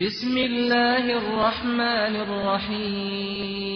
[0.00, 3.66] بسم الله الرحمن الرحیم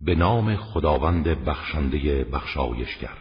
[0.00, 3.16] به نام خداوند بخشنده بخشایشگر.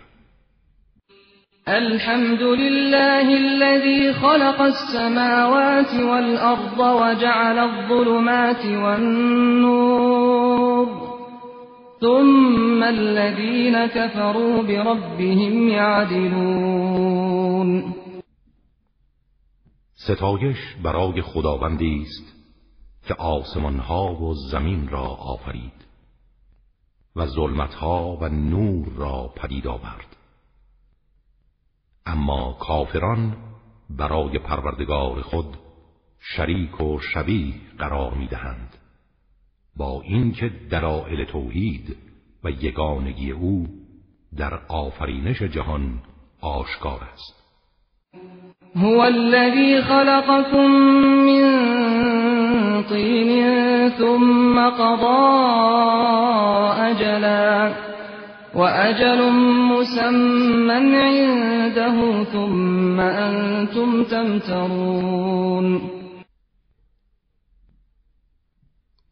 [1.67, 10.07] الحمد لله الذي خلق السماوات والأرض وجعل الظلمات والنور
[12.01, 17.23] ثم الذين كفروا بربهم يعدلون.
[20.04, 22.33] ستایش برای خداوندی است
[23.07, 25.86] که آسمان ها و زمین را آفرید
[27.15, 30.15] و ظلمت ها و نور را پدید آورد.
[32.05, 33.38] اما کافران
[33.89, 35.58] برای پروردگار خود
[36.20, 38.78] شریک و شبیه قرار می دهند
[39.78, 41.97] با اینکه دلایل توحید
[42.44, 43.67] و یگانگی او
[44.38, 46.02] در آفرینش جهان
[46.42, 47.42] آشکار است.
[48.77, 50.72] هو الذي خلقكم
[51.25, 51.44] من
[52.83, 55.34] طين ثم قضى
[56.81, 57.73] أجلا
[58.56, 59.31] وأجل
[59.72, 65.81] مسمى عنده ثم أنتم تمترون.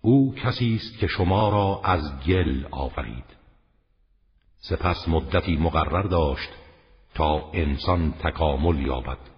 [0.01, 3.25] او کسی است که شما را از گل آفرید
[4.59, 6.49] سپس مدتی مقرر داشت
[7.15, 9.30] تا انسان تکامل یابد.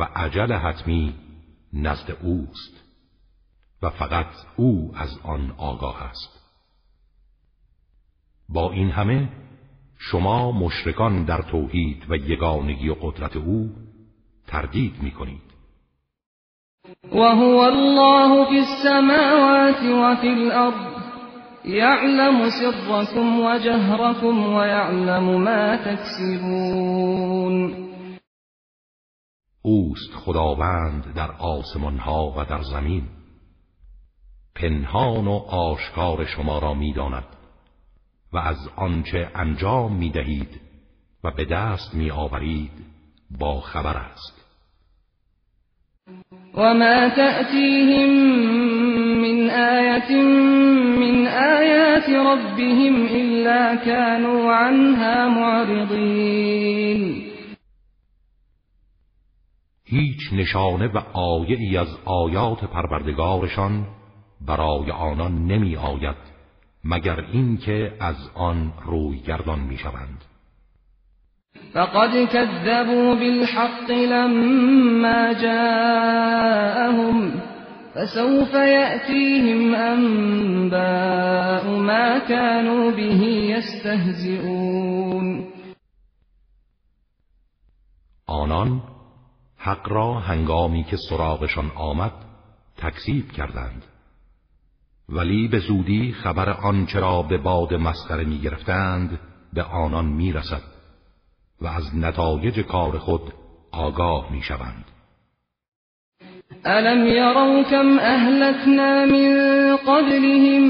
[0.00, 1.14] و عجل حتمی
[1.72, 2.84] نزد اوست
[3.82, 6.40] و فقط او از آن آگاه است.
[8.48, 9.28] با این همه
[9.98, 13.70] شما مشرکان در توحید و یگانگی و قدرت او
[14.46, 15.50] تردید می کنید
[17.12, 20.90] وهو الله في السماوات وفي الأرض
[21.64, 27.10] يعلم سركم وجهركم ويعلم ما تكسبون
[29.62, 33.02] اوست خداوند در آسمان ها و در زمین.
[34.54, 37.24] پنهان و آشکار شما را می‌داند
[38.32, 40.60] و از آنچه انجام می دهید
[41.24, 42.72] و به دست می آورید
[43.38, 44.40] با خبر است.
[46.54, 48.10] وما تأتيهم
[49.22, 50.22] من آية
[50.98, 57.19] من آيات ربهم إلا كانوا عنها معرضين
[59.90, 63.86] هیچ نشانه و آیه ای از آیات پروردگارشان
[64.46, 66.16] برای آنان نمی آید
[66.84, 70.24] مگر اینکه از آن روی گردان می شوند.
[71.74, 77.32] فقد كذبوا بالحق لما جاءهم
[77.94, 83.24] فسوف يأتيهم أنباء ما كانوا به
[83.56, 85.46] يستهزئون
[88.26, 88.89] آنان
[89.62, 92.12] حق را هنگامی که سراغشان آمد
[92.76, 93.84] تکذیب کردند.
[95.08, 99.20] ولی به زودی خبر آنچه را به باد مسخره می گرفتند
[99.52, 100.62] به آنان می رسد
[101.60, 103.32] و از نتایج کار خود
[103.72, 104.84] آگاه می شوند
[106.66, 110.62] ألم يروا كم أهلكنا من قبلهم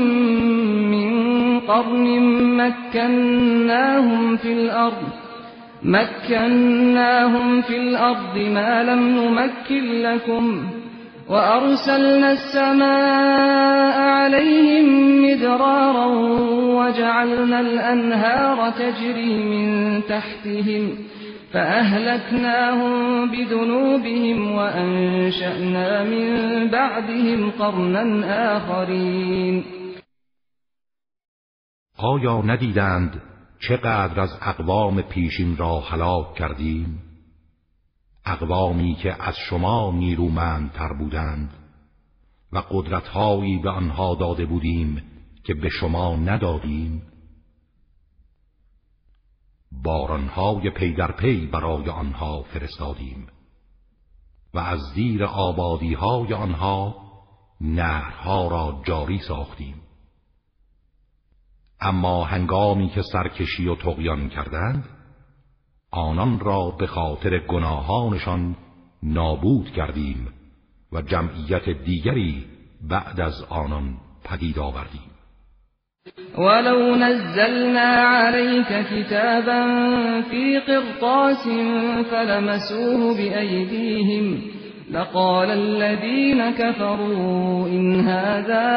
[0.90, 2.06] من قرن
[2.56, 5.29] مكناهم في الأرض
[5.82, 10.68] مكناهم في الأرض ما لم نمكن لكم
[11.28, 14.86] وأرسلنا السماء عليهم
[15.24, 16.06] مدرارا
[16.76, 20.98] وجعلنا الأنهار تجري من تحتهم
[21.52, 26.26] فأهلكناهم بذنوبهم وأنشأنا من
[26.68, 29.64] بعدهم قرنا آخرين.
[33.60, 37.02] چقدر از اقوام پیشین را هلاک کردیم؟
[38.24, 41.54] اقوامی که از شما نیرومندتر بودند
[42.52, 45.02] و قدرتهایی به آنها داده بودیم
[45.44, 47.02] که به شما ندادیم؟
[49.72, 53.26] بارانهای پی در پی برای آنها فرستادیم
[54.54, 56.96] و از زیر آبادیهای آنها
[57.60, 59.74] نهرها را جاری ساختیم.
[61.80, 64.84] اما هنگامی که سرکشی و تقیان کردند
[65.90, 68.56] آنان را به خاطر گناهانشان
[69.02, 70.28] نابود کردیم
[70.92, 72.46] و جمعیت دیگری
[72.88, 75.10] بعد از آنان پدید آوردیم.
[76.38, 79.62] ولو نزلنا عليك كتابا
[80.30, 81.48] في قرطاس
[82.10, 84.42] فلمسوه بأيديهم
[84.90, 88.68] لقال الذين كفروا إن هذا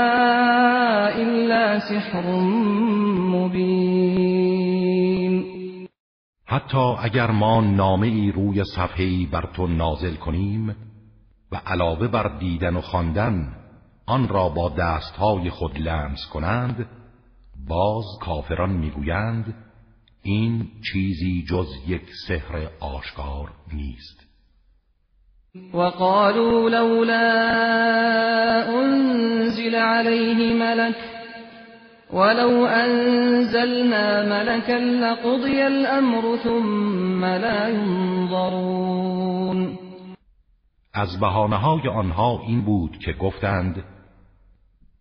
[1.15, 2.25] إلا سحر
[3.33, 4.33] مبين.
[6.45, 10.75] حتی اگر ما نامه ای روی صفحه‌ای بر تو نازل کنیم
[11.51, 13.53] و علاوه بر دیدن و خواندن
[14.05, 16.85] آن را با دستهای خود لمس کنند
[17.67, 19.55] باز کافران می‌گویند
[20.21, 24.22] این چیزی جز یک سحر آشکار نیست.
[25.73, 27.29] وقالوا لولا
[28.69, 30.95] انزل عليه ملك
[32.13, 38.99] ولو انزلنا ملكا لقضي الامر ثم لا ينظرون.
[40.93, 43.83] از بهانه های آنها این بود که گفتند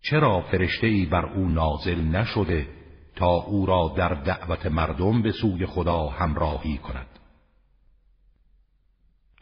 [0.01, 2.67] چرا فرشته ای بر او نازل نشده
[3.15, 7.12] تا او را در دعوت مردم به سوی خدا همراهی کند؟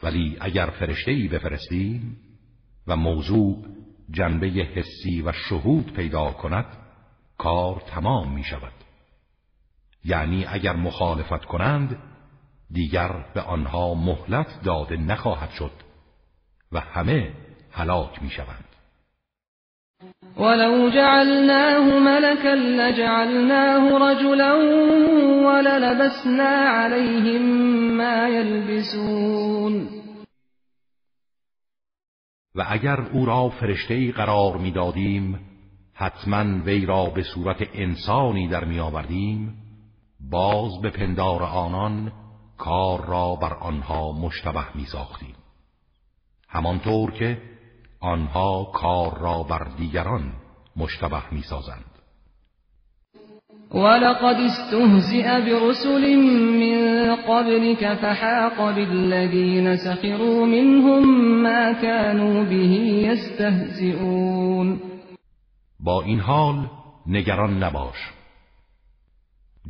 [0.04, 2.18] ولی اگر فرشته ای بفرستیم
[2.88, 3.66] و موضوع
[4.12, 6.66] جنبه حسی و شهود پیدا کند
[7.38, 8.74] کار تمام می شود
[10.06, 11.98] یعنی اگر مخالفت کنند
[12.72, 15.72] دیگر به آنها مهلت داده نخواهد شد
[16.72, 17.34] و همه
[17.72, 18.71] هلاک می شوند
[20.38, 24.54] ولو جعلناه ملكا لجعلناه رجلا
[25.48, 27.42] وللبسنا عليهم
[27.98, 29.88] ما يلبسون.
[32.56, 35.40] و اگر او را فرشته قرار می‌دادیم
[35.94, 39.58] حتما وی را به صورت انسانی در می آوردیم.
[40.30, 42.12] باز به پندار آنان
[42.58, 45.36] کار را بر آنها مشتبه می ساختیم
[46.50, 47.42] همانطور که
[48.02, 50.34] آنها کار را بر دیگران
[50.76, 51.86] مشتبه می سازند
[53.74, 62.66] ولقد استهزئ برسل من قبلك فحاق بالذين سخروا منهم ما كانوا به
[63.08, 64.80] يستهزئون.
[65.80, 66.70] با این حال
[67.08, 68.12] نگران نباش.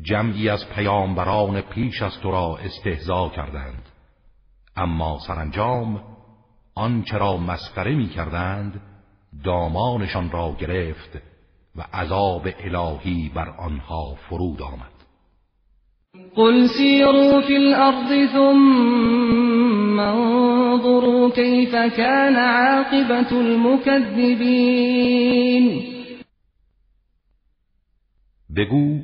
[0.02, 3.84] جمعی از پیامبران پیش از تو را استهزا کردند.
[4.76, 6.02] اما سرانجام
[6.76, 8.82] آنچه را مسخره می کردند
[9.44, 11.18] دامانشان را گرفت
[11.76, 14.92] و عذاب الهی بر آنها فرود آمد.
[16.36, 24.32] قل سیروا فی الارض ثم انظروا كيف كان عاقبت المكذبین
[28.56, 29.00] بگو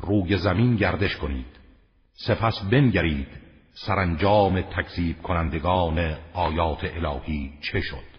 [0.00, 1.46] روی زمین گردش کنید.
[2.12, 3.45] سپس بنگرید.
[3.78, 5.98] سرانجام تکذیب کنندگان
[6.34, 8.16] آیات الهی چه شد؟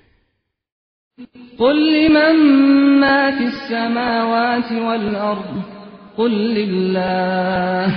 [1.57, 2.35] قل لمن
[2.99, 5.63] ما في السماوات والأرض
[6.17, 7.91] قل لله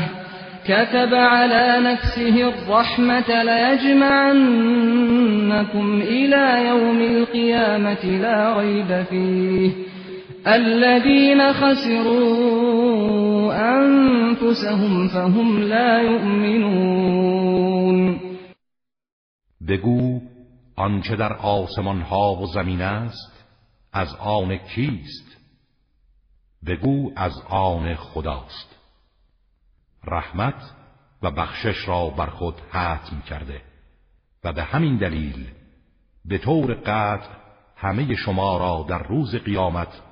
[0.65, 4.71] كتب على نفسه الرحمة ليجمعنكم
[6.03, 9.90] إلى يوم القيامة لا ريب فيه
[10.47, 17.41] الذين خسروا انفسهم فهم لا يؤمنون.
[19.69, 20.21] بگو
[20.77, 23.47] آنچه در آسمان ها و زمین است
[23.93, 25.37] از آن کیست؟
[26.67, 28.77] بگو از آن خداست.
[30.05, 30.63] رحمت
[31.23, 33.63] و بخشش را بر خود حتم کرده
[34.45, 35.47] و به همین دلیل
[36.25, 37.29] به طور قطع
[37.77, 40.03] همه شما را در روز قیامت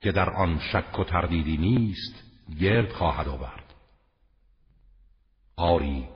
[0.00, 2.24] که در آن شک و تردیدی نیست
[2.60, 3.74] گرد خواهد آورد.
[5.56, 6.08] آری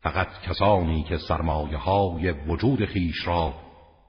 [0.00, 3.54] فقط کسانی که سرمایه های وجود خیش را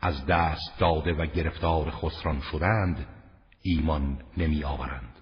[0.01, 3.07] از دست داده و گرفتار خسران شدند
[3.61, 5.13] ایمان نمی آورند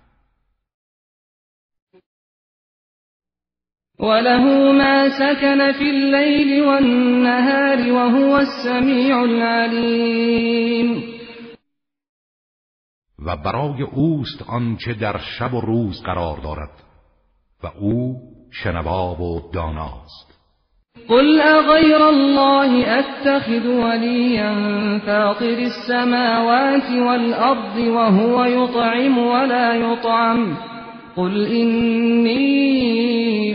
[3.99, 11.03] وله ما سكن في الليل والنهار وهو السميع العليم
[13.25, 16.69] و برای اوست آنچه در شب و روز قرار دارد
[17.63, 18.15] و او
[18.51, 20.35] شنوا و داناست.
[21.07, 30.57] قل اغیر الله اتخذ ولیا فاطر السماوات والارض وهو يطعم ولا يطعم.
[31.17, 32.47] قل إني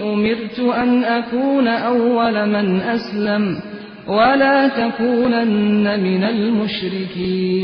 [0.03, 3.63] أمرت أن أكون أول من أسلم
[4.09, 7.61] ولا تكونن من المشركين.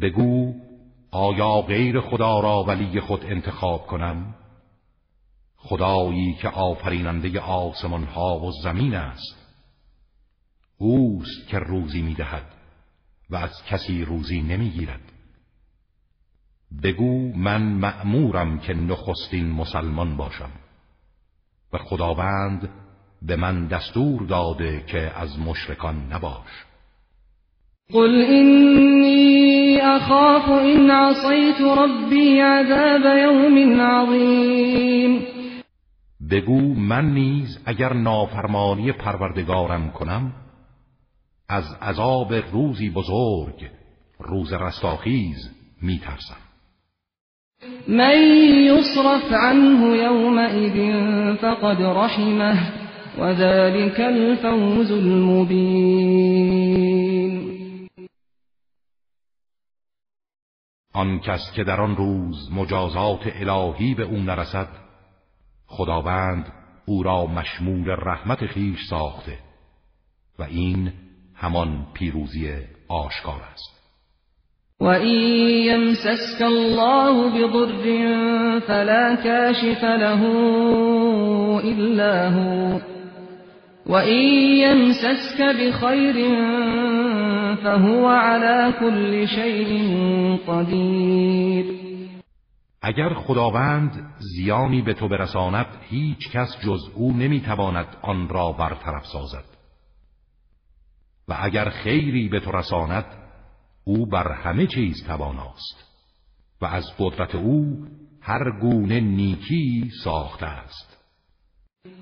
[0.00, 0.54] بگو
[1.10, 4.34] آیا غیر خدا را ولی خود انتخاب کنم؟
[5.56, 9.36] خدایی که آفریننده آسمان ها و زمین است.
[10.78, 12.46] اوست که روزی می‌دهد
[13.30, 15.12] و از کسی روزی نمی‌گیرد.
[16.82, 20.50] بگو من مأمورم که نخستین مسلمان باشم
[21.72, 22.68] و خداوند
[23.22, 26.64] به من دستور داده که از مشرکان نباش.
[27.92, 29.59] قل إني
[29.96, 35.20] أخاف إن عصيت ربي عذاب يوم عظیم
[36.30, 40.32] بگو من نیز اگر نافرمانی پروردگارم کنم
[41.48, 43.68] از عذاب روزی بزرگ
[44.18, 45.50] روز رستاخیز
[45.82, 46.36] میترسم.
[47.88, 48.22] من
[48.66, 50.76] یصرف عنه یومئذ
[51.36, 52.58] فقد رحمه
[53.18, 56.99] وذلك الفوز المبین.
[60.94, 64.68] آن کس که در آن روز مجازات الهی به او نرسد
[65.66, 66.52] خداوند
[66.86, 69.38] او را مشمول رحمت خیش ساخته
[70.38, 70.92] و این
[71.34, 72.52] همان پیروزی
[72.88, 73.80] آشکار است.
[74.80, 80.22] و این یمسسک الله بضر فلا کاشف له
[81.64, 82.80] الا هو
[83.86, 84.22] وَإِن
[84.64, 86.16] يَمْسَسْكَ بِخَيْرٍ
[87.54, 89.96] فَهُوَ عَلَى كُلِّ شَيْءٍ
[90.46, 91.64] قَدِيرٌ.
[92.82, 99.44] اگر خداوند زیانی به تو برساند هیچ کس جز او نمی‌تواند آن را برطرف سازد.
[101.28, 103.04] و اگر خیری به تو رساند
[103.84, 105.90] او بر همه چیز تواناست.
[106.60, 107.86] و از قدرت او
[108.20, 110.90] هر گونه نیکی ساخته است.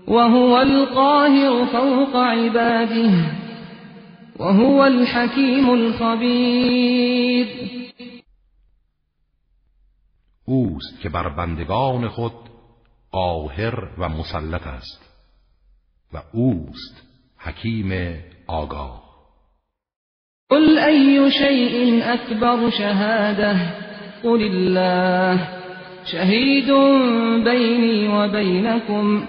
[0.09, 3.48] وهو القاهر فوق عباده.
[4.39, 7.47] وهو الحكيم الخبير.
[10.45, 12.33] اوست که بر بندگان خود
[13.13, 15.09] قاهر و مسلط است
[16.13, 17.03] و اوست
[17.39, 19.09] حکیم آگاه.
[20.51, 23.57] قل ای شیء اکبر شهاده
[24.23, 25.49] قل الله
[26.05, 26.67] شهید
[27.45, 29.29] بینی و بینکم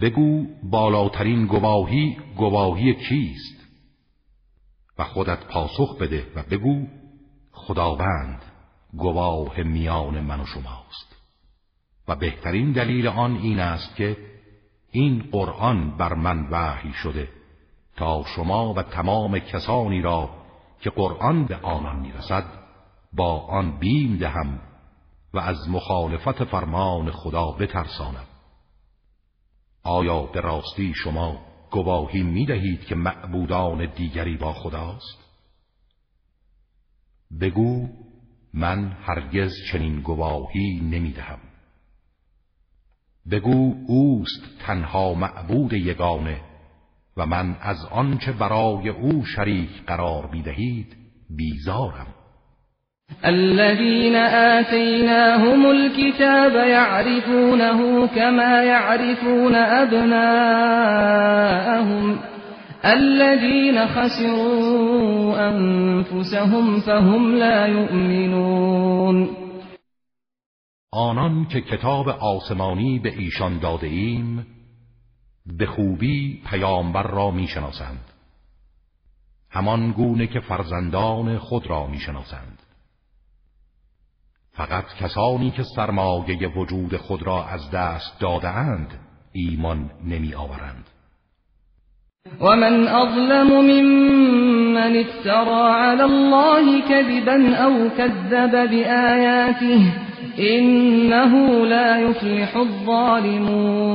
[0.00, 3.60] بگو بالاترین گواهی گواهی کیست
[4.98, 6.86] و خودت پاسخ بده و بگو
[7.52, 8.42] خداوند
[8.92, 11.16] گواه میان من و شماست.
[12.08, 14.16] و بهترین دلیل آن این است که
[14.90, 17.28] این قرآن بر من وحی شده
[17.96, 20.30] تا شما و تمام کسانی را
[20.80, 22.44] که قرآن به آنان می‌رسد
[23.12, 24.60] با آن بیم دهم
[25.34, 28.24] و از مخالفت فرمان خدا بترسانم
[29.82, 35.18] آیا به راستی شما گواهی می دهید که معبودان دیگری با خداست؟
[37.40, 37.88] بگو
[38.54, 41.38] من هرگز چنین گواهی نمی دهم.
[43.30, 46.40] بگو اوست تنها معبود یگانه
[47.16, 50.96] و من از آنچه برای او شریک قرار می دهید
[51.30, 52.14] بیزارم.
[53.24, 60.80] الذين آتيناهم الكتاب يعرفونه كما يعرفون أبناءهم
[62.84, 69.28] الذين خسروا أنفسهم فهم لا يؤمنون.
[70.92, 74.46] آنان که کتاب آسمانی به ایشان داده ایم
[75.46, 78.04] به خوبی پیامبر را می‌شناسند.
[79.50, 82.59] همان گونه که فرزندان خود را می‌شناسند.
[84.60, 88.88] فقط کسانی که سرمایه وجود خود را از دست دادهاند
[89.32, 90.84] ایمان نمی آورند
[92.40, 99.92] و من اظلم ممن افترى على الله كذبا او كذب بآياته
[100.38, 103.88] انه لا يفلح الظالمون.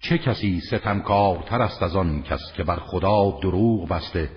[0.00, 4.28] چه کسی ستمکارتر است از آن کس که بر خدا دروغ بسته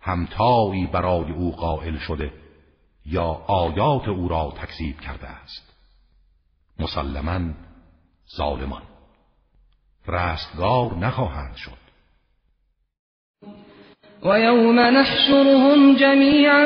[0.00, 2.30] همتایی برای او قائل شده؟
[3.10, 5.74] یا آیات او را تکذیب کرده است.
[6.78, 7.40] مسلما
[8.36, 8.82] ظالمان.
[10.08, 11.88] رستگار نخواهند شد.
[14.24, 16.64] ويوم نحشرهم جميعا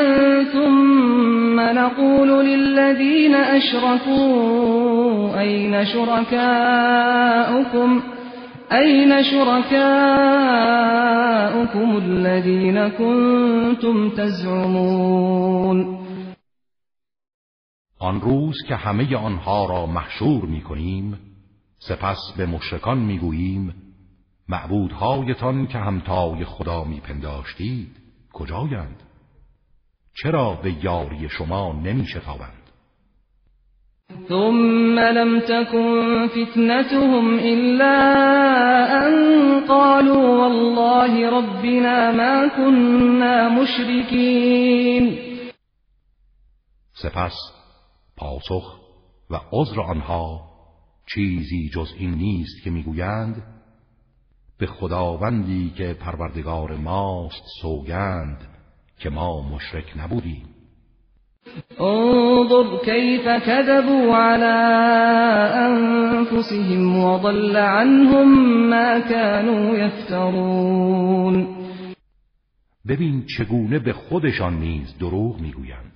[0.52, 7.22] ثم نقول للذين أشركوا أين شركاؤكم
[8.72, 9.72] أين شركاؤكم
[11.96, 16.01] الذين كنتم تزعمون
[18.02, 21.18] آن روز که همه آنها را محشور می کنیم
[21.78, 23.74] سپس به مشرکان می گوییم
[24.48, 27.96] معبودهایتان که همتای خدا می پنداشتید
[28.32, 29.02] کجایند؟
[30.22, 32.62] چرا به یاری شما نمی شتابند؟
[34.28, 37.96] ثم لم تكن فتنتهم إلا
[39.06, 39.12] أن
[41.30, 45.18] ربنا ما كنا مشركين
[46.94, 47.61] سپس
[48.22, 48.78] پاسخ
[49.30, 50.40] و عذر آنها
[51.14, 53.42] چیزی جز این نیست که می‌گویند
[54.58, 58.38] به خداوندی که پروردگار ماست سوگند
[58.98, 60.44] که ما مشرک نبودیم.
[61.80, 64.54] انظر كيف كذبوا على
[65.68, 68.28] انفسهم وضل عنهم
[68.70, 71.46] ما كانوا يفترون
[72.88, 75.91] ببین چگونه به خودشان نیز دروغ می‌گویند.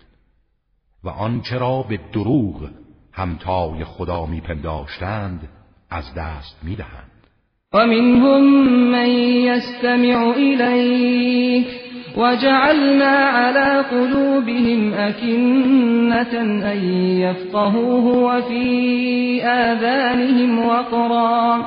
[1.06, 2.68] و آنچه را به دروغ
[3.12, 5.48] همتای خدا میپنداشتند
[5.90, 7.10] از دست می‌دهند.
[7.72, 8.42] و منهم
[8.90, 11.66] من یستمع الیک
[12.16, 16.40] وجعلنا على قلوبهم أكنة
[16.72, 16.78] أن
[17.20, 21.66] يفقهوه وفي آذانهم وقرا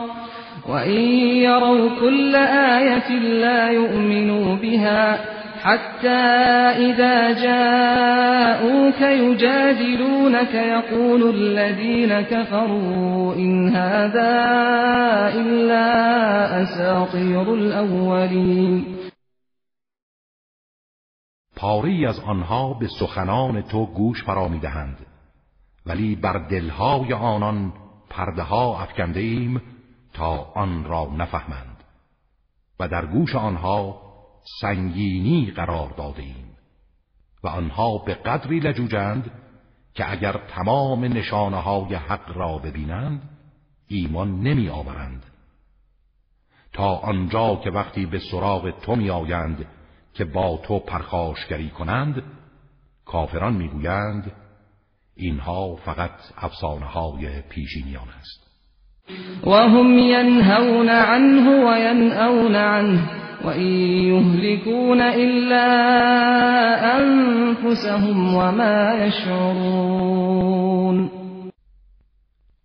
[0.69, 1.01] وإن
[1.45, 2.35] يروا كل
[2.75, 6.23] آية لا يؤمنوا بها حتى
[6.87, 14.33] إذا جاءوك يجادلونك يقول الذين كفروا إن هذا
[15.35, 15.87] إلا
[16.63, 18.85] أساطير الأولين.
[21.55, 24.97] پاری از آنها به سخنان تو گوش فرا می‌دهند
[25.85, 27.73] ولی بر دلهای آنان
[28.09, 29.61] پرده ها افکنده ایم
[30.13, 31.83] تا آن را نفهمند.
[32.79, 34.08] و در گوش آنها
[34.61, 36.49] سنگینی قرار داده ایم
[37.43, 39.31] و آنها به قدری لجوجند
[39.93, 43.29] که اگر تمام نشانه های حق را ببینند
[43.87, 45.25] ایمان نمی آورند
[46.73, 49.65] تا آنجا که وقتی به سراغ تو می آیند
[50.13, 52.23] که با تو پرخاشگری کنند
[53.05, 54.31] کافران می‌گویند
[55.15, 58.48] اینها فقط افسانه های پیشینیان است.
[59.43, 63.67] و هم ینهون عنه و ینأون عنه وإن
[64.11, 65.65] يهلكون إلا
[66.97, 70.39] أنفسهم وما يشعرون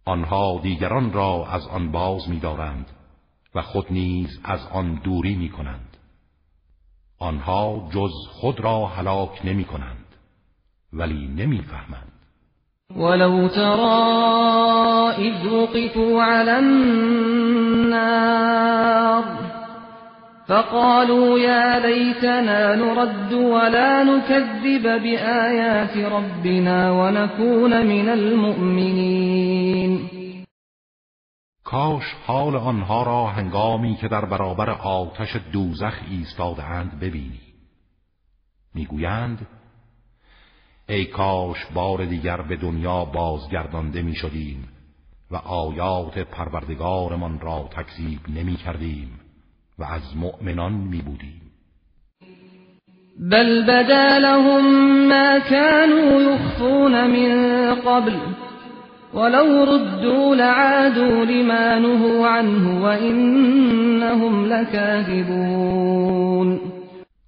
[0.04, 2.86] آنها دیگران را از آن باز می‌دارند
[3.54, 5.96] و خود نیز از آن دوری می کنند.
[7.18, 10.04] آنها جز خود را هلاک نمی کنند
[10.92, 12.13] ولی نمی‌فهمند.
[12.90, 14.04] ولو ترى
[15.18, 18.04] إذ وقفوا على النار
[20.46, 29.54] فقالوا يا ليتنا نرد ولا نكذب بآيات ربنا ونكون من المؤمنين
[31.64, 37.40] کاش حال آنها را هنگامی که در برابر آتش دوزخ ایستادهاند ببینی.
[38.74, 39.46] می‌گویند
[40.88, 44.68] ای کاش بار دیگر به دنیا بازگردانده می شدیم
[45.30, 49.20] و آیات پروردگارمان را تکذیب نمی کردیم
[49.78, 51.40] و از مؤمنان می بودیم
[53.30, 54.64] بل بدا لهم
[55.08, 58.16] ما كانوا يخفون من قبل
[59.14, 65.80] ولو ردوا لعادوا لما نهوا عنه وإنهم لكاذبون.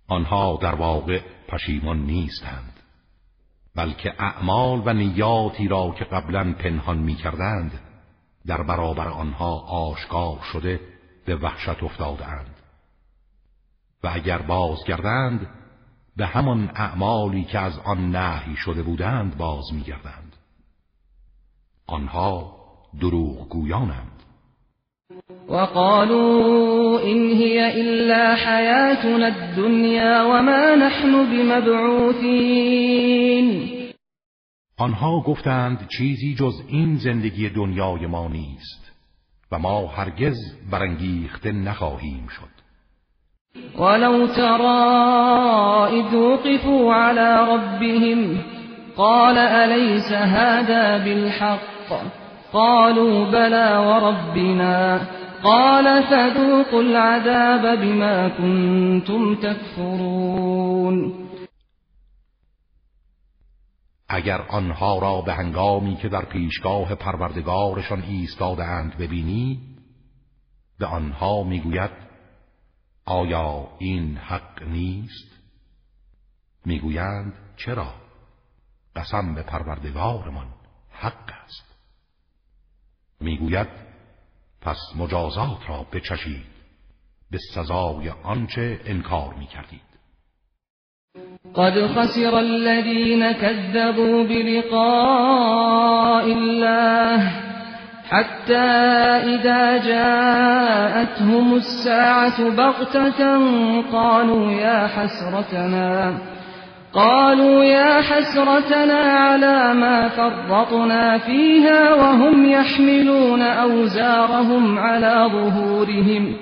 [0.08, 2.75] آنها در واقع پشیمان نیستند.
[3.76, 7.80] بلکه اعمال و نیاتی را که قبلا پنهان می کردند
[8.46, 10.80] در برابر آنها آشکار شده
[11.26, 12.56] به وحشت افتادند
[14.02, 15.48] و اگر بازگردند
[16.16, 20.36] به همان اعمالی که از آن نهی شده بودند باز میگردند.
[21.86, 22.56] آنها
[23.00, 24.15] دروغ گویانند
[25.48, 32.66] وقالوا إن هي إلا حياتنا الدنيا وما نحن بمبعوثين.
[34.78, 38.92] آنها گفتند چیزی جز این زندگی دنیای ما نیست
[39.52, 40.36] و ما هرگز
[40.70, 42.56] برانگیخته نخواهیم شد.
[43.80, 44.82] ولو ترى
[46.00, 48.44] اذ وقفوا على ربهم
[48.96, 52.25] قال أليس هذا بالحق؟
[52.56, 55.06] قالوا بلى وربنا.
[55.42, 61.26] قال فذوقوا العذاب بما كنتم تكفرون.
[64.08, 69.60] اگر آنها را به هنگامی که در پیشگاه پروردگارشان ایستادهاند ببینی
[70.78, 71.90] به آنها می‌گوید
[73.06, 75.40] آیا این حق نیست؟
[76.64, 77.94] می‌گویند چرا؟
[78.96, 80.46] قسم به پروردگارمان
[80.90, 81.65] حق است.
[83.20, 83.66] می‌گوید
[84.60, 86.46] پس مجازات را بچشید.
[87.30, 89.80] به سزای آنچه انکار می‌کردید.
[91.54, 97.32] قد خسر الذين كذبوا بلقاء الله
[98.10, 98.66] حتى
[99.34, 103.38] إذا جاءتهم الساعة بغتة
[103.92, 106.18] قالوا يا حسرتنا
[106.96, 116.36] قالوا يا حسرتنا على ما فرطنا فيها وهم يحملون أوزارهم على ظهورهم.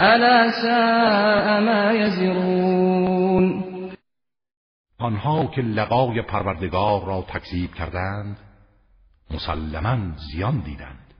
[0.00, 3.62] ألا ساء ما يزرون.
[5.00, 8.36] آنها که لقای پروردگار را تکذیب کردند
[9.30, 11.14] مسلما زیان دیدند.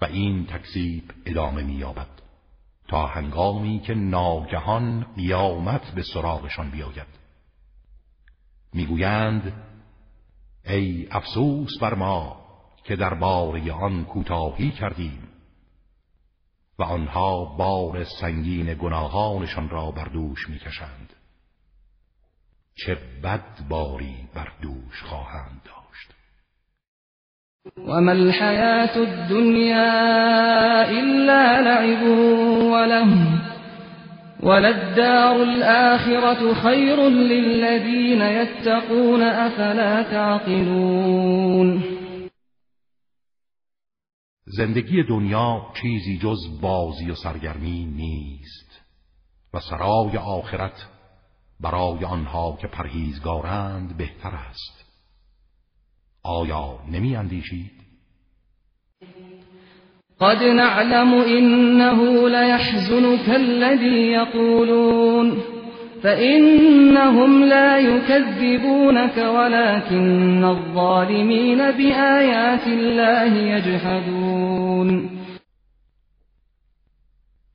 [0.00, 2.27] و این تکذیب ادامه مییابد.
[2.88, 7.18] تا هنگامی که ناگهان قیامت به سراغشان بیاید.
[8.72, 9.64] می‌گویند
[10.64, 12.44] ای افسوس بر ما
[12.84, 15.28] که در باره آن کوتاهی کردیم
[16.78, 21.12] و آنها بار سنگین گناهانشان را بر دوش می‌کشند.
[22.74, 25.77] چه بد باری بر دوش خواهند داشت.
[27.76, 29.90] وما الحياة الدنيا
[30.90, 32.02] إلا لعب
[32.72, 33.38] ولهو
[34.42, 41.82] وللدار الآخرة خير للذين يتقون أفلا تعقلون
[44.46, 48.80] زندگی دنیا چیزی جز بازی و سرگرمی نیست
[49.54, 50.86] و سرای آخرت
[51.60, 54.77] برای آنها که پرهیزگارند بهتر است.
[56.28, 57.70] آیا نمی اندیشید؟
[60.20, 65.42] قد نعلم إنه ليحزنك الذي يقولون
[66.02, 75.10] فإنهم لا يكذبونك ولكن الظالمين بآيات الله يجحدون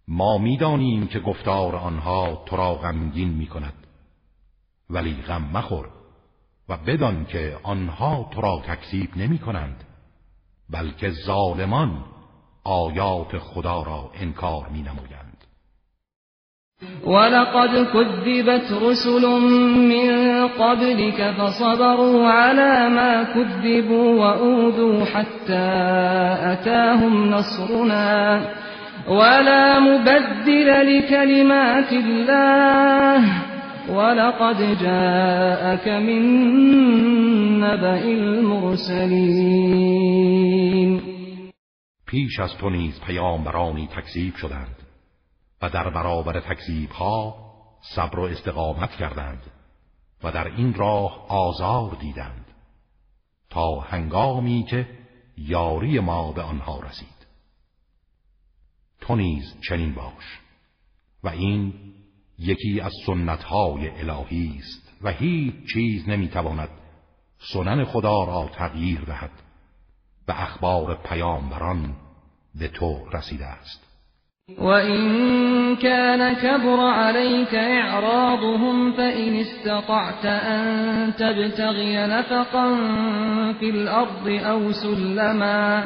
[0.08, 3.74] ما می‌دانیم که گفتار آنها تو را غمگین می کند
[4.90, 6.03] ولی غم مخور
[6.70, 9.84] و بدان که آنها تو را تکذیب نمی کنند
[10.70, 12.04] بلکه ظالمان
[12.64, 15.24] آیات خدا را انکار می نمویند
[17.08, 19.26] ولقد كذبت رسل
[19.92, 25.70] من قبلك فصبروا على ما كذبوا وأوذوا حتى
[26.54, 28.42] أتاهم نصرنا.
[29.08, 33.53] ولا مبدل لكلمات الله.
[33.90, 36.24] ولقد جاءك من
[37.60, 39.64] نبأ المرسلين.
[42.08, 44.76] پیش از تو نیز پیامبرانی تکذیب شدند
[45.62, 47.36] و در برابر تکذیب ها
[47.96, 49.42] صبر و استقامت کردند
[50.24, 52.46] و در این راه آزار دیدند
[53.50, 54.88] تا هنگامی که
[55.38, 57.28] یاری ما به آنها رسید.
[59.02, 60.40] تو نیز چنین باش
[61.24, 61.74] و این
[62.40, 66.70] یکی از سنتهای الهی است و هیچ چیز نمی‌تواند
[67.38, 69.32] سنن خدا را تغییر دهد
[70.28, 71.96] و اخبار پیامبران
[72.60, 73.94] به تو رسیده است.
[74.50, 82.76] وَإِن كَانَ كَبُرَ عَلَيْكَ إِعْرَاضُهُمْ فَإِنِ اسْتَطَعْتَ أَن تَبْتَغِيَ نَفَقًا
[83.60, 85.84] فِي الْأَرْضِ أَوْ سُلَّمًا.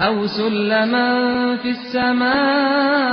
[0.00, 3.08] أَوْ سُلَّمًا فِي السَّمَاءِ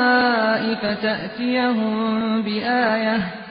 [0.75, 3.47] فَتَأْتِيَهُم بِآيَةٍ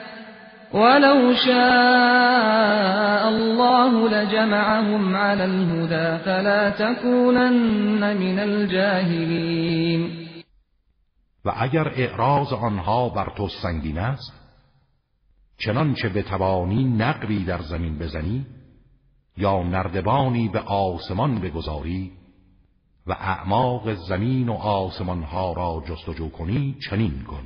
[0.73, 10.27] ولو شاء الله لجمعهم على الهدى فلا تكونن من الجاهلين.
[11.45, 14.33] و اگر اعراض آنها بر تو سنگین است
[15.57, 18.45] چنانچه بتوانی نقبی در زمین بزنی
[19.37, 22.11] یا نردبانی به آسمان بگذاری
[23.07, 27.45] و اعماق زمین و آسمانها را جستجو کنی چنین کن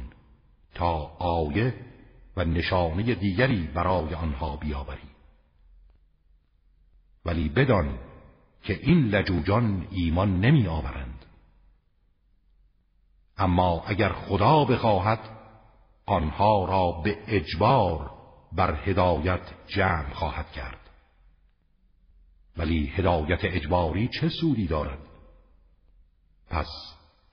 [0.73, 1.73] تا آیه
[2.37, 5.09] و نشانه دیگری برای آنها بیاوری.
[7.25, 7.99] ولی بدان
[8.63, 11.25] که این لجوجان ایمان نمی آورند.
[13.37, 15.19] اما اگر خدا بخواهد
[16.05, 18.11] آنها را به اجبار
[18.51, 20.89] بر هدایت جمع خواهد کرد.
[22.57, 25.10] ولی هدایت اجباری چه سودی دارد؟
[26.51, 26.67] پس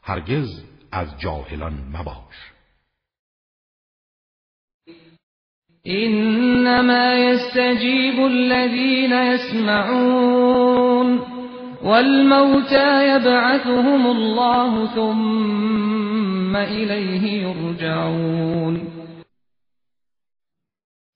[0.02, 2.52] هرگز از جاهلان مباش.
[5.87, 10.59] إنما يستجيب الذين يسمعون
[11.83, 18.88] والموتى يبعثهم الله ثم إليه يرجعون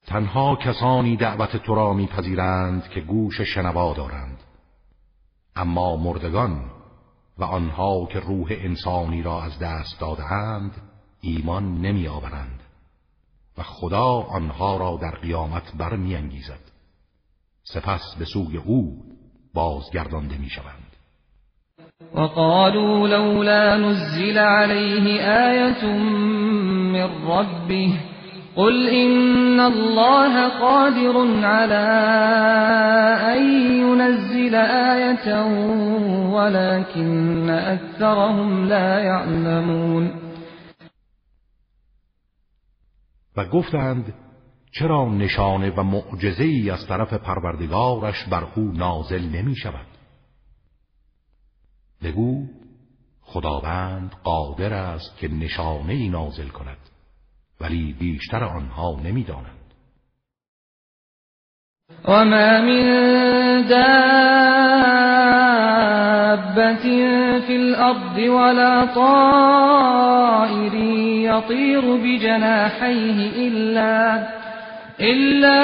[0.07, 4.39] تنها کسانی دعوت تو را میپذیرند که گوش شنوا دارند.
[5.57, 6.82] اما مردگان
[7.39, 10.73] و آنها که روح انسانی را از دست دادهاند
[11.21, 12.61] ایمان نمیآورند
[13.59, 16.73] و خدا آنها را در قیامت برمیانگیزد.
[17.65, 19.03] سپس به سوی او
[19.55, 20.93] بازگردانده می‌شوند.
[22.15, 25.87] وقالوا لولا نزل عليه آية
[26.93, 28.12] من ربه
[28.57, 31.87] قل إن الله قادر على
[33.33, 33.43] أن
[33.81, 35.45] ينزل آية
[36.33, 40.23] ولكن أكثرهم لا يعلمون
[43.37, 44.15] و گفتند
[44.73, 49.87] چرا نشانه و معجزه ای از طرف پروردگارش بر او نازل نمی شود؟
[52.03, 52.47] بگو
[53.21, 56.92] خداوند قادر است که نشانه ای نازل کند.
[57.63, 59.63] ولی بیشتر آنها نمی‌دانند.
[62.05, 64.13] و ما من دابت
[67.47, 74.23] فی الارض ولا طائر یطیر بجناحيه الا
[75.01, 75.63] الا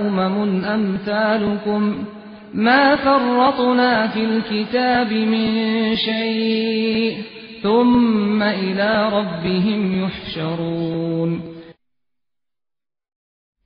[0.00, 2.06] امم امثالكم
[2.54, 7.37] ما فرطنا في الكتاب من شيء.
[7.62, 11.42] ثم الى ربهم يحشرون.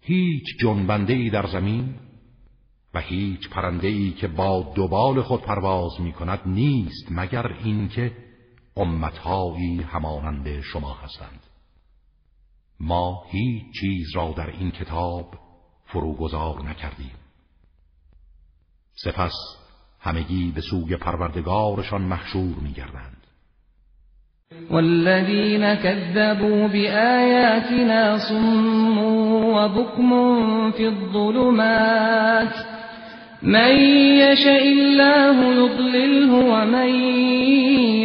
[0.00, 1.94] هیچ جنبنده ای در زمین
[2.94, 8.12] و هیچ پرنده ای که با دوبال خود پرواز می کند نیست مگر اینکه
[8.76, 11.40] امتهایی همانند شما هستند.
[12.81, 15.35] ما هیچ چیز را در این کتاب
[15.87, 17.14] فروگذار نکردیم.
[18.94, 19.33] سپس
[20.00, 23.22] همگی به سوی پروردگارشان محشور میگردند.
[24.71, 28.99] والذین كذبوا بآیاتنا صم
[29.55, 30.11] وبكم
[30.71, 32.55] في الظلمات
[33.43, 33.73] من
[34.23, 36.88] يشاء الله يضلله ومن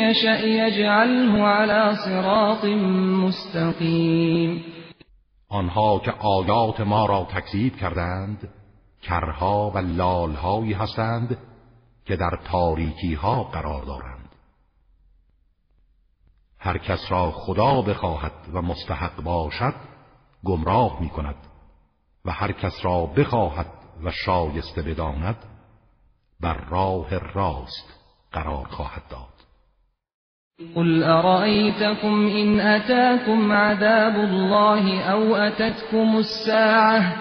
[0.04, 2.66] يشاء يجعله على صراط
[3.26, 4.64] مستقیم
[5.50, 8.50] آنها که آیات ما را تکذیب کردند
[9.02, 11.38] کرها و لالهایی هستند
[12.06, 14.17] که در تاریکی ها قرار دارند.
[16.68, 19.74] هر کس را خدا بخواهد و مستحق باشد
[20.46, 21.36] گمراه می کند
[22.26, 23.66] و هر کس را بخواهد
[24.04, 25.36] و شایسته بداند
[26.42, 27.94] بر راه راست
[28.32, 29.38] قرار خواهد داد.
[30.76, 37.16] قل أرأيتكم إن أتاكم عذاب الله أو أتتكم الساعة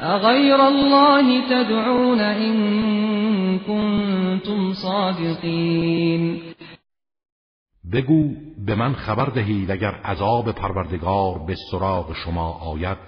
[0.00, 6.55] غیر الله تدعون این کنتم صادقین.
[7.92, 8.34] بگو
[8.66, 12.98] به من خبر دهید اگر عذاب پروردگار به سراغ شما آید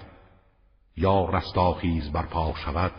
[0.97, 2.91] یا رستاخیز برپا شود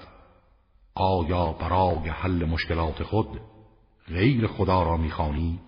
[0.94, 3.40] آیا برای حل مشکلات خود
[4.08, 5.60] غیر خدا را می‌خوانید؟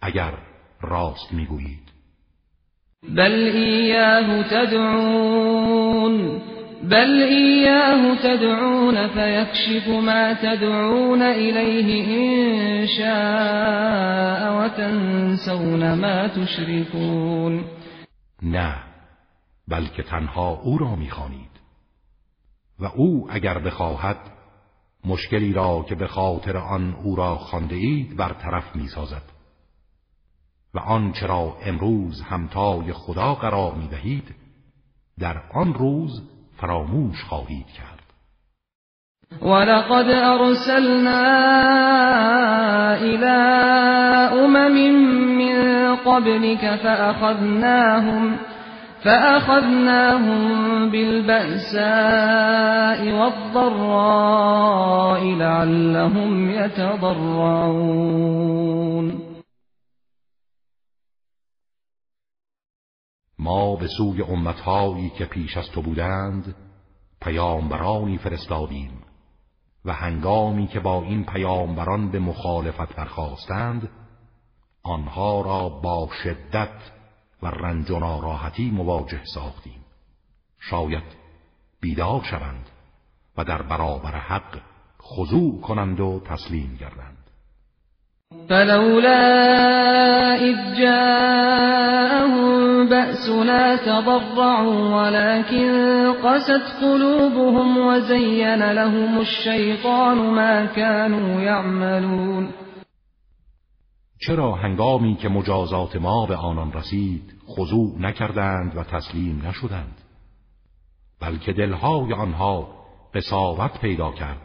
[0.00, 0.38] اگر
[0.80, 1.92] راست می‌گویید.
[3.16, 6.40] بل ایاه تدعون.
[6.82, 17.64] بل إياه تدعون فيكشف ما تدعون إليه إن شاء وتنسون ما تشركون.
[18.42, 18.74] نه
[19.68, 21.50] بلکه تنها او را می‌خوانید.
[22.80, 24.16] و او اگر بخواهد
[25.04, 29.22] مشکلی را که به خاطر آن او را خانده اید برطرف می‌سازد.
[30.74, 34.34] و آنچه را امروز همتای خدا قرار می‌دهید
[35.18, 37.96] در آن روز فراموش خواهید کرد.
[39.42, 41.24] ولقد أرسلنا
[43.00, 43.36] إلى
[44.44, 44.76] أمم
[45.38, 45.56] من
[45.96, 48.36] قبلك فأخذناهم
[49.04, 50.40] فأخذناهم
[50.90, 51.80] بالبأساء
[53.12, 58.26] والضراء لعلهم يتضرعون.
[63.46, 66.54] ما به سوی امتهایی که پیش از تو بودند
[67.20, 69.02] پیامبرانی فرستادیم
[69.84, 73.90] و هنگامی که با این پیامبران به مخالفت برخواستند
[74.82, 76.92] آنها را با شدت
[77.42, 79.84] و رنج و ناراحتی مواجه ساختیم.
[80.60, 81.16] شاید
[81.80, 82.70] بیدار شوند
[83.36, 84.60] و در برابر حق
[85.02, 87.15] خضوع کنند و تسلیم گردند.
[88.30, 89.22] فلولا
[90.34, 92.56] إذ جاءهم
[92.88, 95.68] بأسنا تضرعوا ولكن
[96.24, 102.48] قست قلوبهم وزين لهم الشيطان ما كانوا يعملون.
[104.26, 109.94] چرا هنگامی که مجازات ما به آنان رسید خضوع نکردند و تسلیم نشدند؟
[111.20, 112.68] بلکه دلهای آنها
[113.14, 114.42] قصاوت پیدا کرد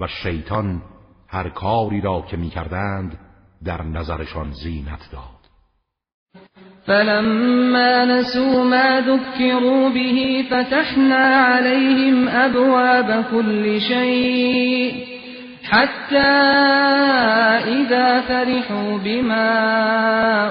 [0.00, 0.82] و شیطان
[1.34, 3.18] هر کاری را که می‌کردند
[3.64, 5.34] در نظرشان زینت داد.
[6.86, 14.94] فلما نسوا ما ذكروا به فتحنا عليهم ابواب كل شيء
[15.62, 16.32] حتى
[17.78, 19.50] إذا فرحوا بما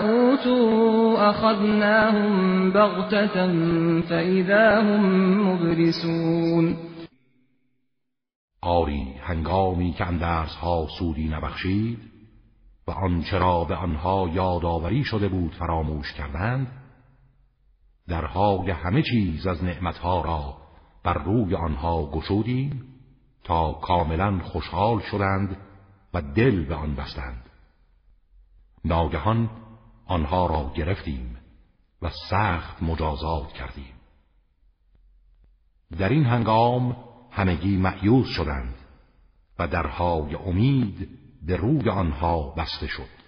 [0.09, 3.47] أوتوا أخذناهم بغتة
[4.09, 5.03] فإذا هم
[5.47, 6.92] مبلسون
[8.63, 11.99] آری هنگامی که اندرس ها سودی نبخشید
[12.87, 16.67] و آنچه را به آنها یادآوری شده بود فراموش کردند
[18.07, 20.57] درهای همه چیز از نعمتها را
[21.03, 22.83] بر روی آنها گشودیم
[23.43, 25.57] تا کاملا خوشحال شدند
[26.13, 27.49] و دل به آن بستند.
[28.85, 29.49] ناگهان
[30.05, 31.37] آنها را گرفتیم
[32.01, 33.93] و سخت مجازات کردیم.
[35.97, 38.75] در این هنگام همگی معیوز شدند
[39.59, 41.07] و درهای امید
[41.47, 43.23] به روی آنها بسته شد.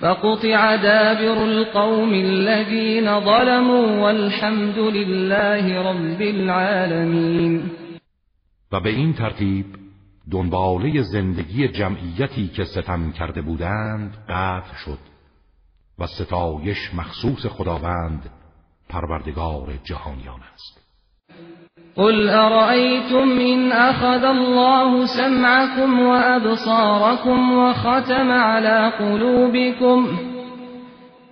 [0.00, 7.70] فقطع دابر القوم الذين ظلموا والحمد لله رب العالمين
[8.72, 9.66] و به این ترتیب
[10.30, 14.98] دنباله زندگی جمعیتی که ستم کرده بودند قطع شد
[15.98, 18.30] و ستایش مخصوص خداوند
[18.88, 20.83] پروردگار جهانیان است.
[21.96, 30.18] قل أرأيتم إن أخذ الله سمعكم وأبصاركم وختم على قلوبكم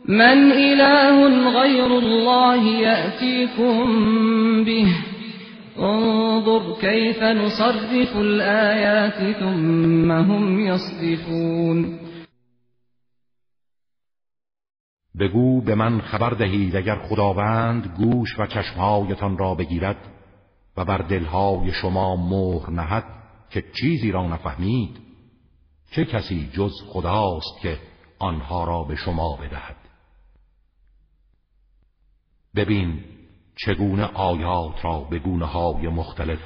[0.09, 3.85] من إله غير الله يأتيكم
[4.65, 4.87] به
[5.79, 11.99] انظر كيف نصرف الآيات ثم هم يصدفون
[15.21, 19.97] بگو به من خبر دهید اگر خداوند گوش و چشمهایتان را بگیرد
[20.77, 23.05] و بر دلهای شما مهر نهد
[23.51, 25.01] که چیزی را نفهمید
[25.91, 27.81] چه کسی جز خداست که
[28.19, 29.77] آنها را به شما بدهد.
[32.55, 33.05] ببین
[33.57, 36.41] چگونه آیات را به گونه های مختلف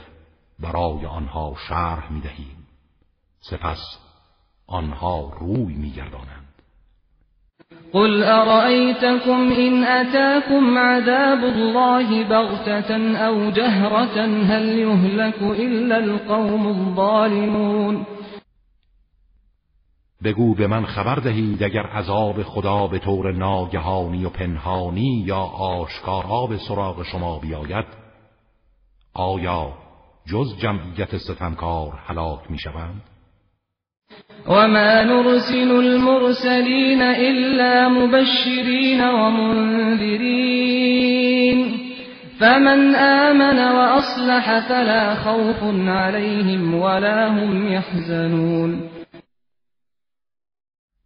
[0.59, 2.67] برای آنها شرح می دهیم
[3.41, 3.99] سپس
[4.67, 6.36] آنها روی می گردانند
[7.97, 18.07] قل أرأيتكم إن أتاكم عذاب الله بغتة أو جهرة هل يهلك إلا القوم الظالمون
[20.23, 26.47] بگو به من خبر دهید اگر عذاب خدا به طور ناگهانی و پنهانی یا آشکارا
[26.47, 27.87] به سراغ شما بیاید
[29.15, 29.73] آیا
[30.27, 33.16] جز جمعیت ستمکار هلاک می شوند؟
[34.49, 40.47] وما نرسل المرسلين إلا مبشرين ومنذرين
[42.41, 48.91] فمن آمن وأصلح فلا خوف عليهم ولا هم يحزنون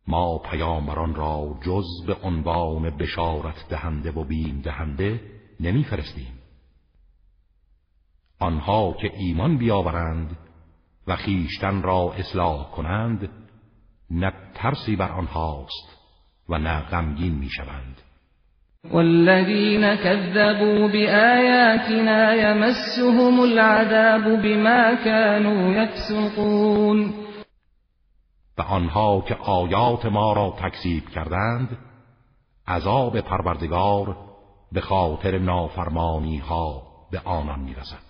[0.07, 5.21] ما پیامبران را جز به عنوان بشارت دهنده و بیم دهنده
[5.61, 6.33] نمیفرستیم.
[8.41, 10.37] آنها که ایمان بیاورند
[11.11, 13.29] و خیشتن را اصلاح کنند
[14.11, 15.97] نه ترسی بر آنهاست
[16.49, 18.01] و نه غمگین می‌شوند.
[18.91, 27.15] والذین كذبوا بآیاتنا یمسهم العذاب بما كانوا یفسقون.
[28.59, 31.79] و آنها که آیات ما را تکذیب کردند
[32.69, 34.17] عذاب پروردگار
[34.73, 38.10] به خاطر نافرمانی ها به آنان می‌رسد.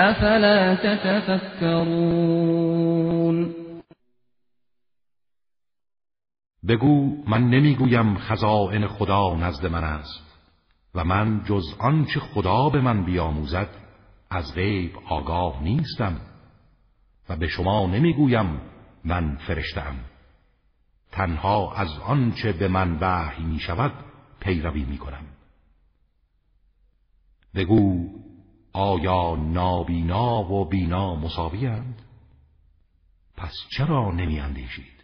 [0.00, 2.30] افلا تتفکرون
[6.68, 10.40] بگو من نمی‌گویم خزائن خدا نزد من است
[10.94, 13.68] و من جز آنچه خدا به من بیاموزد
[14.30, 16.20] از غیب آگاه نیستم
[17.28, 18.60] و به شما نمی‌گویم
[19.04, 19.94] من فرشتم.
[21.12, 23.92] تنها از آنچه به من وحی می شود
[24.40, 25.24] پیروی می کنم
[27.54, 28.08] بگو
[28.72, 32.02] آیا نابینا و بینا مساویند
[33.36, 35.00] پس چرا نمی اندیشید؟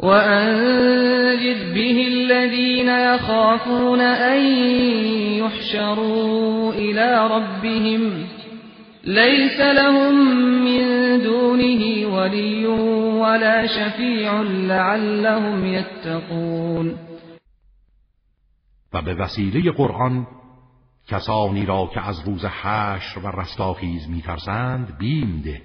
[0.00, 4.40] وأنذر به الذين يخافون أن
[5.38, 8.26] يحشروا إلى ربهم
[9.04, 10.14] ليس لهم
[10.64, 16.98] من دونه ولي ولا شفيع لعلهم يتقون.
[18.92, 20.26] و به وسیله قرآن
[21.08, 25.62] کسانی را که از روز حشر و رستاخیز میترسند بیم ده.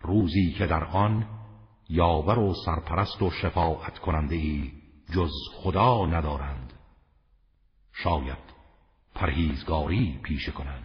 [0.00, 1.26] روزی که در آن
[1.88, 4.72] یاور و سرپرست و شفاعت کننده ای
[5.14, 6.72] جز خدا ندارند.
[7.92, 8.48] شاید
[9.14, 10.84] پرهیزگاری پیشه کنند.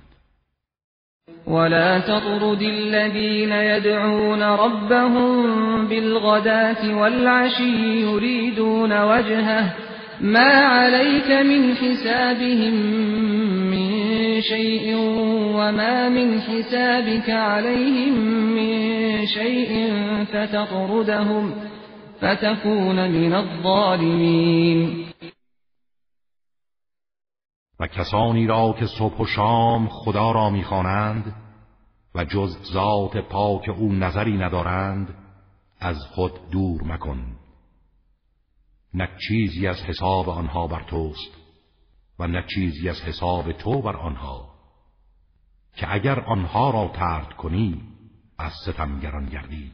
[1.48, 12.74] ولا تطرد الذين يدعون ربهم بالغداة والعشي يريدون وجهه ما عليك من حسابهم
[13.72, 14.96] من شيء
[15.56, 18.14] وما من حسابك عليهم
[18.56, 19.94] من شيء
[20.24, 21.54] فتطردهم
[22.22, 25.06] فتكون من الظالمين.
[27.80, 31.36] و کسانی را که صبح و شام خدا را می‌خوانند
[32.16, 35.16] و جز ذات پاک او نظری ندارند
[35.80, 37.33] از خود دور مکن.
[38.94, 41.32] نه چیزی از حساب آنها بر توست
[42.20, 44.50] و نه چیزی از حساب تو بر آنها
[45.76, 47.82] که اگر آنها را ترد کنی
[48.40, 49.72] از ستمگران گردی.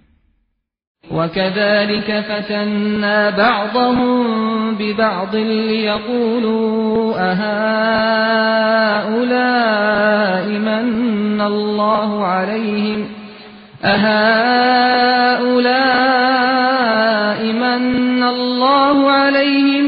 [1.12, 8.00] وكذلك فتنا بعضهم ببعض ليقولوا أهؤلاء
[10.48, 13.19] من الله عليهم
[13.84, 15.44] أهؤلاء
[17.54, 19.86] من الله عليهم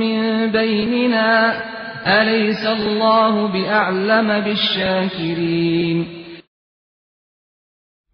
[0.00, 1.62] من بيننا؟
[2.06, 6.06] أليس الله بأعلم بالشاكرين؟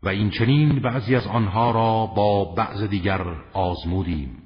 [0.02, 4.44] و این چنین بعضی از آنها را با بعض دیگر آزمودیم.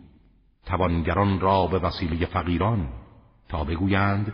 [0.67, 2.89] توانگران را به وسیله فقیران
[3.49, 4.33] تا بگویند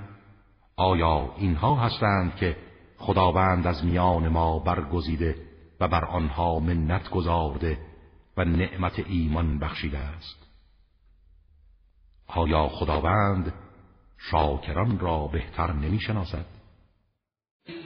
[0.76, 2.56] آیا اینها هستند که
[2.98, 5.36] خداوند از میان ما برگزیده
[5.80, 7.78] و بر آنها منت گذارده
[8.36, 10.46] و نعمت ایمان بخشیده است.
[12.26, 13.52] آیا خداوند
[14.18, 16.44] شاکران را بهتر نمی شناسد؟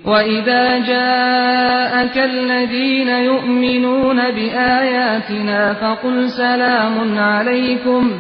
[0.05, 8.11] وَإِذَا جَاءَكَ الَّذِينَ يُؤْمِنُونَ بِآيَاتِنَا فَقُلْ سَلَامٌ عَلَيْكُمْ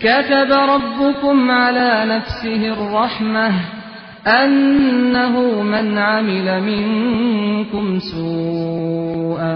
[0.00, 3.79] كَتَبَ رَبُّكُمْ عَلَى نَفْسِهِ الرَّحْمَةَ.
[4.26, 9.54] أَنَّهُ مَنْ عَمِلَ مِنكُمْ سُوءًا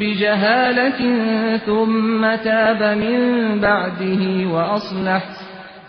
[0.00, 1.00] بِجَهَالَةٍ
[1.58, 3.20] ثُمَّ تَابَ مِن
[3.60, 5.48] بَعْدِهِ وَأَصْلَحَ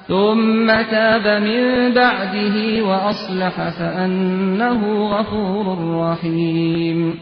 [0.10, 5.78] ثم تاب من بعده وأصلح فأنه غفور
[6.12, 7.22] رحیم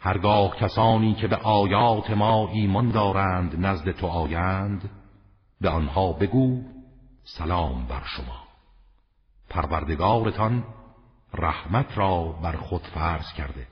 [0.00, 4.90] هرگاه کسانی که به آیات ما ایمان دارند نزد تو آیند
[5.60, 6.60] به آنها بگو
[7.24, 8.47] سلام بر شما.
[9.50, 10.64] پروردگارتان
[11.34, 13.66] رحمت را بر خود فرض کرده.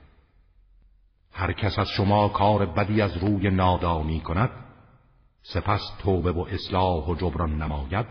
[1.33, 4.49] هر کس از شما کار بدی از روی نادانی کند
[5.43, 8.05] سپس توبه و اصلاح و جبران نماید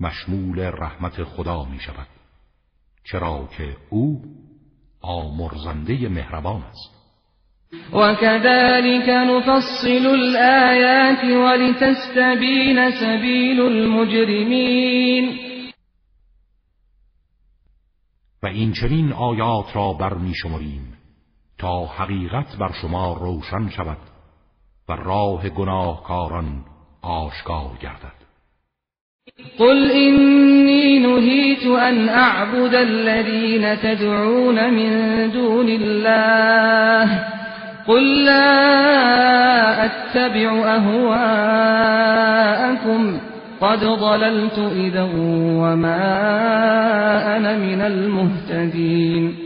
[0.00, 2.06] مشمول رحمت خدا می شود.
[3.04, 4.22] چرا که او
[5.00, 6.96] آمرزنده مهربان است.
[7.92, 15.38] وكذلك نفصل الآيات ولتستبين سبيل المجرمين
[18.46, 20.92] و این چنین آیات را بر می شمریم
[21.58, 23.98] تا حقیقت بر شما روشن شود
[24.88, 26.64] و راه گناهکاران
[27.02, 28.26] آشکار گردد.
[29.58, 37.24] قل إني نهيت أن أعبد الذين تدعون من دون الله.
[37.86, 41.76] قل لا أتبع أهواءكم.
[43.60, 45.04] قد ضللت إذا
[45.62, 46.16] وما
[47.36, 49.36] أنا من المهتدين.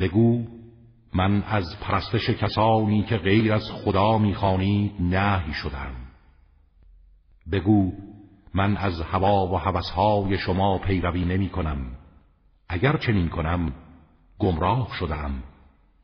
[0.00, 0.44] بگو
[1.14, 5.90] من از پرستش کسانی که غیر از خدا می‌خوانید نهی شدم.
[7.52, 7.92] بگو
[8.54, 11.78] من از هوا و هوسهای شما پیروی نمی کنم
[12.68, 13.72] اگر چنین کنم
[14.38, 15.42] گمراه شدم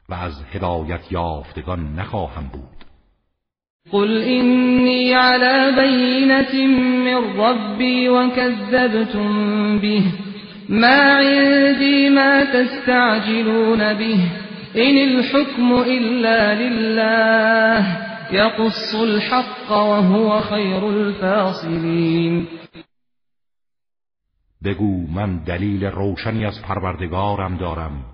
[0.09, 2.76] و از هدایت یافتگان نخواهم بود.
[3.93, 6.67] قل إني على بينة
[7.05, 10.03] من ربي وكذبتم به
[10.69, 14.19] ما عندي ما تستعجلون به
[14.77, 22.47] إن الحكم إلا لله يقص الحق وهو خير الفاصلين
[24.63, 28.05] بگو من دلیل روشنی از پروردگارم دارم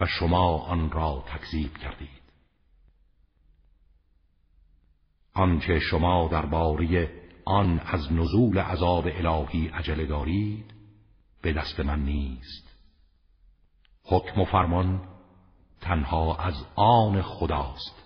[0.00, 2.21] و شما آن را تکذیب کردید.
[5.34, 7.10] آنچه شما درباره
[7.44, 10.74] آن از نزول عذاب الهی عجله دارید
[11.42, 12.72] به دست من نیست.
[14.04, 15.00] حکم و فرمان
[15.80, 18.02] تنها از آن خداست.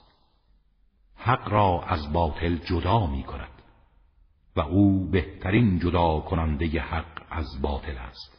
[1.16, 3.62] حق را از باطل جدا می کند
[4.56, 8.35] و او بهترین جدا کننده حق از باطل است.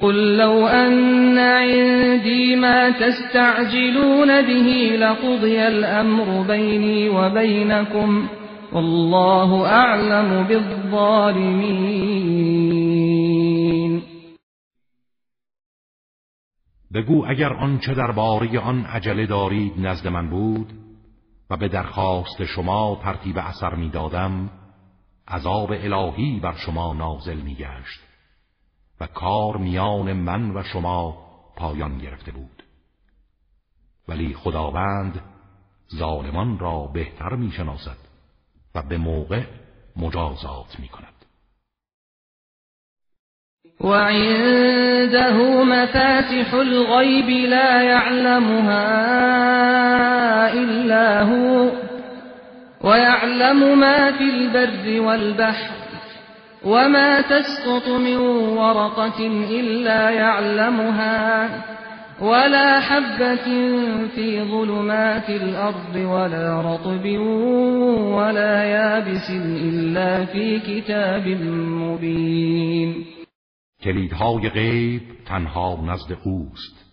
[0.00, 8.28] قل لو أن عندي ما تستعجلون به لقضي الأمر بيني وبينكم
[8.72, 12.02] والله اعلم بالظالمین
[16.94, 20.72] بگو اگر آنچه درباره آن عجله دارید نزد من بود
[21.50, 24.50] و به درخواست شما ترتیب اثر می‌دادم
[25.28, 28.11] عذاب الهی بر شما نازل میگشت.
[29.02, 31.16] و کار میان من و شما
[31.56, 32.62] پایان گرفته بود.
[34.08, 35.20] ولی خداوند
[35.96, 37.96] ظالمان را بهتر می‌شناسد
[38.74, 39.42] و به موقع
[39.96, 41.08] مجازات می کند
[43.80, 45.32] وعنده
[45.64, 48.86] مفاتح الغيب لا يعلمها
[50.52, 51.70] إلا هو
[52.84, 55.81] ويعلم ما في البر والبحر.
[56.64, 58.16] وما تسقط من
[58.56, 61.48] ورقة إلا يعلمها
[62.20, 63.44] ولا حبة
[64.14, 67.06] في ظلمات الأرض ولا رطب
[68.14, 73.04] ولا يابس إلا في كتاب مبين
[73.84, 76.84] کلیدهای غیب تنها نزد اوست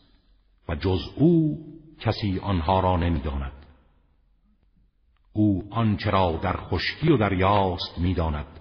[0.70, 1.58] و جز او
[2.02, 3.52] کسی آنها را نمی‌داند.
[5.34, 8.59] او آنچه را در خشکی و دریاست می‌داند.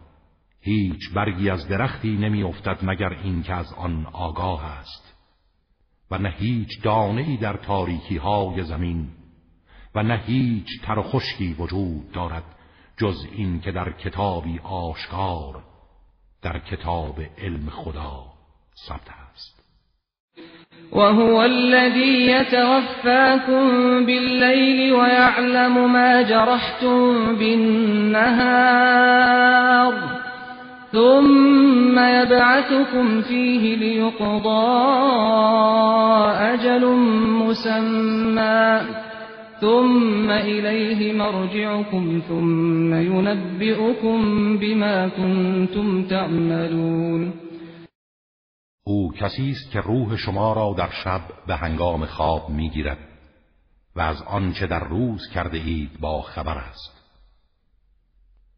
[0.61, 5.09] هیچ برگی از درختی نمیافتد مگر اینکه از آن آگاه است.
[6.11, 9.09] و نه هیچ دانه در تاریکی های زمین
[9.95, 11.21] و نه هیچ تر و
[11.59, 12.45] وجود دارد
[12.97, 15.63] جز این که در کتابی آشکار
[16.43, 18.25] در کتاب علم خدا
[18.89, 19.59] ثبت است.
[20.93, 23.67] وهو الذي يتوفاكم
[24.07, 28.89] بالليل ويعلم ما جرحتم بالنهار.
[30.93, 34.79] ثم يبعثكم فيه ليقضى
[36.33, 36.87] أجل
[37.17, 38.81] مسمى.
[39.61, 44.19] ثم إليه مرجعكم ثم ينبئكم
[44.59, 47.33] بما كنتم تعملون.
[48.85, 52.99] او کسی است که روح شما را در شب به هنگام خواب می‌گیرد
[53.97, 56.99] و از آنچه در روز کرده اید با خبر است.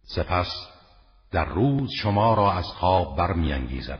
[0.02, 0.69] سپس
[1.32, 3.98] در روز شما را از خواب برمیانگیزد.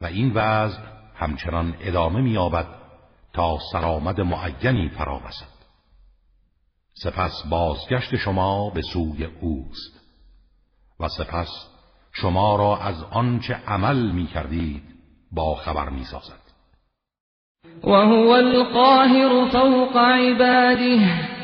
[0.00, 0.78] و این وضع
[1.14, 2.66] همچنان ادامه مییابد
[3.32, 5.58] تا سرآمد معینی فرا رسد
[6.94, 10.00] سپس بازگشت شما به سوی اوست.
[11.00, 11.48] و سپس
[12.12, 14.82] شما را از آنچه عمل می کردید
[15.32, 16.48] با خبر می سازد
[17.84, 21.37] و هو القاهر فوق عباده.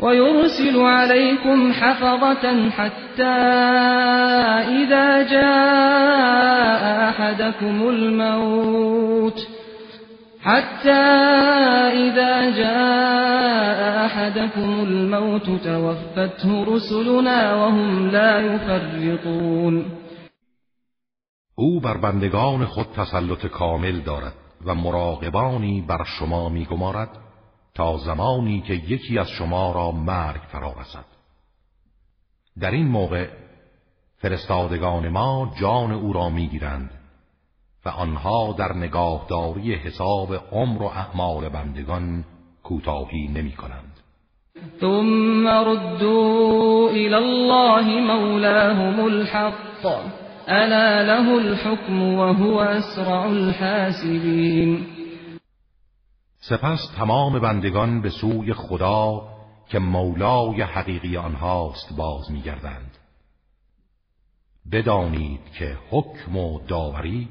[0.00, 3.38] ويرسل عليكم حفظة حتى
[4.78, 9.46] إذا جاء أحدكم الموت
[10.42, 11.04] حتى
[12.06, 19.84] إذا جاء أحدكم الموت توفته رسلنا وهم لا يفرطون.
[21.58, 24.34] او بر بندگان خود تسلط کامل دارد
[24.66, 27.27] و مراقبانی بر شما میگمارد.
[27.74, 31.04] تا زمانی که یکی از شما را مرگ فرا رسد.
[32.60, 33.28] در این موقع
[34.16, 36.90] فرستادگان ما جان او را می‌گیرند
[37.84, 42.24] و آنها در نگاهداری حساب عمر و اعمال بندگان
[42.62, 43.92] کوتاهی نمی کنند
[44.80, 49.86] ثم ردوا الى الله مولاهم الحق.
[50.48, 54.97] الا له الحكم وهو اسرع الحاسبين.
[56.48, 59.22] سپس تمام بندگان به سوی خدا
[59.68, 62.98] که مولای حقیقی آنهاست باز میگردند.
[64.72, 67.28] بدانید که حکم و داوری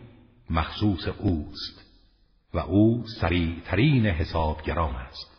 [0.49, 1.85] مخصوص اوست
[2.53, 5.37] و او سریعترین حسابگران است.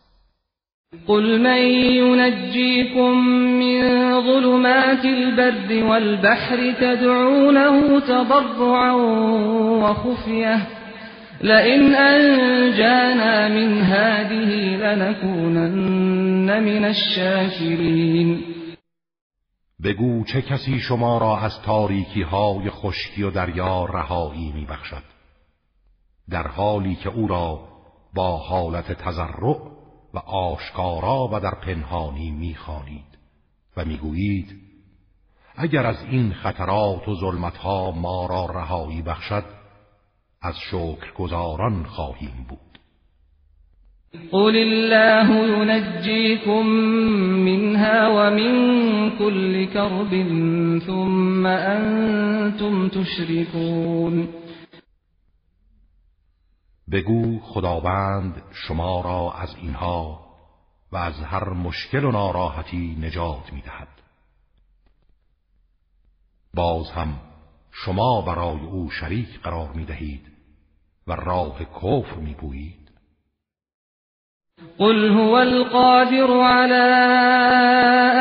[1.06, 1.62] قل من
[2.00, 3.10] ينجيكم
[3.58, 3.82] من
[4.22, 8.92] ظلمات البر والبحر تدعونه تضرعا
[9.82, 10.77] وخفيه
[11.40, 18.44] لئن انجانا من هذه لنكونن من الشاكرین
[19.84, 25.02] بگو چه کسی شما را از تاریکی های خشکی و دریا رهایی می بخشد
[26.30, 27.68] در حالی که او را
[28.14, 29.56] با حالت تضرع
[30.14, 33.18] و آشکارا و در پنهانی می‌خوانید
[33.76, 34.60] و می‌گویید
[35.56, 39.57] اگر از این خطرات و ظلمتها ما را رهایی بخشد
[40.42, 42.58] از شکر گزاران خواهیم بود
[44.32, 46.66] قل الله ينجيكم
[47.44, 50.10] منها ومن كل كرب
[50.86, 54.28] ثم انتم تشركون
[56.92, 60.20] بگو خداوند شما را از اینها
[60.92, 63.88] و از هر مشکل و ناراحتی نجات می دهد.
[66.54, 67.20] باز هم
[67.84, 70.20] شما برای أو شریک قرار می دهید
[71.06, 72.88] و راه کفر می بویید.
[74.78, 76.88] قل هو القادر على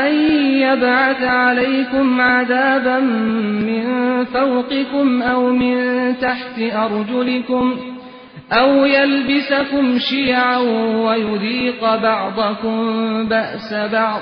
[0.07, 0.13] أن
[0.61, 7.75] يبعث عليكم عذابا من فوقكم أو من تحت أرجلكم
[8.51, 10.57] أو يلبسكم شيعا
[11.05, 12.79] ويذيق بعضكم
[13.27, 14.21] بأس بعض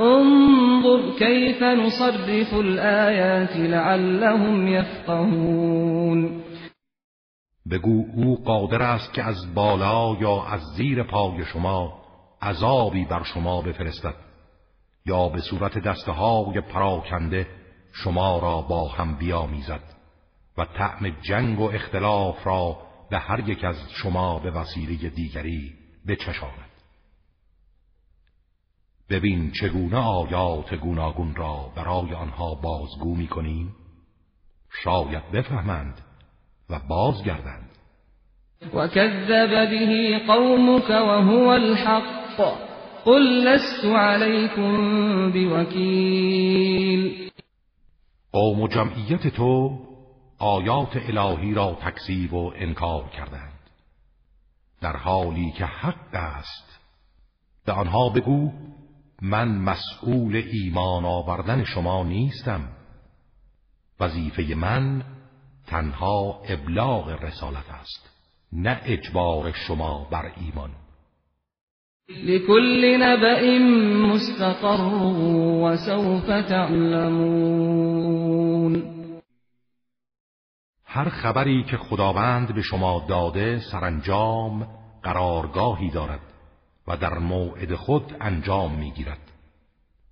[0.00, 6.42] انظر كيف نصرف الآيات لعلهم يفقهون
[7.70, 12.02] بگو او قادر است که از بالا یا از زیر پای شما
[12.42, 14.14] عذابی بر شما بفرستد
[15.06, 17.46] یا به صورت دسته های پراکنده
[17.92, 19.82] شما را با هم بیامیزد
[20.58, 22.78] و طعم جنگ و اختلاف را
[23.10, 25.72] به هر یک از شما به وسیله دیگری
[26.08, 26.67] بچشاند.
[29.10, 33.74] ببین چگونه آیات گوناگون را برای آنها بازگو می کنیم
[34.84, 36.00] شاید بفهمند
[36.70, 37.70] و بازگردند.
[38.74, 42.58] و کذب به قومك وهو الحق.
[43.04, 47.30] قل لست علیکم بوکیل
[48.32, 49.78] قوم و جمعیت تو
[50.38, 53.58] آیات الهی را تکذیب و انکار کردند.
[54.80, 56.80] در حالی که حق است.
[57.66, 58.52] به آنها بگو
[59.22, 62.68] من مسئول ایمان آوردن شما نیستم.
[64.00, 65.02] وظیفه من
[65.66, 68.10] تنها ابلاغ رسالت است
[68.52, 70.70] نه اجبار شما بر ایمان.
[72.08, 73.58] لكل نبأ
[74.12, 74.80] مستقر
[75.62, 77.58] وسوف تعلمون.
[80.84, 84.66] هر خبری که خداوند به شما داده سرانجام
[85.02, 86.27] قرارگاهی دارد.
[86.88, 89.18] و در موعد خود انجام میگیرد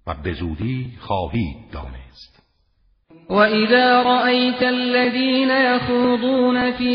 [0.07, 2.37] و به زودی خواهید دانست.
[3.31, 6.95] اذا رأيت الذين يخوضون في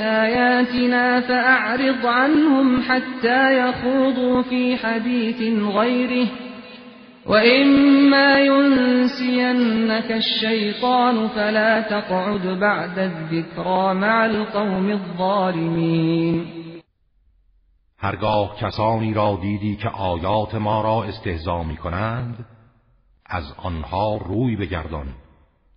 [0.00, 6.26] آياتنا فأعرض عنهم حتى يخوضوا في حديث غيره
[7.26, 16.59] وإما ينسينك الشيطان فلا تقعد بعد الذكرى مع القوم الظالمين
[18.02, 22.46] هرگاه کسانی را دیدی که آیات ما را استهزا می کنند
[23.26, 25.14] از آنها روی بگردان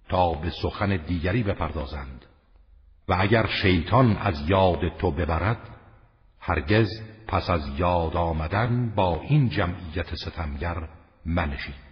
[0.10, 2.26] تا به سخن دیگری بپردازند.
[3.08, 5.70] و اگر شیطان از یاد تو ببرد
[6.40, 6.90] هرگز
[7.28, 10.88] پس از یاد آمدن با این جمعیت ستمگر
[11.26, 11.83] منشین.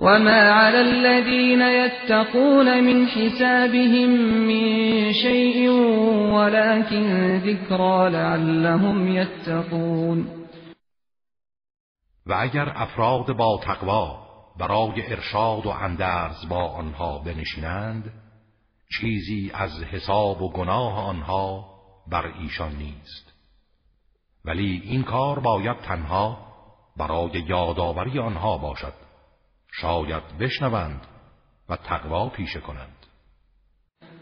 [0.00, 4.10] وما على الذين يتقون من حسابهم
[4.48, 5.70] من شيء
[6.32, 10.28] ولكن ذكرى لعلهم يتقون.
[12.26, 14.18] و اگر افراد با تقوا
[14.58, 18.12] برای ارشاد و اندرز با آنها بنشینند
[19.00, 21.64] چیزی از حساب و گناه آنها
[22.10, 23.32] بر ایشان نیست.
[24.44, 26.38] ولی این کار باید تنها
[26.96, 29.09] برای یادآوری آنها باشد.
[29.72, 31.00] شاید بشنوند
[31.68, 32.96] و تقوا پیشه کنند.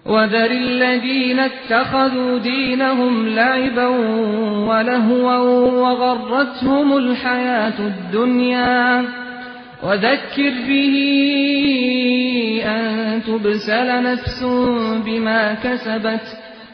[0.06, 3.88] وذر الذين اتخذوا دينهم لعبا
[4.68, 5.36] ولهوا
[5.68, 9.04] وغرتهم الحياة الدنيا.
[9.82, 10.94] وذكر به
[12.66, 14.42] أن تبسل نفس
[15.04, 16.47] بما كسبت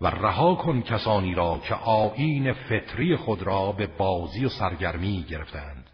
[0.00, 5.90] و رها کن کسانی را که آیین فطری خود را به بازی و سرگرمی گرفتند.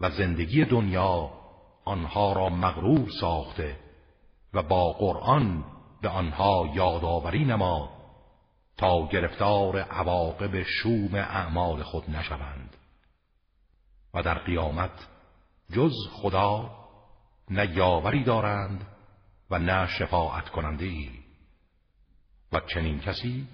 [0.00, 1.30] و زندگی دنیا
[1.84, 3.76] آنها را مغرور ساخته
[4.54, 5.64] و با قرآن
[6.02, 7.90] به آنها یادآوری نما
[8.76, 12.76] تا گرفتار عواقب شوم اعمال خود نشوند.
[14.14, 15.08] و در قیامت
[15.72, 16.70] جز خدا
[17.50, 18.86] نه یاوری دارند
[19.50, 21.10] و نه شفاعت کننده ای
[22.52, 23.48] و چنین کسی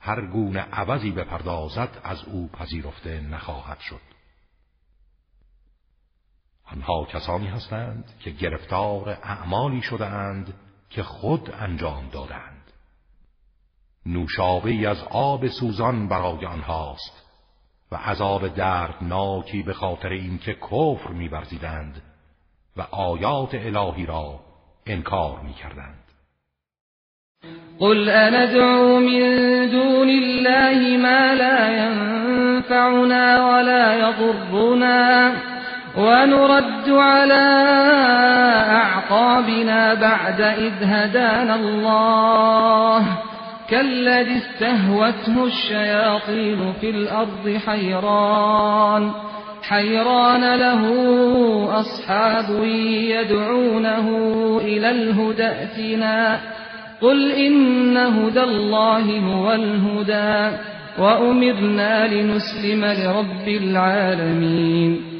[0.00, 4.00] هر گونه عوضی بپردازد از او پذیرفته نخواهد شد.
[6.64, 10.54] آنها کسانی هستند که گرفتار اعمالی شده اند
[10.90, 12.72] که خود انجام دادند
[14.06, 17.26] نوشابه از آب سوزان برای آنهاست
[17.92, 22.02] و عذاب دردناکی به خاطر اینکه کفر می‌ورزیدند
[22.76, 24.40] و آیات الهی را
[24.86, 25.99] انکار می‌کردند.
[27.80, 29.20] قل أندعو من
[29.70, 35.32] دون الله ما لا ينفعنا ولا يضرنا
[35.96, 37.46] ونرد على
[38.70, 43.06] أعقابنا بعد إذ هدانا الله
[43.68, 49.10] كالذي استهوته الشياطين في الأرض حيران
[49.62, 50.82] حيران له
[51.80, 52.64] أصحاب
[53.10, 54.08] يدعونه
[54.64, 56.40] إلى الهدى ائتنا
[57.00, 60.58] قل إن هدى الله هو الهدى
[60.98, 65.10] وأمرنا لنسلم لرب العالمين.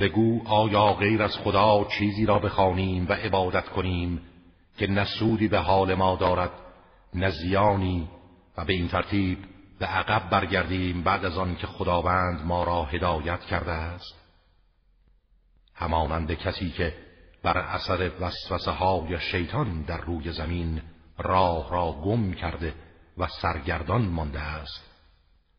[0.00, 4.20] بگو آیا غیر از خدا چیزی را بخوانیم و عبادت کنیم
[4.78, 6.50] که نه سودی به حال ما دارد
[7.14, 8.08] نه زیانی
[8.58, 9.38] و به این ترتیب
[9.78, 14.14] به عقب برگردیم بعد از آن که خداوند ما را هدایت کرده است؟
[15.74, 16.94] همانند کسی که
[17.42, 20.82] بر اثر وسوسه های شیطان در روی زمین
[21.18, 22.74] راه را گم کرده
[23.18, 24.80] و سرگردان مانده است.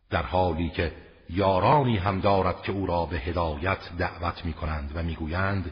[0.09, 0.95] در حالی که
[1.29, 5.71] یارانی هم دارد که او را به هدایت دعوت می کنند و می‌گویند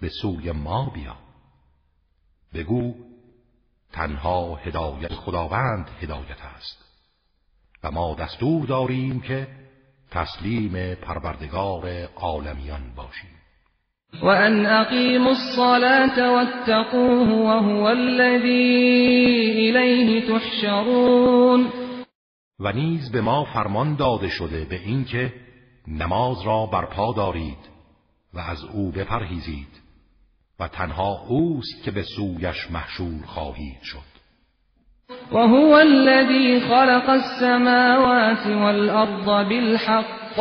[0.00, 1.16] به سوی ما بیا.
[2.54, 2.94] بگو
[3.92, 6.84] تنها هدایت خداوند هدایت است.
[7.82, 9.48] و ما دستور داریم که
[10.10, 13.37] تسلیم پروردگار عالمیان باشیم.
[14.22, 21.70] وأن أقيموا الصلاة واتقوه وهو الذي إليه تحشرون
[22.60, 25.32] و نیز به ما فرمان داده شده به اینکه
[25.88, 27.68] نماز را برپا دارید
[28.34, 29.88] و از او بپرهیزید
[30.60, 34.08] و تنها اوست که به سویش محشور خواهید شد.
[35.32, 40.38] وهو الذي خلق السماوات والأرض بالحق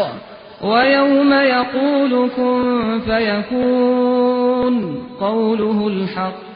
[0.63, 4.75] ويوم يقول كن فيكون
[5.19, 6.47] قوله الحق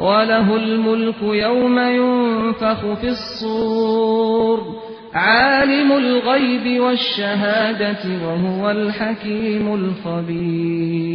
[0.00, 4.76] وله الملك يوم ينفخ في الصور
[5.14, 11.06] عالم الغيب والشهادة وهو الحكيم الخبير.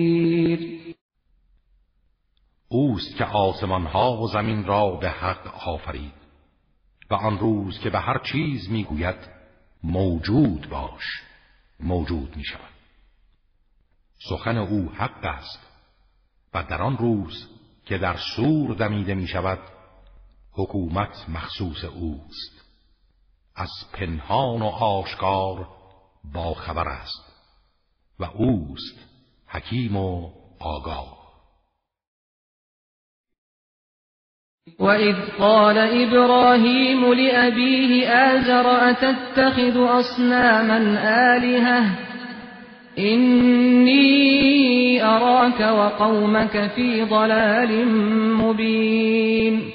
[2.72, 6.13] اوست که آسمان ها و زمین را به حق آفرید
[7.11, 9.15] و آن روز که به هر چیز می‌گوید
[9.84, 11.30] موجود باش.
[11.84, 12.71] موجود می شود
[14.29, 15.59] سخن او حق است
[16.53, 17.47] و در آن روز
[17.86, 19.59] که در سور دمیده می شود
[20.51, 22.61] حکومت مخصوص اوست.
[23.55, 25.67] از پنهان و آشکار
[26.34, 27.23] با خبر است
[28.19, 28.99] و اوست
[29.47, 31.20] حکیم و آگاه.
[34.80, 40.78] وَإِذْ قَالَ إِبْرَاهِيمُ لِأَبِيهِ آزَرَ أَتَتَّخِذُ أَصْنَامًا
[41.36, 41.97] آلِهَةً
[42.97, 47.86] إِنِّي أَرَاكَ وَقَوْمَكَ فِي ضَلَالٍ
[48.38, 49.74] مُبِينٍ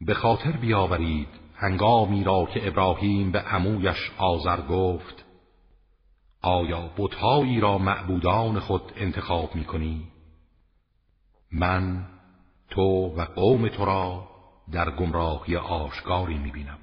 [0.00, 5.24] به خاطر بیاورید هنگامی را که ابراهیم به عمویش آزر گفت
[6.42, 10.02] آیا بتهایی را معبودان خود انتخاب می کنی؟
[11.52, 12.11] من
[12.74, 14.28] تو و قوم تو را
[14.72, 16.78] در گمراهی آشکاری می‌بینم.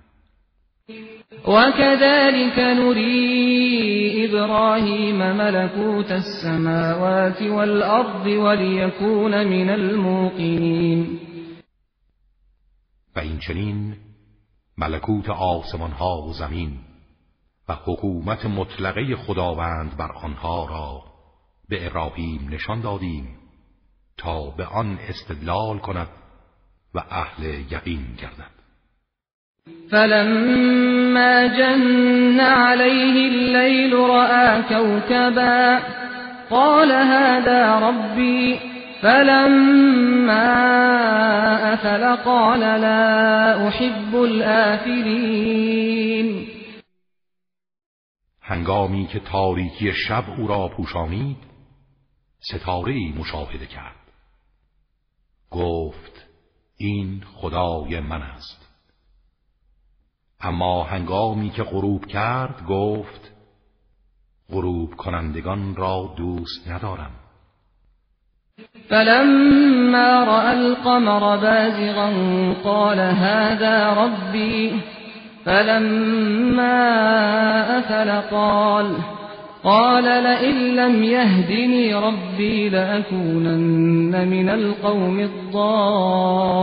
[1.48, 11.20] وكذلك نري إبراهيم ملكوت السماوات والأرض وليكون من الموقنين.
[13.16, 13.96] و این چنین
[14.78, 16.72] ملکوت آسمان ها و زمین
[17.70, 21.04] و حکومت مطلقه خداوند بر آنها را
[21.70, 23.39] به ابراهیم نشان دادیم.
[24.20, 26.07] تا به آن استدلال کند
[26.95, 28.59] و اهل یقین گردد.
[29.91, 35.80] فلما جن عليه الليل رأى كوكبا
[36.49, 38.59] قال هذا ربي
[39.01, 40.53] فلما
[41.74, 45.49] أفل قال لا أحب الآفلين
[48.41, 51.38] هنگامی که تاریکی شب او را پوشانید
[52.39, 53.99] ستاره مشاهده کرد.
[55.52, 56.26] گفت
[56.78, 58.68] این خدای من است.
[60.41, 63.32] اما هنگامی که غروب کرد گفت
[64.52, 67.12] غروب کنندگان را دوست ندارم.
[68.89, 72.12] فلما رأى القمر بازغا
[72.64, 74.84] قال هذا ربي.
[75.45, 76.80] فلما
[77.80, 79.18] أفل قال
[79.64, 86.60] قال لئن لم يهدني ربي لأكونن من القوم الضالين.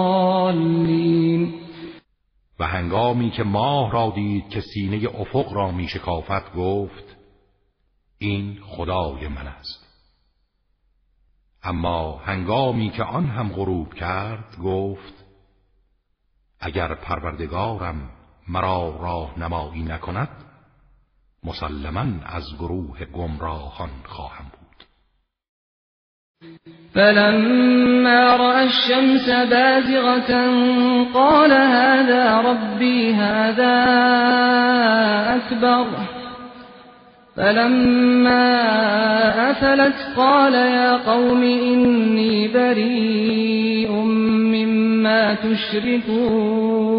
[2.61, 7.17] و هنگامی که ماه را دید که سینه افق را می شکافت گفت
[8.19, 9.87] این خدای من است.
[11.63, 15.25] اما هنگامی که آن هم غروب کرد گفت
[16.61, 18.11] اگر پروردگارم
[18.49, 20.46] مرا راه نمایی نکند
[21.47, 24.85] مسلما از گروه گمراهان خواهم بود.
[26.95, 30.33] فلما رأى الشمس بازغة
[31.15, 33.85] قال هذا ربي هذا
[35.37, 35.87] أكبر.
[37.37, 38.47] فلما
[39.51, 46.97] أفلت قال يا قوم إني بريء مما تشركون.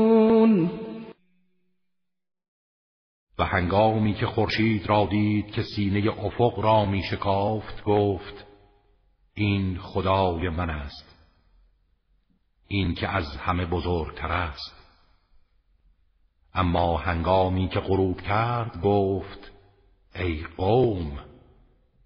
[3.39, 8.45] و هنگامی که خورشید را دید که سینه افق را می شکافت گفت
[9.33, 11.17] این خدای من است.
[12.67, 14.75] این که از همه بزرگتر است.
[16.53, 19.51] اما هنگامی که غروب کرد گفت
[20.15, 21.19] ای قوم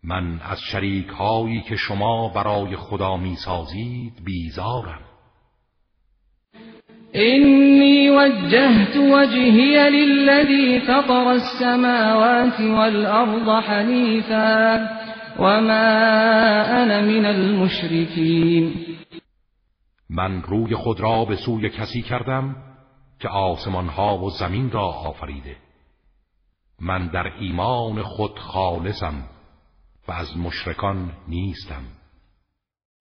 [0.04, 5.11] من از شریک هایی که شما برای خدا می سازید بیزارم.
[7.16, 14.76] إني وجهت وجهي للذي فطر السماوات والأرض حنيفا
[15.40, 18.74] وما أنا من المشركين.
[20.10, 22.56] من روی خود را به سوی کسی کردم
[23.20, 25.56] که آسمان ها و زمین را آفریده.
[26.80, 29.24] من در ایمان خود خالصم
[30.08, 31.84] و از مشرکان نیستم.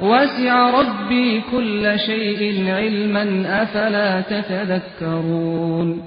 [0.00, 6.02] وسع ربي كل شيء علما افلا تتذكرون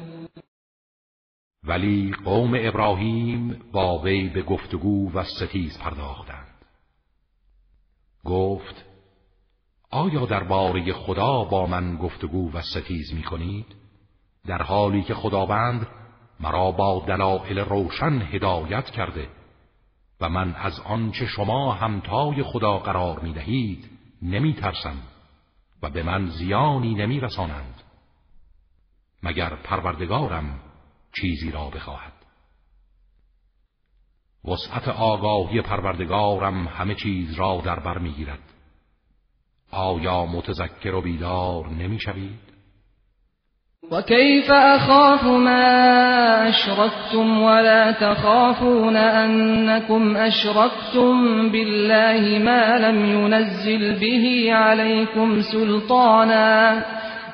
[1.68, 6.66] ولی قوم ابراهیم با وی به گفتگو و ستیز پرداختند
[8.26, 8.86] گفت
[9.92, 13.66] آیا درباره خدا با من گفتگو و ستیز می کنید؟
[14.48, 15.88] در حالی که خداوند
[16.40, 19.28] مرا با دلائل روشن هدایت کرده
[20.22, 23.90] و من از آنچه شما همتای خدا قرار می دهید
[24.22, 24.98] نمی ترسم
[25.82, 27.84] و به من زیانی نمی رسانند
[29.24, 30.60] مگر پروردگارم
[31.16, 32.14] چیزی را بخواهد؟
[34.46, 38.54] وسعت آگاهی پروردگارم همه چیز را در بر می‌گیرد.
[39.72, 42.49] آیا متذکر و بیدار نمی شوید؟
[43.92, 51.16] وكيف أخاف ما أشركتم ولا تخافون أنكم أشركتم
[51.52, 56.86] بالله ما لم ينزل به عليكم سلطانا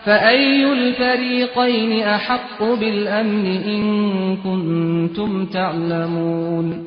[0.05, 6.85] فأي الفريقين أحق بالأمن إن كنتم تعلمون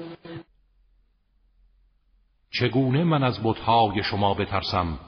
[2.51, 4.99] چگونه من از بتهای شما بترسم؟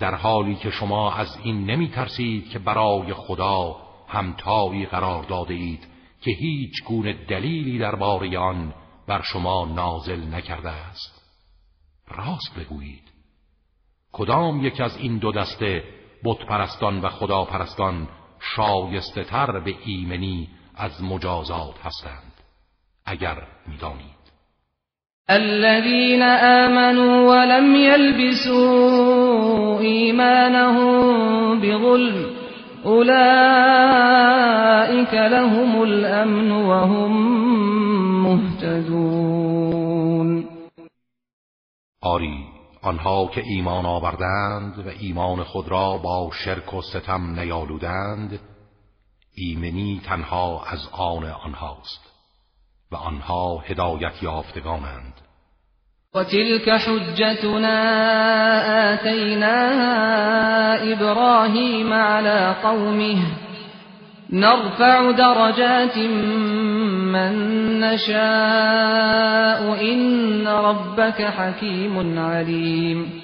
[0.00, 3.76] در حالی که شما از این نمی ترسید که برای خدا
[4.12, 5.86] همتایی قرار داده اید
[6.20, 8.74] که هیچ گونه دلیلی درباره آن
[9.08, 11.22] بر شما نازل نکرده است.
[12.08, 13.02] راست بگویید.
[14.12, 15.84] کدام یک از این دو دسته
[16.24, 18.08] بتپرستان و خداپرستان
[18.40, 22.32] شایسته تر به ایمنی از مجازات هستند؟
[23.06, 24.22] اگر می‌دانید.
[25.28, 32.41] الذين آمنوا ولم يلبسوا إيمانهم بظلم
[32.86, 33.14] أولئك
[35.14, 37.12] لهم الأمن وهم
[38.22, 39.82] مهتدون.
[42.02, 42.44] آری
[42.82, 48.40] آنها که ایمان آوردند و ایمان خود را با شرک و ستم نیالودند
[49.34, 52.12] ایمنی تنها از آن آنهاست
[52.92, 55.21] و آنها هدایت یافتگانند.
[56.14, 57.78] وتلك حجتنا
[58.94, 59.92] آتيناها
[60.92, 63.18] إبراهيم على قومه.
[64.32, 65.98] نرفع درجات
[67.12, 67.34] من
[67.80, 68.22] نشاء.
[69.92, 73.22] إن ربك حكيم عليم.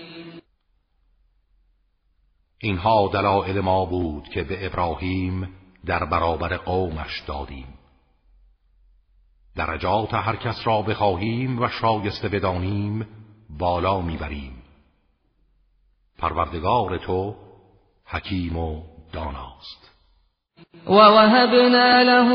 [2.62, 5.48] اینها دلائل ما بود که به ابراهیم
[5.86, 7.77] در برابر قومش دادیم.
[9.58, 13.06] درجات هر کس را بخواهیم و شایسته بدانیم
[13.58, 14.62] بالا می‌بریم.
[16.18, 17.34] پروردگار تو
[18.06, 18.82] حکیم و
[19.12, 19.90] داناست.
[20.86, 22.30] ووهبنا له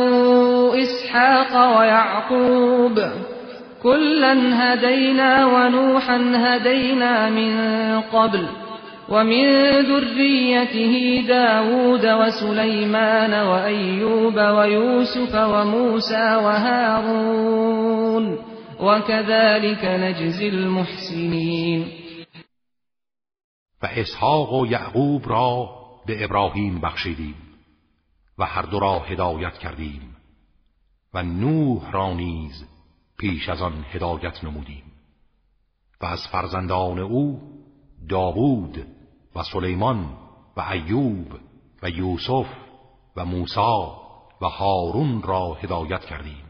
[0.84, 2.99] إسحاق ويعقوب
[3.84, 8.62] كلا هدينا ونوحا هدينا من قبل
[9.10, 9.45] ومن
[9.82, 18.38] ذريته داود وسليمان وأيوب ويوسف وموسى وهارون
[18.80, 22.04] وكذلك نجزي المحسنين.
[23.84, 25.70] و اسحاق و یعقوب را
[26.06, 27.36] به ابراهیم بخشیدیم
[28.38, 30.16] و هر دو را هدایت کردیم
[31.14, 32.66] و نوح را نیز
[33.18, 34.84] پیش از آن هدایت نمودیم
[36.01, 37.53] و از فرزندان او
[38.10, 38.88] داوود
[39.36, 40.18] و سلیمان
[40.58, 41.28] و ایوب
[41.84, 42.47] و یوسف
[43.16, 43.88] و موسی
[44.41, 46.45] و هارون را هدایت کردیم.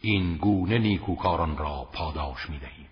[0.00, 2.88] این گونه نیکوکاران را پاداش می دهیم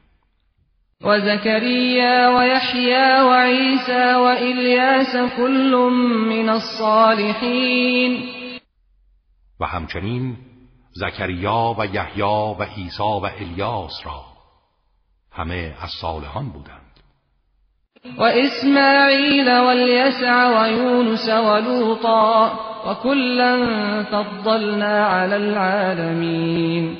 [1.04, 5.74] و زکریا و یحیا و عیسی و الیاس کل
[6.28, 8.28] من الصالحین.
[9.60, 10.36] و همچنین
[10.92, 12.22] زکریا و یحیی
[12.58, 14.24] و عیسی و الیاس را
[15.32, 16.81] همه از صالحان بودند.
[18.18, 22.52] و اسماعیل و الیسع و یونس و لوطا
[22.86, 23.66] و کلا
[24.12, 26.96] فضلنا علی العالمین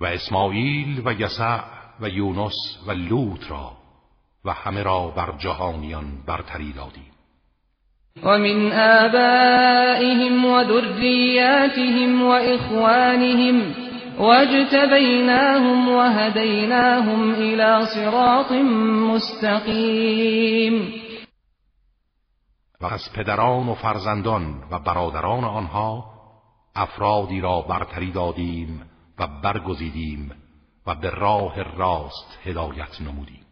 [0.00, 1.60] و إسماعیل و یسع
[2.00, 2.54] و یونس
[2.86, 3.72] و لوط را
[4.44, 7.12] و همه را بر جهانیان برتری دادیم.
[8.22, 13.87] ومن آبائهم وذرياتهم وإخوانهم
[14.18, 18.52] واجتبيناهم وهديناهم إلى صراط
[19.12, 20.92] مستقيم.
[22.80, 26.04] و از پدران و فرزندان و برادران آنها
[26.76, 28.82] افرادی را برتری دادیم
[29.18, 30.32] و برگزیدیم
[30.86, 33.44] و به راه راست هدایت نمودیم.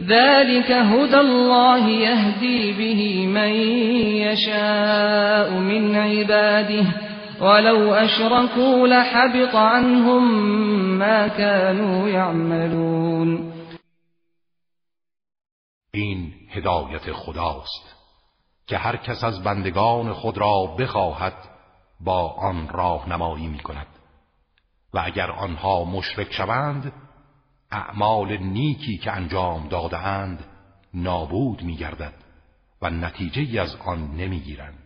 [0.00, 3.50] ذلك هدى الله يهدي به من
[4.16, 7.09] يشاء من عباده
[7.40, 10.24] ولو أشركوا لحبط عنهم
[10.98, 13.52] ما كانوا يعملون.
[15.94, 17.96] این هدایت خداست
[18.66, 21.34] که هر کس از بندگان خود را بخواهد
[22.00, 23.86] با آن راهنمایی می کند
[24.94, 26.92] و اگر آنها مشرک شوند
[27.70, 30.44] اعمال نیکی که انجام دادهاند
[30.94, 32.14] نابود میگردد
[32.82, 34.79] و نتیجه از آن نمی‌گیرند.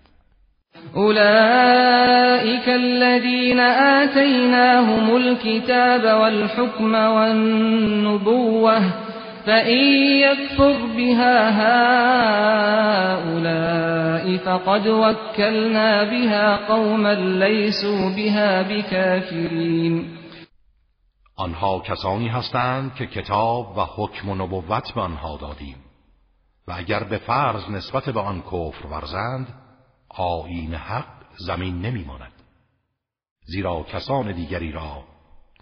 [0.97, 8.81] أولئك الذين آتيناهم الكتاب والحكم والنبوة
[9.47, 9.79] فإن
[10.27, 11.51] يكفر بها
[13.15, 20.25] هؤلاء فقد وكلنا بها قوما ليسوا بها بكافرين.
[21.39, 25.77] آنها کسانی هستند که کتاب و حکم و نبوت به آنها دادیم
[26.69, 29.64] و اگر به فرض نسبت به آن کفر ورزند
[30.17, 31.07] آیین حق
[31.47, 32.33] زمین نمیماند.
[33.47, 35.05] زیرا کسان دیگری را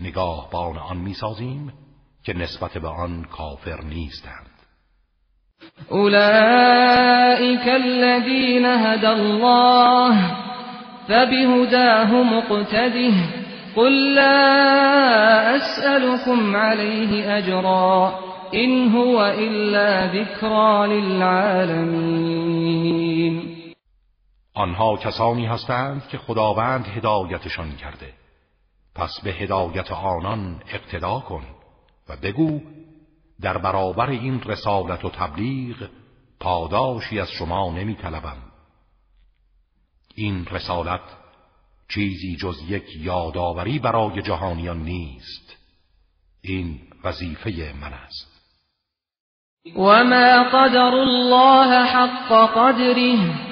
[0.01, 1.73] نگاهبان آن می‌سازیم
[2.25, 4.51] که نسبت به آن کافر نیستند.
[5.89, 10.17] اولئک الذین هدى الله
[11.09, 13.15] فبهداه مقتده
[13.77, 18.19] قل لا أسألكم عليه أجرا
[18.55, 22.33] إن هو إلا ذكرى للعالمين
[24.55, 28.15] آنها کسانی هستند که خداوند هدایتشان کرده.
[28.95, 31.45] پس به هدایت آنان اقتدا کن
[32.09, 32.61] و بگو
[33.41, 35.89] در برابر این رسالت و تبلیغ
[36.41, 38.37] پاداشی از شما نمی طلبم.
[40.15, 41.01] این رسالت
[41.89, 45.57] چیزی جز یک یادآوری برای جهانیان نیست.
[46.43, 48.33] این وظیفه من است.
[49.77, 53.52] وما قدر الله حق قدره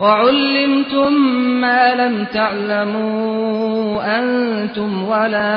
[0.00, 1.12] وعلمتم
[1.60, 5.52] ما لم تعلموا أنتم ولا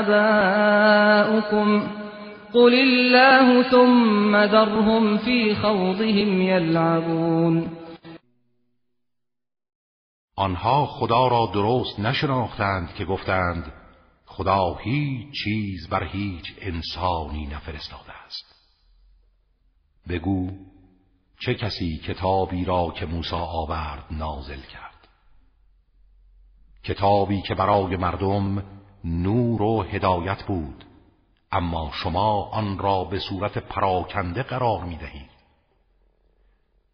[0.00, 1.68] آباؤكم
[2.54, 7.68] قل الله ثم ذرهم في خوضهم يلعبون
[10.36, 13.72] آنها خدا را درست نشناختند که گفتند
[14.26, 18.54] خدا هیچ چیز بر هیچ انسانی نفرستاده است.
[20.08, 20.50] بگو
[21.44, 25.08] چه کسی کتابی را که موسی آورد نازل کرد؟
[26.84, 28.64] کتابی که برای مردم
[29.04, 30.84] نور و هدایت بود
[31.52, 35.30] اما شما آن را به صورت پراکنده قرار می دهید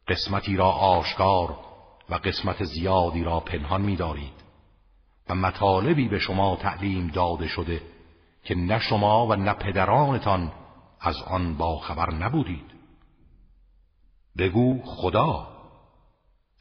[0.08, 1.58] قسمتی را آشکار
[2.08, 4.44] و قسمت زیادی را پنهان می دارید
[5.28, 7.82] و مطالبی به شما تعلیم داده شده
[8.44, 10.52] که نه شما و نه پدرانتان
[11.00, 12.67] از آن باخبر نبودید.
[14.38, 15.46] بگو خدا.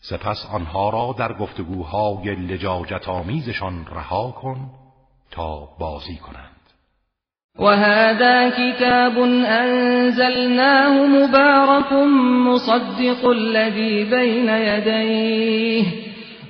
[0.01, 4.57] سپس آنها را در گفتگوهای لجاجت آمیزشان رها کن
[5.31, 6.57] تا بازی کنند.
[7.59, 11.93] وهذا كتاب أنزلناه مبارك
[12.47, 15.85] مصدق الذي بين يديه.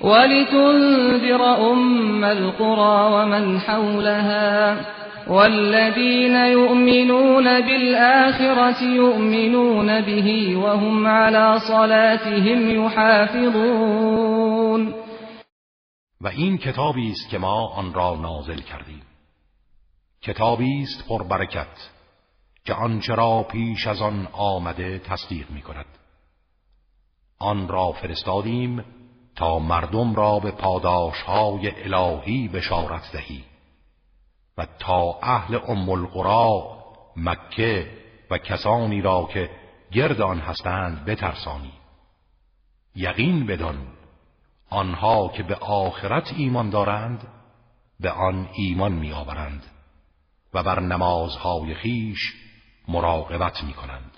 [0.00, 4.76] ولتنذر أم القرى ومن حولها.
[5.28, 14.18] والذين يؤمنون بالآخرة يؤمنون به وهم على صلاتهم يحافظون.
[16.20, 19.02] و این کتابی است که ما آن را نازل کردیم.
[20.22, 21.90] کتابی است پربرکت
[22.64, 25.86] که آنچه را پیش از آن آمده تصدیق می کند
[27.38, 28.84] آن را فرستادیم
[29.36, 33.44] تا مردم را به پاداش های الهی بشارت دهی.
[34.58, 36.78] و تا اهل ام القرا
[37.16, 37.90] مکه
[38.30, 39.50] و کسانی را که
[39.92, 41.72] گرد آن هستند بترسانی.
[42.94, 43.86] یقین بدان
[44.70, 47.28] آنها که به آخرت ایمان دارند
[48.00, 49.66] به آن ایمان میآورند
[50.54, 52.18] و بر نمازهای خیش
[52.88, 54.17] مراقبت می کنند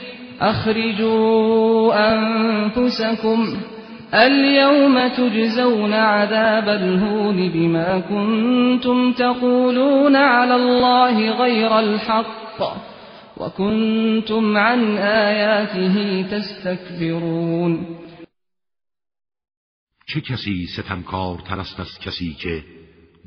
[0.41, 3.57] أخرجوا أنفسكم
[4.13, 12.61] اليوم تجزون عذاب الهون بما كنتم تقولون على الله غير الحق
[13.37, 17.85] وكنتم عن آياته تستكبرون.
[20.07, 22.63] چه کسی ستمکار ترست از کسی که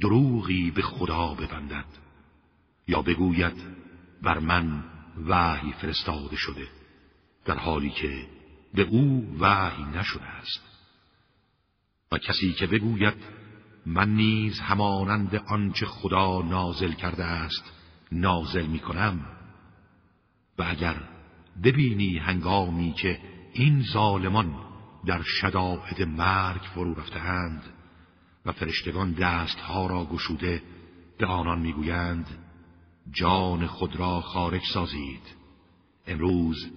[0.00, 1.84] دروغی به خدا ببندد
[2.88, 3.54] یا بگوید
[4.22, 4.84] بر من
[5.28, 6.83] وحی فرستاده شده؟
[7.44, 8.26] در حالی که
[8.74, 10.60] به او وحی نشده است.
[12.12, 13.14] و کسی که بگوید
[13.86, 17.72] من نیز همانند آنچه خدا نازل کرده است
[18.12, 19.26] نازل می کنم
[20.58, 20.96] و اگر
[21.64, 23.20] ببینی هنگامی که
[23.52, 24.54] این ظالمان
[25.06, 27.62] در شدائد مرگ فرو رفتهاند
[28.46, 30.62] و فرشتگان دستها را گشوده
[31.18, 32.26] به آنان می‌گویند
[33.10, 35.22] جان خود را خارج سازید.
[36.06, 36.70] امروز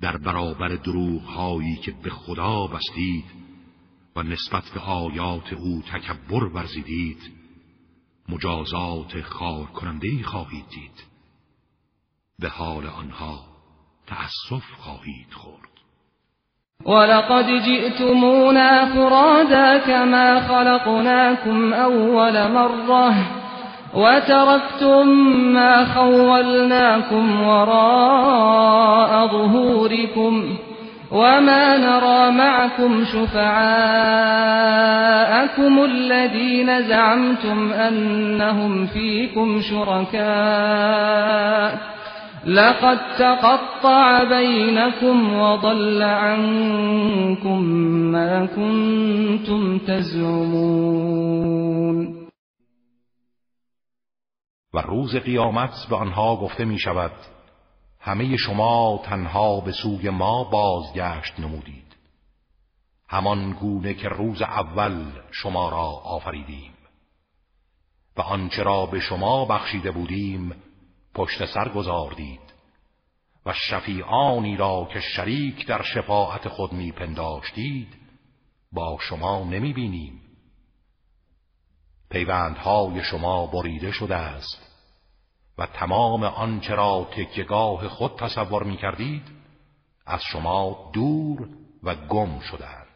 [0.00, 3.24] در برابر دروغ هایی که به خدا بستید
[4.16, 7.18] و نسبت به آیات او تکبر ورزیدید
[8.28, 11.04] مجازات خار کننده خواهید دید.
[12.38, 13.44] به حال آنها
[14.06, 15.66] تأسف خواهید خورد.
[16.84, 23.45] ولقد جئتمونا فرادا كما خلقناكم أول مرة.
[23.96, 25.08] وتركتم
[25.52, 30.56] ما خولناكم وراء ظهوركم
[31.12, 33.54] وما نرى معكم شفعاءكم
[35.84, 40.26] الذين زعمتم أنهم فيكم شركاء
[42.46, 47.62] لقد تقطع بينكم وضل عنكم
[48.12, 51.46] ما كنتم تزعمون
[54.76, 57.12] و روز قیامت به آنها گفته می شود
[58.00, 61.96] همه شما تنها به سوی ما بازگشت نمودید.
[63.08, 66.72] همان گونه که روز اول شما را آفریدیم.
[68.16, 70.54] و آنچه را به شما بخشیده بودیم
[71.14, 72.40] پشت سر گذاردید
[73.46, 77.88] و شفیعانی را که شریک در شفاعت خود میپنداشتید
[78.72, 80.25] با شما نمی بینیم
[82.10, 84.66] پیوندهای شما بریده شده است.
[85.58, 89.22] و تمام آنچه را تکیگاه خود تصور می کردید
[90.06, 91.48] از شما دور
[91.82, 92.86] و گم شدند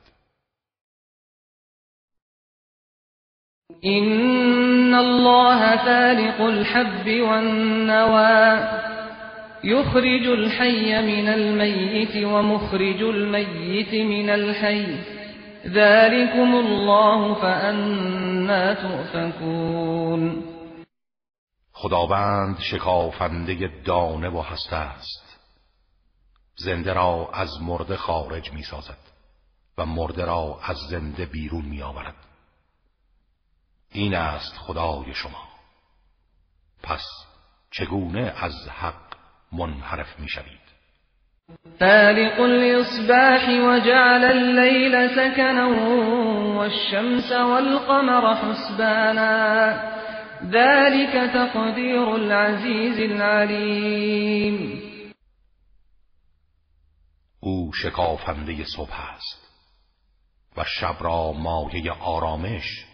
[3.84, 8.68] إن الله فالق الحب والنوى
[9.64, 14.86] يخرج الحي من الميت ومخرج الميت من الحي.
[15.66, 18.30] ذلكم الله فأنا
[18.74, 20.44] تؤفكون
[21.72, 25.39] خداوند شکافنده دانه و هسته است.
[26.56, 28.98] زنده را از مرده خارج می سازد
[29.78, 32.14] و مرده را از زنده بیرون می آورد
[33.90, 35.48] این است خدای شما.
[36.82, 37.05] پس
[37.70, 39.16] چگونه از حق
[39.52, 40.59] منحرف می شوید
[41.81, 45.66] فالق الاصباح وجعل الليل سكنا
[46.59, 49.90] والشمس والقمر حسبانا.
[50.51, 54.81] ذلك تقدير العزيز العليم.
[57.40, 59.51] او شکافنده صبح است
[60.56, 62.86] و شب را مایه آرامش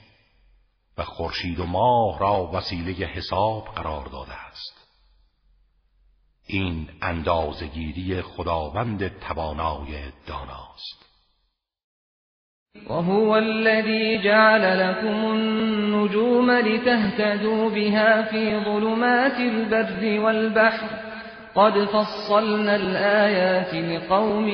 [0.99, 4.76] و خورشید و ماه را وسیله حساب قرار داده است.
[6.47, 11.07] این اندازگیری خداوند توانای داناست.
[12.91, 21.07] وهو الذي جعل لكم النجوم لتهتدوا بها في ظلمات البر والبحر.
[21.57, 24.49] قد فصلنا الآيات لقوم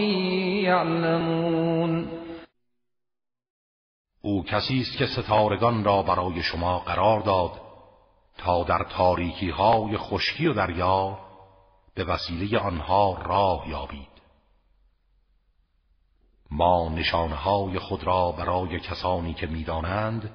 [0.65, 2.09] يعلمون
[4.23, 7.51] او کسی است که ستارگان را برای شما قرار داد
[8.39, 11.19] تا در تاریکی های خشکی و دریا
[11.95, 14.13] به وسیله آنها راه یابید.
[16.51, 20.31] ما نشانهای خود را برای کسانی که می‌دانند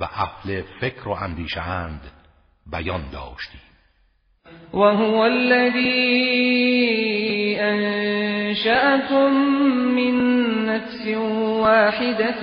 [0.00, 2.00] و اهل فکر و اندیشهاند
[2.66, 3.60] بیان داشتیم.
[4.74, 6.48] وهو الذي
[7.60, 9.32] أنشأكم
[9.96, 10.14] من
[10.66, 11.06] نفس
[11.62, 12.40] واحدة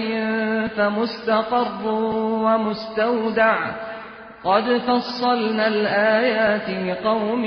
[0.68, 1.88] فمستقر
[2.46, 3.85] ومستودع
[4.46, 7.46] قد فصلنا الآيات لقوم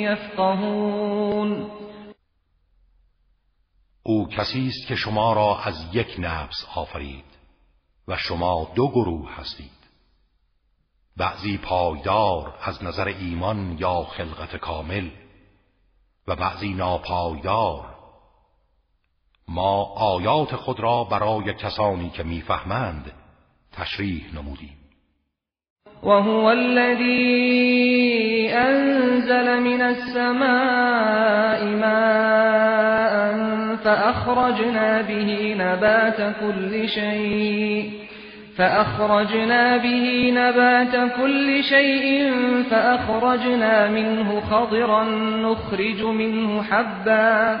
[0.00, 1.70] يفقهون
[4.02, 7.24] او کسی است که شما را از یک نفس آفرید
[8.08, 9.80] و شما دو گروه هستید.
[11.16, 15.10] بعضی پایدار از نظر ایمان یا خلقت کامل
[16.26, 17.96] و بعضی ناپایدار.
[19.48, 23.12] ما آیات خود را برای کسانی که می‌فهمند
[23.72, 24.79] تشریح نمودیم.
[26.02, 27.70] وهو الذي
[28.52, 33.36] أنزل من السماء ماء
[33.84, 37.90] فأخرجنا به نبات كل شيء
[38.56, 42.32] فأخرجنا به نبات كل شيء
[42.70, 45.04] فأخرجنا منه خضرا
[45.42, 47.60] نخرج منه حبا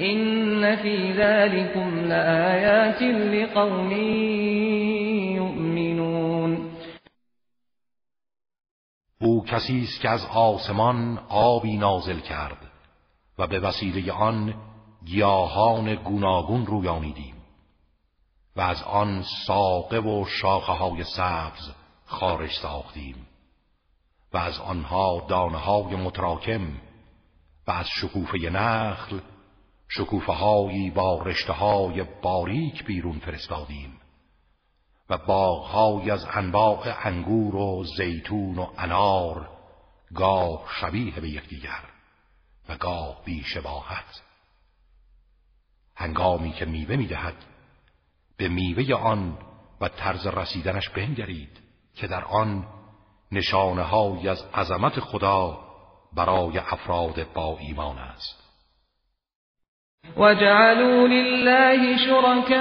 [0.00, 3.92] إن في ذلكم لآيات لقوم
[5.36, 6.70] يؤمنون
[9.20, 12.58] او کسی است که از آسمان آبی نازل کرد
[13.38, 14.54] و به وسیله آن
[15.04, 17.34] گیاهان گوناگون رویانیدیم
[18.56, 21.72] و از آن ساقه و شاخه های سبز
[22.06, 23.26] خارج ساختیم
[24.32, 26.68] و از آنها دانه های متراکم
[27.66, 29.18] و از شکوفه نخل
[29.88, 34.00] شکوفه هایی با رشته های باریک بیرون فرستادیم
[35.10, 39.50] و باغهایی از انواع انگور و زیتون و انار
[40.14, 41.84] گاه شبیه به یکدیگر
[42.68, 44.22] و گاه بیشباهت.
[45.94, 47.34] هنگامی که میوه می‌دهد
[48.36, 49.38] به میوه آن
[49.80, 51.60] و طرز رسیدنش بنگرید
[51.94, 52.66] که در آن
[53.32, 53.94] نشانه
[54.28, 55.58] از عظمت خدا
[56.12, 58.45] برای افراد با ایمان است.
[60.16, 62.56] وجعلوا لله شركاء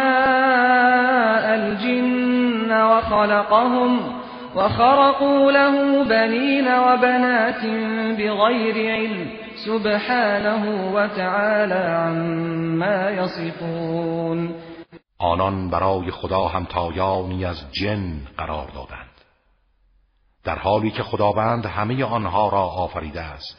[1.55, 3.99] الجن وخلقهم
[4.55, 7.65] وخرقوا له بنين وبنات
[8.17, 9.27] بغير علم
[9.65, 14.55] سبحانه وتعالى عما يصفون.
[15.19, 19.15] آنان برای خدا هم تایانی از جن قرار دادند.
[20.43, 23.57] در حالی که خداوند همه آنها را آفریده است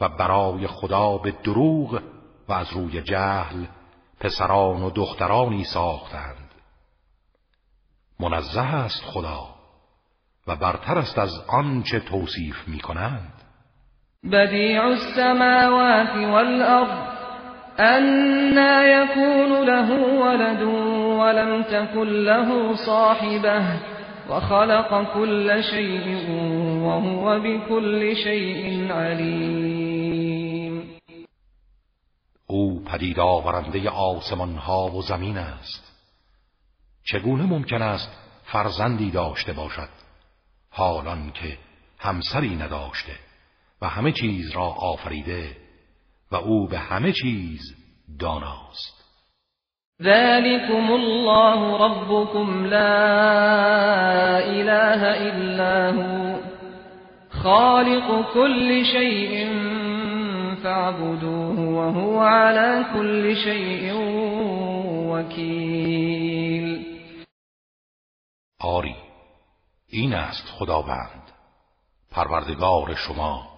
[0.00, 2.00] و برای خدا به دروغ
[2.48, 3.64] و از روی جهل
[4.20, 6.50] پسران و دخترانی ساختند.
[8.20, 9.54] منزه است خدا
[10.46, 13.32] و برتر است از آنچه توصیف می کنند
[14.32, 17.14] بدیع السماوات والأرض
[17.78, 19.90] أنا يكون له
[20.20, 20.62] ولد
[21.20, 23.62] ولم تكن له صاحبه
[24.30, 26.30] وخلق كل شيء
[26.82, 29.83] وهو بكل شيء عليم
[32.46, 35.92] او پدید آورنده آسمان ها و زمین است.
[37.04, 38.10] چگونه ممکن است
[38.44, 39.88] فرزندی داشته باشد؟
[40.70, 41.58] حالان که
[41.98, 43.12] همسری نداشته
[43.82, 45.56] و همه چیز را آفریده
[46.30, 47.60] و او به همه چیز
[48.18, 49.04] داناست.
[50.02, 56.24] ذلكم الله ربكم لا اله الا هو.
[57.42, 59.48] خالق كل شيء
[60.64, 63.92] فاعبدوه وهو على كل شيء
[65.12, 66.84] وكيل.
[68.60, 68.96] آری
[69.88, 71.32] این است خداوند
[72.10, 73.48] پروردگار شما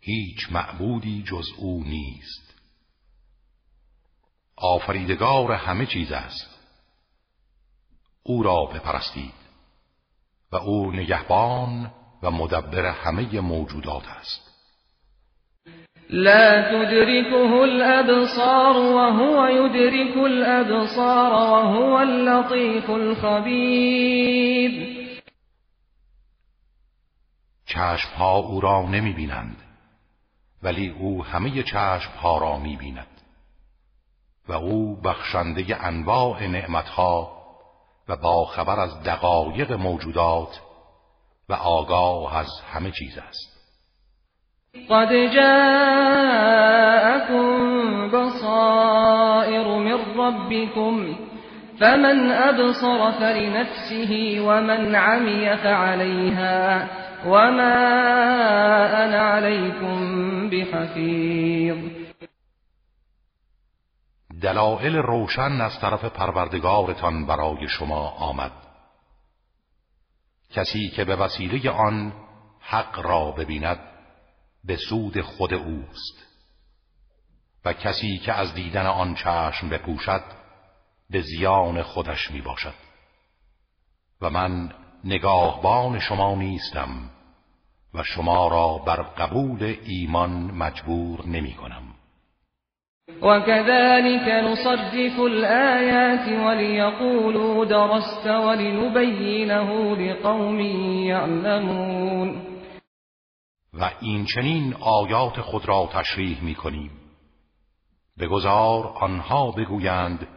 [0.00, 2.54] هیچ معبودی جز او نیست.
[4.56, 6.58] آفریدگار همه چیز است.
[8.22, 9.34] او را بپرستید
[10.52, 14.51] و او نگهبان و مدبر همه موجودات است.
[16.12, 24.72] لا تدركه الابصار وهو يدرك الابصار وهو اللطيف الخبير.
[27.66, 29.56] چشمها او را نمی بینند
[30.62, 33.20] ولی او همه چشم ها را می بیند
[34.48, 37.42] و او بخشنده انواع نعمتها
[38.08, 40.60] و با خبر از دقایق موجودات
[41.48, 43.51] و آگاه از همه چیز است.
[44.72, 46.62] قد جاءكم
[48.08, 51.16] بصائر من ربكم
[51.80, 56.88] فمن أبصر فلنفسه ومن عمي فعليها
[57.26, 57.74] وما
[59.04, 59.98] أنا عليكم
[60.50, 61.76] بحفیظ
[64.42, 68.52] دلائل روشن از طرف پروردگارتان برای شما آمد.
[70.50, 72.12] کسی که به وسیله آن
[72.60, 73.91] حق را ببیند
[74.64, 76.32] به سود خود اوست.
[77.64, 80.22] و کسی که از دیدن آن چشم بپوشد
[81.10, 82.74] به زیان خودش می باشد
[84.20, 84.72] و من
[85.04, 86.88] نگاهبان شما نیستم
[87.94, 91.82] و شما را بر قبول ایمان مجبور نمی کنم
[93.22, 100.60] وكذلك نصرف الآيات وليقولوا درست ولنبينه لقوم
[101.06, 102.51] يعلمون
[103.74, 106.90] و این چنین آیات خود را تشریح می کنیم
[108.18, 110.28] بگذار آنها بگویند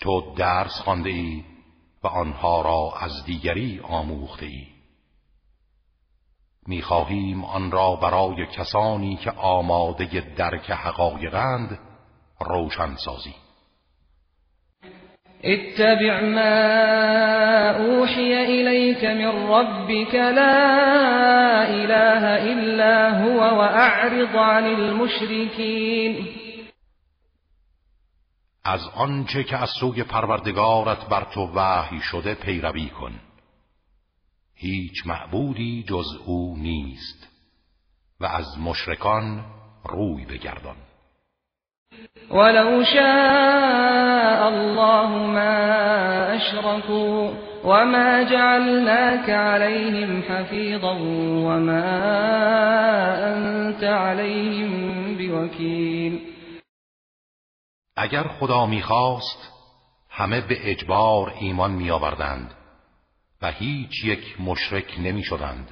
[0.00, 1.44] تو درس خانده ای
[2.02, 4.66] و آنها را از دیگری آموخته ای.
[6.66, 11.78] می‌خواهیم آن را برای کسانی که آماده درک حقایقند
[12.40, 13.34] روشن سازی
[15.44, 26.28] اتبع ما اوحی الیک من ربك لا اله الا هو واعرض عن المشرکین
[28.64, 33.20] از آنچه که از سوی پروردگارت بر تو وحی شده پیروی کن.
[34.54, 37.28] هیچ معبودی جز او نیست
[38.20, 39.44] و از مشرکان
[39.84, 40.76] روی بگردان.
[42.30, 47.30] ولو شاء الله ما اشركوا
[47.64, 50.92] وما جعلناك عليهم حفيظا
[51.46, 51.84] وما
[53.32, 54.70] انت عليهم
[55.16, 56.20] بوكيل.
[57.96, 59.50] اگر خدا می‌خواست
[60.10, 62.54] همه به اجبار ایمان میآوردند
[63.42, 65.70] و هیچ یک مشرک نمی شدند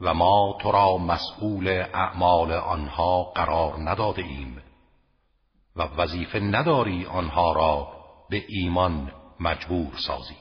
[0.00, 4.62] و ما تو را مسئول اعمال آنها قرار نداده ایم
[5.76, 7.88] و وظیفه نداری آنها را
[8.30, 10.34] به ایمان مجبور سازی.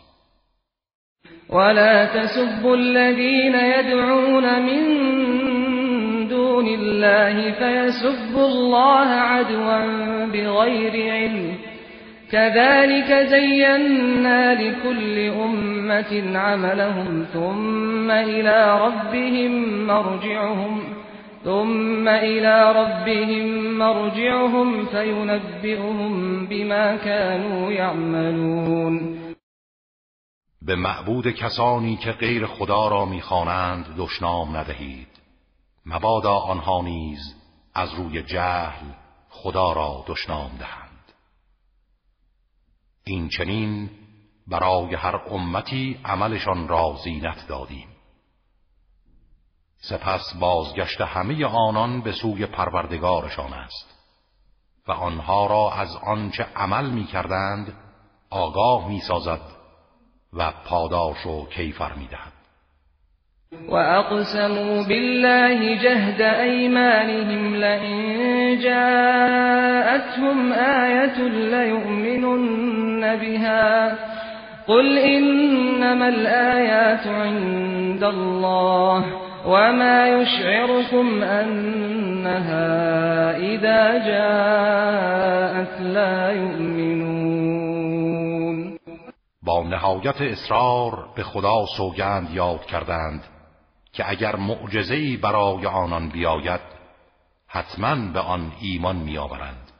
[1.50, 4.84] ولا تسبوا الذين يدعون من
[6.28, 11.58] دون الله فيسبوا الله عدوا بغير علم
[12.32, 21.01] كذلك زينا لكل أمة عملهم ثم إلى ربهم مرجعهم
[21.44, 29.18] ثم إلى ربهم مرجعهم فينبئهم بما كانوا يعملون.
[30.62, 35.08] به معبود کسانی که غیر خدا را می‌خوانند دشنام ندهید.
[35.86, 37.36] مبادا آنها نیز
[37.74, 38.86] از روی جهل
[39.30, 41.14] خدا را دشنام دهند.
[43.04, 43.90] این چنین
[44.48, 47.91] برای هر امتی عملشان را زینت دادیم.
[49.82, 53.92] سپس بازگشت همه آنان به سوی پروردگارشان است
[54.88, 57.74] و آنها را از آنچه عمل می کردند
[58.30, 59.42] آگاه می سازد
[60.34, 62.32] و پاداش و کیفر می دهد.
[63.70, 73.98] وأقسموا بالله جهد أيمانهم لئن جاءتهم آية ليؤمنن بها
[74.68, 82.72] قل إنما الآيات عند الله وما يشعركم أنها
[83.38, 87.42] إذا جاءت لا يؤمنون
[89.44, 93.24] با نهایت اصرار به خدا سوگند یاد کردند
[93.94, 96.62] که اگر معجزه‌ای برای آنان بیاید
[97.48, 99.72] حتما به آن ایمان میآورند.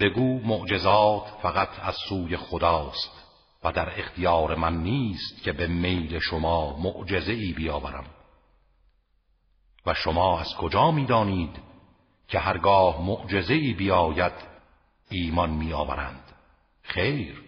[0.00, 3.23] بگو معجزات فقط از سوی خداست.
[3.64, 8.06] و در اختیار من نیست که به میل شما معجزه‌ای بیاورم.
[9.86, 11.60] و شما از کجا می‌دانید
[12.28, 14.32] که هرگاه معجزه‌ای بیاید
[15.10, 16.32] ایمان میآورند؟
[16.82, 17.42] خیر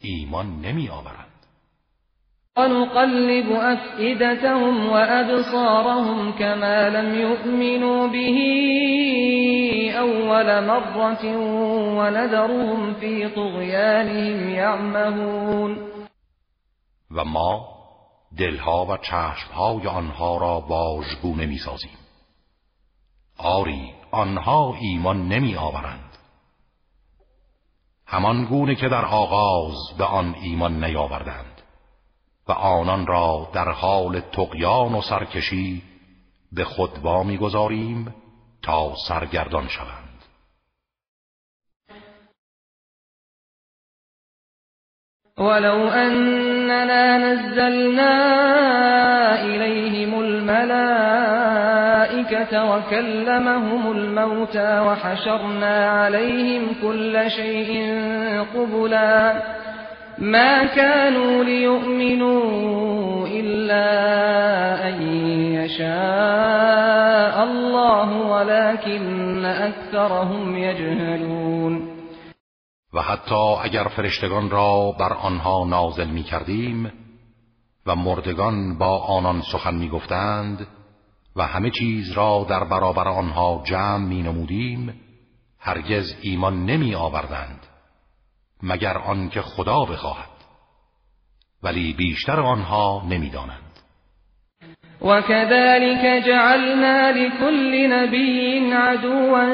[0.00, 1.35] ایمان نمیآورند.
[2.58, 8.38] ونقلب أفئدتهم وأبصارهم كما لم يؤمنوا به
[9.98, 11.36] أول مرة
[11.98, 15.76] ونذرهم في طغيانهم يعمهون
[17.10, 17.64] و ما
[18.38, 21.98] دلها و چشمهای آنها را واژگونه می سازیم.
[23.38, 26.16] آری آنها ایمان نمی آورند.
[28.06, 31.55] همان گونه که در آغاز به آن ایمان نیاوردند.
[32.48, 35.82] و آنان را در حال تقیان و سرکشی
[36.52, 38.14] به خود می‌گذاریم
[38.62, 40.06] تا سرگردان شوند.
[45.38, 48.14] ولو أننا نزلنا
[49.42, 50.94] إليهم الملائكة
[52.64, 57.94] وكلمهم الموتى وحشرنا عليهم كل شيء
[58.54, 59.42] قبلاً
[60.18, 63.88] ما كانوا ليؤمنوا إلا
[64.88, 65.02] أن
[65.52, 71.96] يشاء الله ولكن أكثرهم يجهلون.
[72.92, 76.92] و حتی اگر فرشتگان را بر آنها نازل می کردیم
[77.86, 80.66] و مردگان با آنان سخن می گفتند
[81.36, 85.00] و همه چیز را در برابر آنها جمع می نمودیم
[85.58, 87.65] هرگز ایمان نمی آوردند
[88.66, 90.36] مگر آنکه خدا بخواهد.
[91.62, 93.66] ولی بیشتر آنها نمی‌دانند.
[95.00, 99.44] وكذلك جعلنا لكل نبي عدوا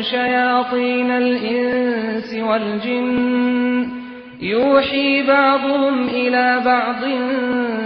[0.00, 3.90] شياطين الإنس والجن.
[4.40, 7.04] يوحي بعضهم إلى بعض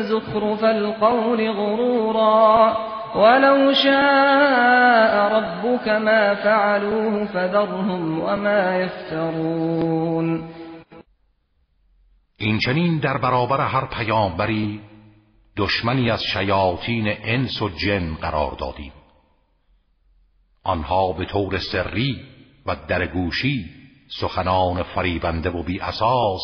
[0.01, 2.77] زخرف القول غرورا.
[3.17, 10.56] ولو شاء ربك ما فعلوه فذرهم وما يفترون.
[12.39, 14.81] این چنین در برابر هر پیامبری
[15.57, 18.93] دشمنی از شیاطین انس و جن قرار دادیم.
[20.65, 22.25] آنها به طور سری
[22.67, 23.71] و درگوشی
[24.21, 26.41] سخنان فریبنده و بی اساس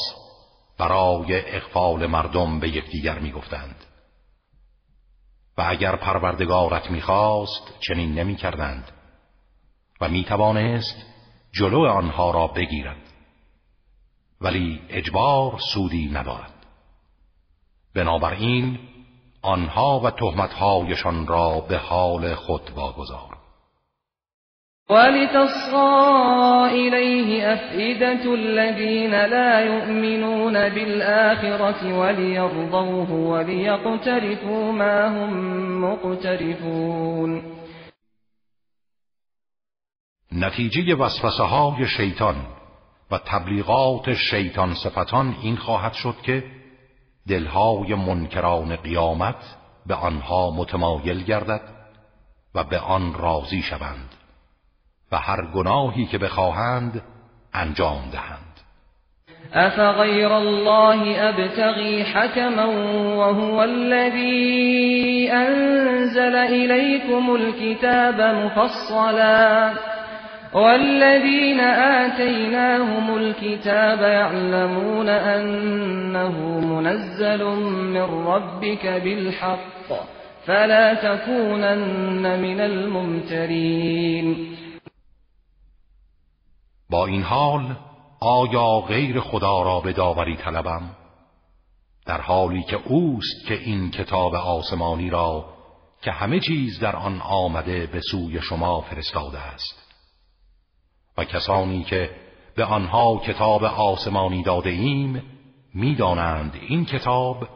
[0.78, 3.84] برای اقفال مردم به یکدیگر می‌گفتند.
[5.58, 8.90] و اگر پروردگارت می‌خواست چنین نمی‌کردند
[10.00, 11.06] و می‌توانست
[11.52, 13.11] جلو آنها را بگیرد.
[14.42, 16.52] ولی اجبار سودی ندارد
[17.94, 18.78] بنابراین
[19.42, 23.36] آنها و تهمتهایشان را به حال خود واگذار.
[24.90, 35.30] ولتصغى إليه أفئدة الذين لا يؤمنون بالآخرة وليرضوه وليقترفوا ما هم
[35.84, 37.42] مقترفون.
[40.32, 42.36] نتیجه وسوسه های شیطان
[43.12, 46.44] و تبلیغات شیطان صفتان این خواهد شد که
[47.28, 49.56] دلهای منکران قیامت
[49.86, 51.60] به آنها متمایل گردد
[52.54, 54.14] و به آن راضی شوند
[55.12, 57.02] و هر گناهی که بخواهند
[57.54, 58.52] انجام دهند.
[59.54, 62.68] افغیر الله ابتغی حکما
[63.18, 69.72] وهو الذی انزل الیکم الكتاب مفصلا.
[70.54, 77.44] والذين آتيناهم الكتاب يعلمون أنه منزل
[77.94, 79.88] من ربك بالحق
[80.46, 84.56] فلا تكونن من الممترين.
[86.90, 87.76] با این حال
[88.20, 90.82] آیا غیر خدا را به داوری طلبم؟
[92.06, 95.44] در حالی که اوست که این کتاب آسمانی را
[96.02, 99.81] که همه چیز در آن آمده به سوی شما فرستاده است.
[101.18, 102.10] و کسانی که
[102.56, 105.22] به آنها کتاب آسمانی داده ایم
[105.74, 107.48] می‌دانند این کتاب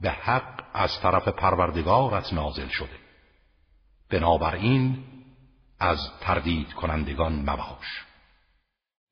[0.00, 2.98] به حق از طرف پروردگارت نازل شده.
[4.10, 4.98] بنابراین
[5.80, 8.04] از تردید کنندگان مباش.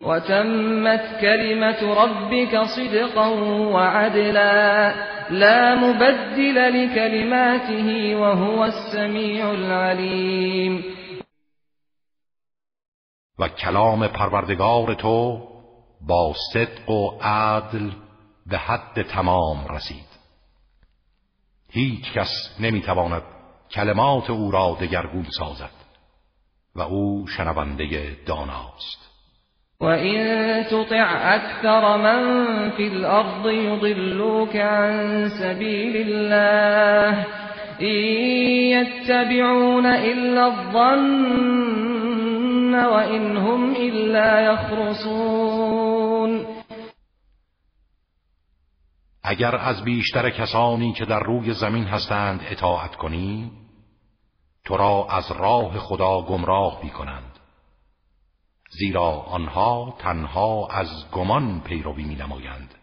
[0.01, 3.29] وتمت كلمة ربك صدقا
[3.73, 4.93] وعدلا
[5.31, 10.98] لا مبدل لكلماته وهو السميع العليم
[13.39, 15.49] و کلام پروردگار تو
[16.07, 17.91] با صدق و عدل
[18.47, 20.09] به حد تمام رسید.
[21.71, 23.23] هیچ کس نمی‌تواند
[23.71, 25.71] کلمات او را دگرگون سازد
[26.77, 29.09] و او شنونده داناست.
[29.81, 37.27] وَإِن تُطِعْ أَكْثَرَ مَن فِي الْأَرْضِ يُضِلُّوكَ عَن سَبِيلِ اللَّهِ.
[37.81, 37.99] إِن
[38.75, 42.48] يَتَّبِعُونَ إِلَّا الظَّنَّ
[44.53, 46.47] يَخْرُصُونَ
[49.23, 53.53] اگر از بیشتر کسانی که در روی زمین هستند اطاعت کنی
[54.65, 57.39] تو را از راه خدا گمراه می کنند
[58.71, 62.75] زیرا آنها تنها از گمان پیروی می نمایند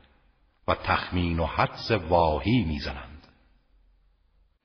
[0.68, 3.14] و تخمین و حدس واهی می زنند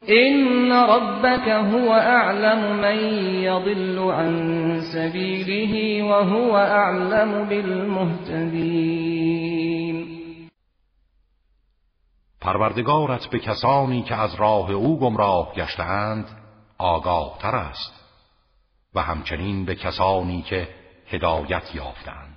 [0.06, 2.98] این ربک هو اعلم من
[3.42, 8.90] یضل عن سبیله و هو اعلم بالمهتدین
[12.40, 16.26] پروردگارت به کسانی که از راه او گمراه گشتهاند
[16.78, 17.92] آگاه تر است
[18.94, 20.68] و همچنین به کسانی که
[21.06, 22.29] هدایت یافتند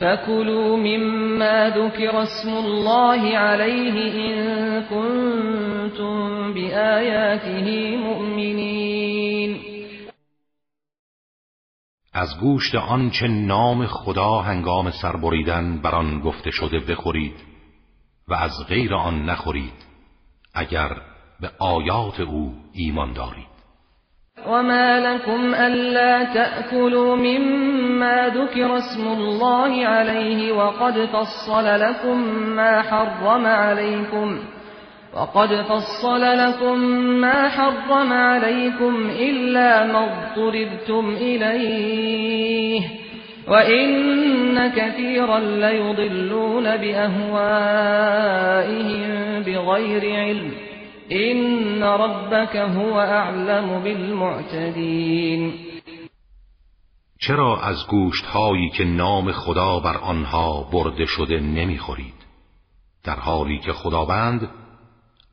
[0.00, 3.94] فكلوا مما ذكر اسم الله عليه
[4.26, 9.60] إن كنتم بآياته مؤمنين
[12.12, 17.36] از گوشت آنچه نام خدا هنگام سربریدن بر آن گفته شده بخورید
[18.28, 19.86] و از غیر آن نخورید
[20.54, 20.96] اگر
[21.40, 23.55] به آیات او ایمان دارید.
[24.48, 32.18] وما لكم ألا تأكلوا مما ذكر اسم الله عليه وقد فصل لكم
[32.56, 34.38] ما حرم عليكم
[35.14, 36.78] وقد فصل لكم
[37.20, 42.80] ما حرم عليكم إلا ما اضطررتم إليه
[43.48, 48.26] وإن كثيرا ليضلون بأهوائهم
[49.42, 50.52] بغير علم
[51.08, 55.54] این ربك هو اعلم بالمعتدین
[57.20, 62.26] چرا از گوشت هایی که نام خدا بر آنها برده شده نمی‌خورید؟
[63.04, 64.50] در حالی که خداوند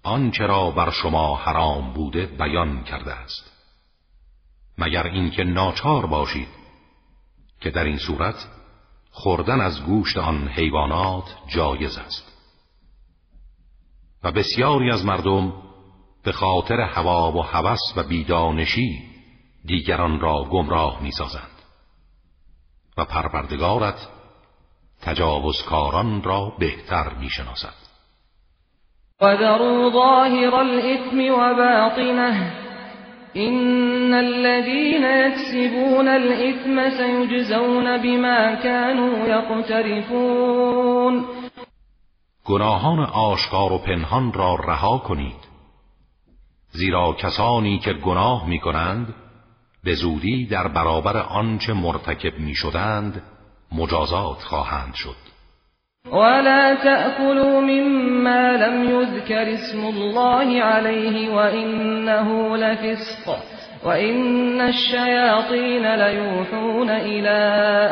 [0.04, 3.52] آنچه را بر شما حرام بوده بیان کرده است.
[4.78, 6.48] مگر اینکه ناچار باشید
[7.62, 8.48] که در این صورت
[9.12, 12.33] خوردن از گوشت آن حیوانات جایز است.
[14.24, 15.54] و بسیاری از مردم
[16.24, 19.00] به خاطر هوا و هوس و بیدانشی
[19.66, 21.50] دیگران را گمراه می‌سازند.
[22.98, 24.08] و پروردگارت
[25.02, 27.74] تجاوزکاران را بهتر می‌شناسد.
[29.22, 32.64] وذروا ظاهر الاثم وباطنه.
[33.36, 41.26] ان الذين يكسبون الاثم سيجزون بما كانوا يقترفون.
[42.46, 45.54] گناهان آشکار و پنهان را رها کنید.
[46.72, 49.16] زیرا کسانی که گناه می کنند
[49.84, 53.22] به زودی در برابر آنچه مرتکب می شدند
[53.72, 55.34] مجازات خواهند شد.
[56.12, 63.38] ولا تأكلوا مما لم يذكر اسم الله عليه وإنه لفسق
[63.86, 67.40] وإن الشياطين ليوحون إلى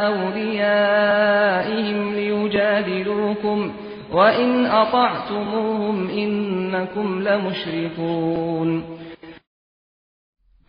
[0.07, 3.73] أوليائهم ليجادلوكم
[4.11, 8.83] وَإِنْ أَطَعْتُمُوهُمْ إِنَّكُمْ لَمُشْرِكُونَ.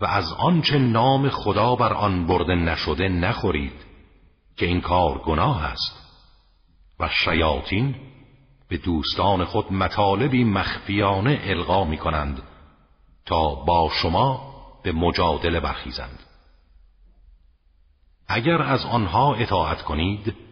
[0.00, 3.72] و از آنچه نام خدا بر آن برده نشده نخورید
[4.56, 6.02] که این کار گناه است.
[7.00, 7.94] و شیاطین
[8.68, 12.42] به دوستان خود مطالبی مخفیانه القا می کنند
[13.26, 16.18] تا با شما به مجادله برخیزند.
[18.28, 20.51] اگر از آنها اطاعت کنید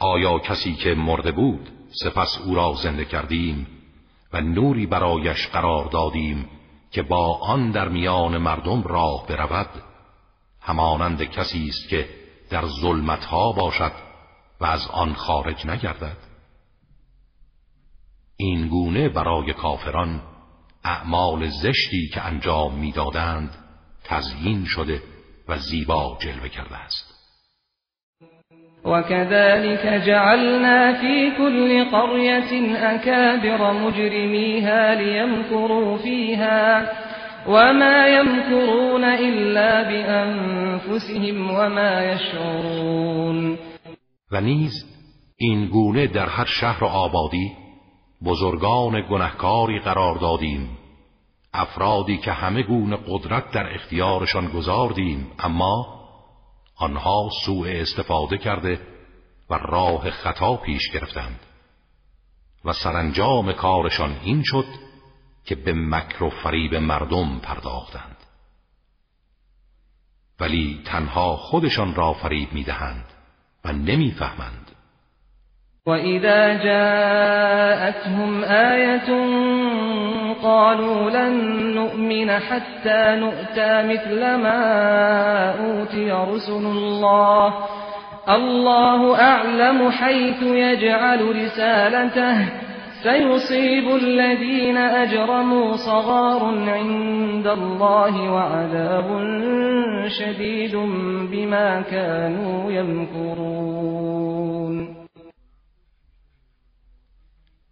[0.00, 1.68] آیا کسی که مرده بود
[2.04, 3.66] سپس او را زنده کردیم
[4.32, 6.48] و نوری برایش قرار دادیم
[6.90, 9.82] که با آن در میان مردم راه برود؟
[10.60, 12.08] همانند کسی است که
[12.50, 13.92] در ظلمتها باشد
[14.60, 16.16] و از آن خارج نگردد.
[18.36, 20.22] این گونه برای کافران
[20.84, 23.54] اعمال زشتی که انجام می‌دادند
[24.04, 25.02] تزیین شده
[25.48, 27.19] و زیبا جلوه کرده است.
[28.84, 36.92] وكذلك جعلنا في كل قرية أكابر مجرميها ليمكروا فيها
[37.46, 43.58] وما يمكرون إلا بأنفسهم وما يشعرون.
[44.32, 44.72] و نیز
[45.36, 47.52] این گونه در هر شهر آبادی
[48.24, 50.68] بزرگان گنهکاری قرار دادیم.
[51.54, 55.99] افرادی که همه گونه قدرت در اختیارشان گذاردیم اما
[56.80, 58.80] آنها سوء استفاده کرده
[59.50, 61.40] و راه خطا پیش گرفتند.
[62.64, 64.64] و سرانجام کارشان این شد
[65.44, 68.16] که به مکر و فریب مردم پرداختند.
[70.40, 73.04] ولی تنها خودشان را فریب می‌دهند
[73.64, 74.70] و نمی‌فهمند.
[75.86, 79.29] وإذا جاءتهم آية
[80.42, 81.34] قالوا لن
[81.74, 84.60] نؤمن حتى نؤتى مثل ما
[85.50, 87.54] أوتي رسل الله.
[88.28, 92.48] الله أعلم حيث يجعل رسالته.
[93.02, 99.06] سيصيب الذين أجرموا صغار عند الله وعذاب
[100.08, 100.76] شديد
[101.32, 104.20] بما كانوا يمكرون.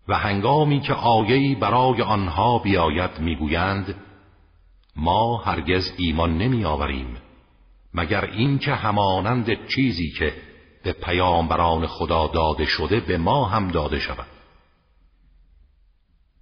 [0.09, 3.95] و هنگامی که آیهی برای آنها بیاید می‌گویند
[4.97, 7.17] ما هرگز ایمان نمی آوریم
[7.95, 10.35] مگر اینکه همانند چیزی که
[10.85, 14.27] به پیامبران خدا داده شده به ما هم داده شود.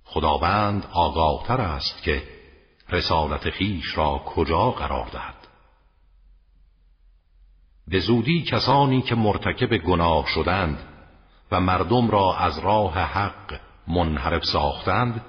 [0.04, 2.22] خداوند آگاهتر است که
[2.88, 5.48] رسالت خیش را کجا قرار دهد.
[7.88, 10.95] به زودی کسانی که مرتکب گناه شدند
[11.52, 15.24] و مردم را از راه حق منحرف ساختند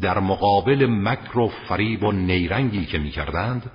[0.00, 3.70] در مقابل مکر و فریب و نیرنگی که می‌کردند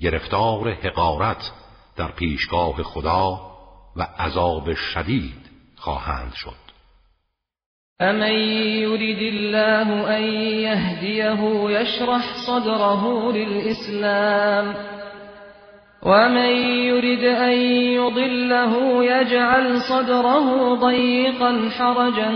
[0.00, 1.50] گرفتار حقارت
[1.96, 3.40] در پیشگاه خدا
[3.96, 6.62] و عذاب شدید خواهند شد.
[8.00, 8.32] امن
[8.82, 14.91] يريد الله ان يهديه يشرح صدره للاسلام
[16.02, 16.52] ومن
[16.86, 17.58] يرد أن
[17.94, 22.32] يضله يجعل صدره ضيقا حرجا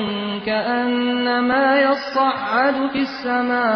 [0.46, 3.66] كأنما يصعد في السماء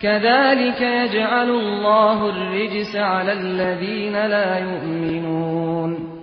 [0.00, 6.18] كذلك يجعل الله الرجس على الذين لا يؤمنون.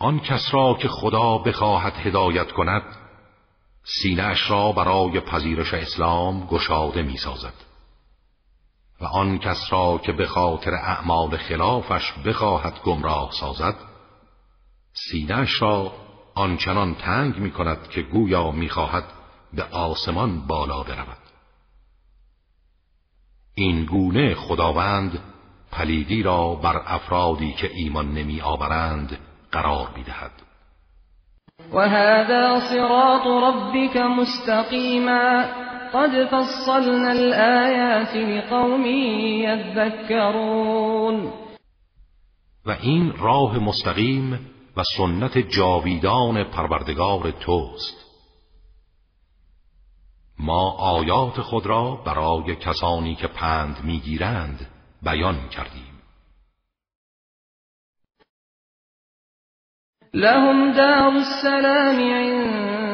[0.00, 2.82] آن کس را که خدا بخواهد هدایت کند
[4.02, 7.73] سینهاش را برای پذیرش اسلام گشاده می سازد
[9.04, 13.74] و آن کس را که به خاطر اعمال خلافش بخواهد گمراه سازد
[14.92, 15.92] سینهش را
[16.34, 19.04] آنچنان تنگ می کند که گویا می خواهد
[19.52, 21.18] به آسمان بالا برود.
[23.54, 25.18] این گونه خداوند
[25.72, 29.18] پلیدی را بر افرادی که ایمان نمی آورند
[29.52, 30.32] قرار می دهد
[31.72, 35.44] و هذا صراط ربك مستقیما.
[35.94, 38.86] قد فصلنا الآیات لقوم
[39.46, 41.32] یذکرون
[42.66, 48.04] و این راه مستقیم و سنت جاویدان پروردگار توست.
[50.38, 54.66] ما آیات خود را برای کسانی که پند می‌گیرند
[55.02, 56.02] بیان کردیم.
[60.14, 62.93] لهم دار السلام عند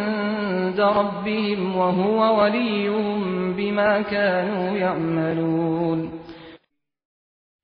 [0.79, 6.21] ربهم وهو وليهم بما كانوا يعملون.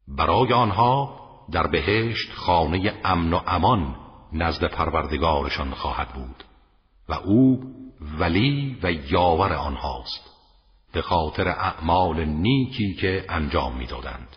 [0.08, 1.20] برای آنها
[1.52, 3.96] در بهشت خانه امن و امان
[4.32, 6.44] نزد پروردگارشان خواهد بود
[7.08, 7.60] و او
[8.18, 10.30] ولی و یاور آنهاست
[10.92, 14.36] به خاطر اعمال نیکی که انجام می‌دادند.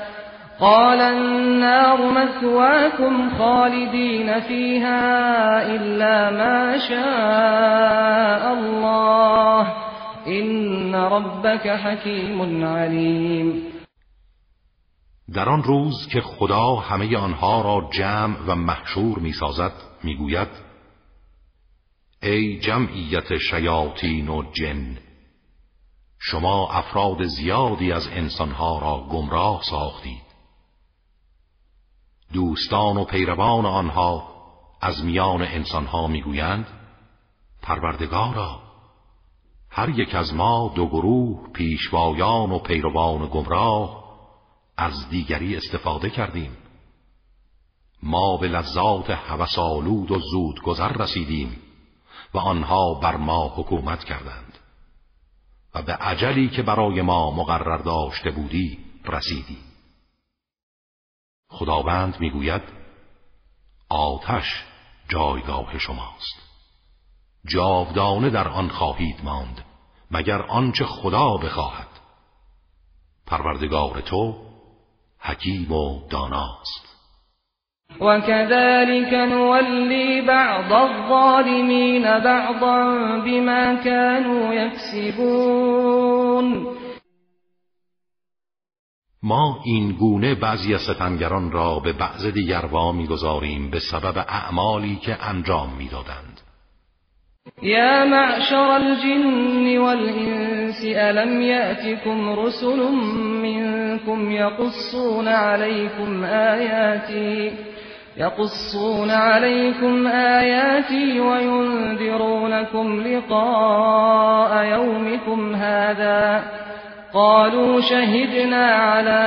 [0.61, 5.01] قال النار مثواكم خالدين فيها
[5.75, 9.67] إلا ما شاء الله.
[10.27, 13.71] إن ربك حكيم عليم.
[15.33, 19.73] در آن روز که خدا همه آنها را جمع و محشور می سازد
[20.03, 20.47] می گوید
[22.23, 24.97] ای جمعیت شیاطین و جن
[26.19, 30.30] شما افراد زیادی از انسانها را گمراه ساختید.
[32.33, 34.27] دوستان و پیروان آنها
[34.81, 36.67] از میان انسانها می‌گویند
[37.61, 38.59] پروردگارا
[39.69, 44.03] هر یک از ما دو گروه پیشوایان و پیروان گمراه
[44.77, 46.57] از دیگری استفاده کردیم.
[48.03, 51.55] ما به لذات هوسالود و زود گذر رسیدیم
[52.33, 54.57] و آنها بر ما حکومت کردند
[55.75, 59.70] و به عجلی که برای ما مقرر داشته بودی رسیدیم
[61.51, 62.61] خداوند می‌گوید
[63.89, 64.63] آتش
[65.09, 66.41] جایگاه شماست.
[67.47, 69.65] جاودانه در آن خواهید ماند
[70.11, 71.87] مگر آنچه خدا بخواهد.
[73.27, 74.35] پروردگار تو
[75.19, 76.91] حکیم و داناست.
[78.01, 82.95] وكذلك نولي بعض الظالمين بعضا
[83.25, 86.01] بما كانوا يكسبون.
[89.23, 94.95] ما این گونه بعضی از ستمگران را به بعض دیگر وا می‌گذاریم به سبب اعمالی
[94.95, 96.41] که انجام می‌دادند.
[97.61, 102.91] یا معشر الجن والانس الم یأتكم رسل
[103.43, 107.51] منكم يقصون عليكم آیاتی
[108.17, 116.43] يقصون عليكم آياتي وينذرونكم لقاء يومكم هذا.
[117.13, 119.21] قالوا شهدنا على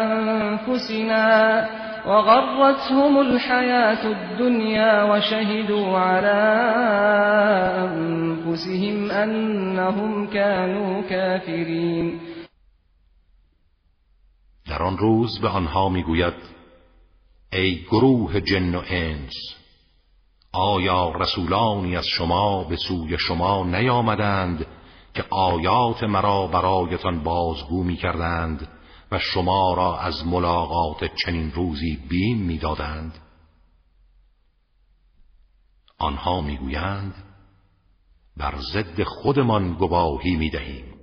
[0.00, 1.68] أنفسنا
[2.06, 6.42] وغرتهم الحياة الدنيا وشهدوا على
[7.84, 12.20] أنفسهم أنهم كانوا كافرين.
[14.68, 16.34] در آن روز به آنها می‌گوید
[17.52, 19.34] ای گروه جن و انس
[20.52, 24.66] آیا رسولانی از شما به سوی شما نیامدند
[25.16, 28.68] که آیات مرا برایتان بازگو می کردند
[29.12, 33.18] و شما را از ملاقات چنین روزی بیم می دادند.
[35.98, 37.14] آنها می‌گویند
[38.36, 40.94] بر ضد خودمان گواهی می دهیم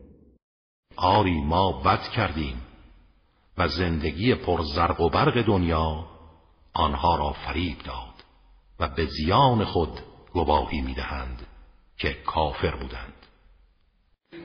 [0.95, 2.61] آری ما بد کردیم
[3.57, 6.06] و زندگی پر زرق و برق دنیا
[6.73, 8.23] آنها را فریب داد
[8.80, 9.99] و به زیان خود
[10.34, 11.48] گواهی می دهند
[11.98, 13.12] که کافر بودند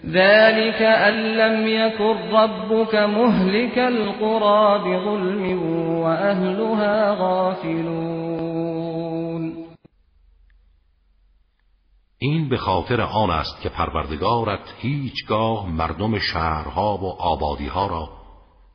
[0.07, 5.63] ذلك أن لم يكن ربك مهلك القرى بظلم
[6.03, 8.79] وأهلها غافلون
[12.19, 18.09] این به خاطر آن است که پروردگارت هیچگاه مردم شهرها و آبادیها را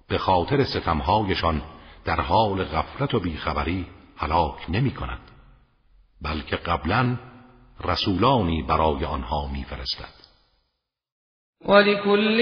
[0.08, 1.62] به خاطر ستمهایشان
[2.06, 3.86] در حال غفلت و بیخبری
[4.18, 5.20] هلاک نمی کند
[6.22, 7.18] بلکه قبلا
[7.84, 10.23] رسولانی برای آنها میفرستد.
[11.66, 12.38] ولكل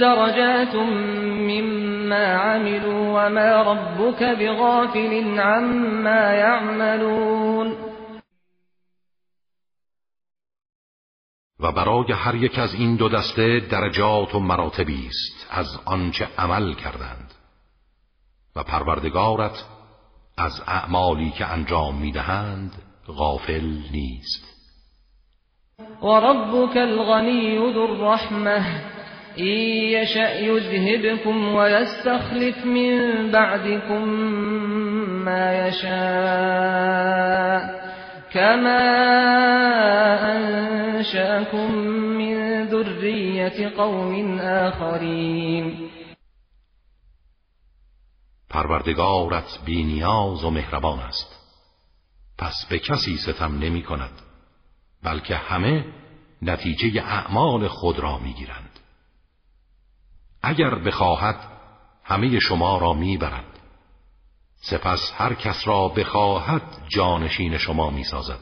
[0.00, 7.76] درجات مما عملوا وما ربك بغافل عما يعملون
[11.60, 16.74] و برای هر یک از این دو دسته درجات و مراتبی است از آنچه عمل
[16.74, 17.34] کردند.
[18.56, 19.64] و پروردگارت
[20.36, 24.53] از اعمالی که انجام می‌دهند غافل نیست.
[26.02, 28.64] وربك الغني ذو الرحمة.
[29.38, 34.08] إن يشأ يذهبكم ويستخلف من بعدكم
[35.24, 35.94] ما يشاء.
[38.30, 38.82] كما
[40.36, 41.74] أنشأكم
[42.18, 45.90] من ذرية قوم آخرين.
[48.50, 51.40] پروردگارت بینیاز و مهربان است.
[52.38, 54.23] پس به کسی ستم نمی کند.
[55.04, 55.84] بلکه همه
[56.42, 58.80] نتیجه اعمال خود را می‌گیرند.
[60.42, 61.36] اگر بخواهد
[62.04, 63.60] همه شما را می‌برد.
[64.54, 68.40] سپس هر کس را بخواهد جانشین شما می‌سازد.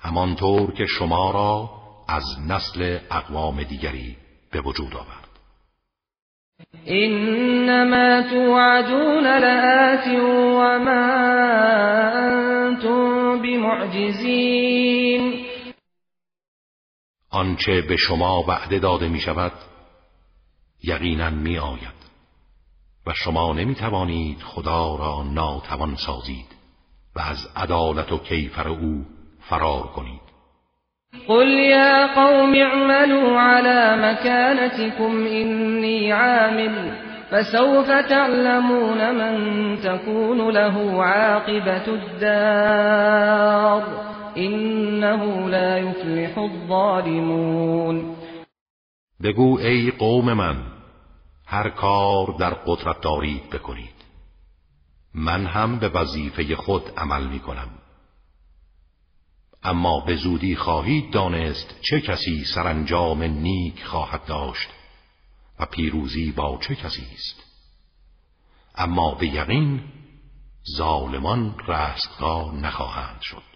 [0.00, 1.70] همانطور که شما را
[2.08, 4.16] از نسل اقوام دیگری
[4.50, 5.26] به وجود آورد.
[6.86, 10.08] انما توعدون لآت
[10.58, 11.16] وما
[12.66, 15.06] أنتم بمعجزين
[17.30, 19.52] آنچه به شما وعده داده می شود
[20.82, 21.96] یقینا می آید
[23.06, 26.56] و شما نمی توانید خدا را ناتوان سازید
[27.16, 29.06] و از عدالت و کیفر او
[29.40, 30.20] فرار کنید.
[31.28, 36.92] قل یا قوم اعملوا على مكانتكم إني عامل
[37.30, 43.82] فسوف تعلمون من تكون له عاقبة الدار.
[44.36, 48.16] إنه لا يفلح الظالمون.
[49.22, 50.62] بگو ای قوم من
[51.46, 53.96] هر کار در قدرت دارید بکنید.
[55.14, 57.68] من هم به وظیفه خود عمل می کنم
[59.62, 64.68] اما به زودی خواهید دانست چه کسی سرانجام نیک خواهد داشت
[65.58, 67.42] و پیروزی با چه کسی است.
[68.74, 69.82] اما به یقین
[70.76, 73.55] ظالمان رستگار نخواهند شد.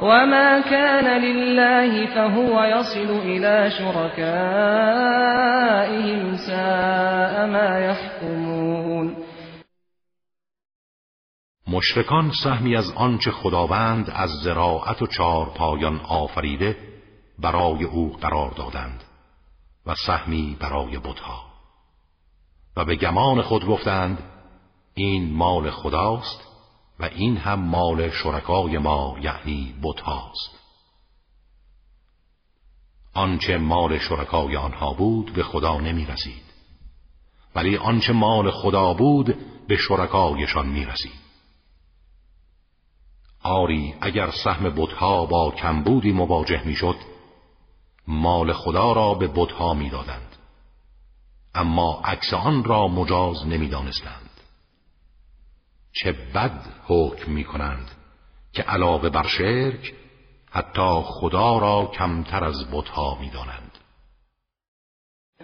[0.00, 4.16] وما كان لله فهو يصل إلى شركائهم
[6.36, 9.16] ساء ما يحكمون.
[11.68, 16.76] مشرکان سهمی از آنچه خداوند از زراعت و چار پایان آفریده
[17.38, 19.04] برای او قرار دادند
[19.86, 21.44] و سهمی برای بتها.
[22.76, 24.18] و به گمان خود گفتند
[24.94, 26.43] این مال خداست
[26.98, 30.60] و این هم مال شرکای ما یعنی بتهاست
[33.14, 36.44] آنچه مال شرکای آنها بود به خدا نمی رسید
[37.54, 39.36] ولی آنچه مال خدا بود
[39.68, 41.24] به شرکایشان می رسید
[43.42, 46.96] آری اگر سهم بتها با کمبودی مواجه می‌شد
[48.08, 50.36] مال خدا را به بتها می‌دادند.
[51.54, 54.23] اما عکس آن را مجاز نمی‌دانستند.
[55.94, 57.90] چه بد حکم می کنند
[58.52, 59.92] که علاوه بر شرک
[60.50, 63.70] حتی خدا را کمتر از بتها می دانند.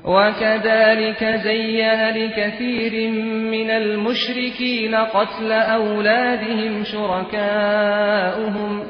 [0.05, 3.11] وكذلك زين لكثير
[3.51, 8.83] من المشركين قتل أولادهم شركاؤهم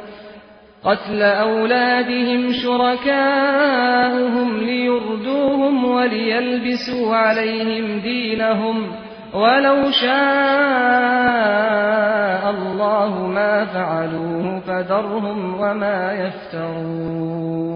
[0.84, 10.10] قتل أولادهم شركاؤهم ليردوهم وليلبسوا عليهم دينهم ولو شاء
[12.50, 17.70] الله ما فعلوه فذرهم وما يفترون.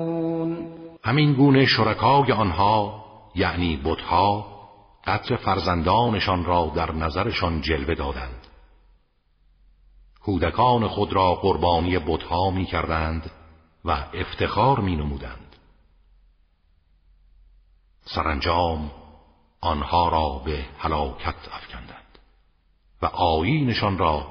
[1.04, 3.04] همین گونه شرکای آنها
[3.34, 4.46] یعنی بتها
[5.06, 8.46] قتل فرزندانشان را در نظرشان جلوه دادند.
[10.24, 13.30] کودکان خود را قربانی بتها می کردند
[13.84, 15.56] و افتخار می نمودند
[18.04, 18.90] سرانجام
[19.64, 22.18] آنها را به هلاکت افکندند
[23.02, 24.26] و آیینشان را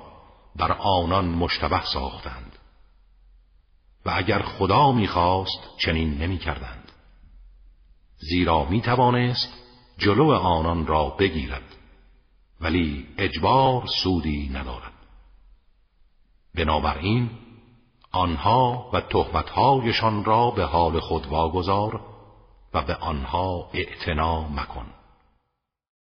[0.56, 2.60] بر آنان مشتبه ساختند
[4.06, 6.92] و اگر خدا می‌خواست چنین نمی‌کردند.
[8.18, 9.50] زیرا می توانست
[9.98, 11.76] جلو آنان را بگیرد
[12.62, 14.94] ولی اجبار سودی ندارد.
[16.56, 17.30] بنابراین
[18.12, 22.02] آنها و تهمتهایشان را به حال خود واگذار
[22.74, 24.86] و به آنها اعتنا مکن.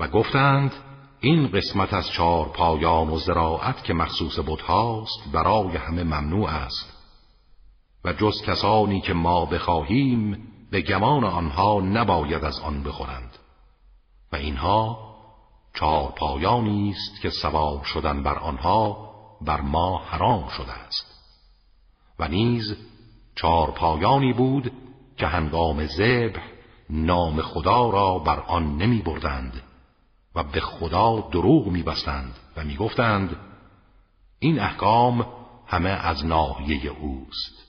[0.00, 0.72] و گفتند
[1.20, 6.92] این قسمت از چهار پایان و زراعت که مخصوص بودهاست برای همه ممنوع است.
[8.04, 13.38] و جز کسانی که ما بخواهیم به گمان آنها نباید از آن بخورند.
[14.32, 15.10] و اینها
[15.74, 19.10] چهار پایانی است که سوار شدن بر آنها
[19.40, 21.06] بر ما حرام شده است.
[22.18, 22.76] و نیز
[23.36, 24.72] چهار پایانی بود
[25.16, 26.42] که هنگام ذبح
[26.90, 29.62] نام خدا را بر آن نمی بردند.
[30.34, 33.36] و به خدا دروغ میبستند و می‌گفتند
[34.38, 35.26] این احکام
[35.66, 37.60] همه از ناحیه اوست.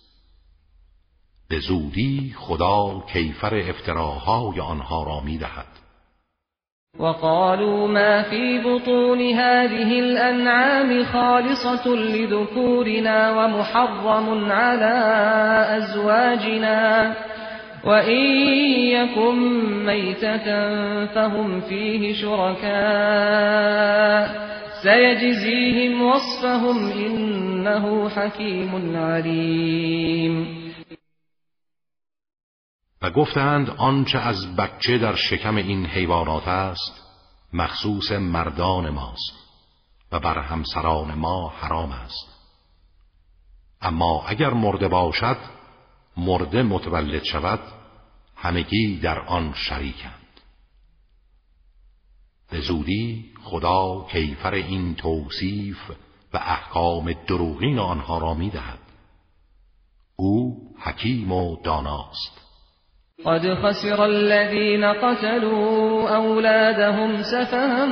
[1.49, 5.65] به زودی خدا کیفر افتراهای آنها را می‌دهد.
[6.99, 14.93] وقالوا ما في بطون هذه الأنعام خالصة لذكورنا ومحرم على
[15.77, 17.15] أزواجنا.
[17.83, 18.21] وإن
[18.91, 19.37] يكن
[19.85, 20.45] ميتة
[21.05, 23.71] فهم فيه شركاء
[24.83, 30.61] سيجزيهم وصفهم إنه حكيم عليم.
[33.01, 37.01] و گفتند آنچه از بچه در شکم این حیوانات است
[37.53, 39.33] مخصوص مردان ماست
[40.11, 42.31] و بر همسران ما حرام است.
[43.81, 45.37] اما اگر مرده باشد
[46.17, 47.59] مرده متولد شود
[48.35, 50.13] همگی در آن شریکند.
[52.51, 55.77] به زودی خدا کیفر این توصیف
[56.33, 58.79] و احکام دروغین آنها را می‌دهد.
[60.15, 62.41] او حکیم و داناست.
[63.25, 67.85] قد خسر الذين قتلوا أولادهم سفها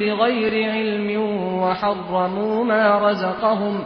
[0.00, 1.22] بغير علم
[1.62, 3.84] وحرموا ما رزقهم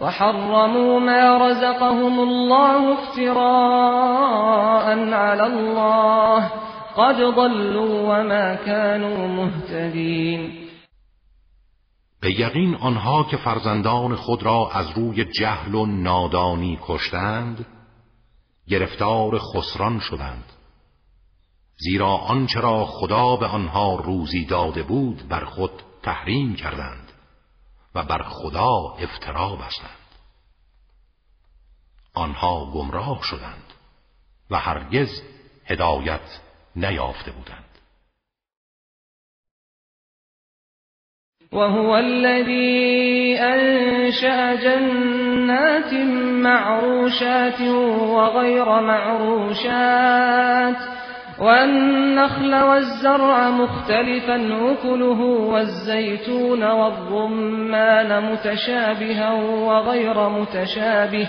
[0.00, 6.50] وحرموا ما رزقهم الله افتراء على الله
[6.96, 10.52] قد ضلوا وما كانوا مهتدين.
[12.22, 17.66] به یقین آنها که فرزندان خود را از روی جهل و نادانی کشتند
[18.68, 20.44] گرفتار خسران شدند.
[21.76, 25.70] زیرا آنچه را خدا به آنها روزی داده بود بر خود
[26.02, 27.09] تحریم کردند.
[27.94, 30.00] و بر خدا افترا بستند
[32.14, 33.72] آنها گمراه شدند
[34.50, 35.22] و هرگز
[35.66, 36.40] هدایت
[36.76, 37.64] نیافته بودند.
[41.52, 45.92] وهو الذي أنشأ جنات
[46.42, 50.20] معروشات وغير معروشات
[51.40, 54.36] والنخل والزرع مختلفا
[54.72, 61.28] أكله والزيتون والرمان متشابها وغير متشابه.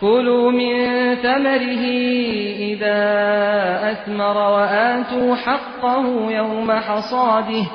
[0.00, 1.84] كلوا من ثمره
[2.56, 3.00] إذا
[3.92, 7.66] أثمر وآتوا حقه يوم حصاده.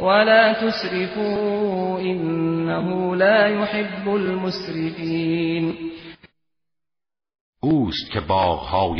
[0.00, 5.76] ولا تسرفوا إنه لا يحب المسرفين.
[7.64, 8.18] اوست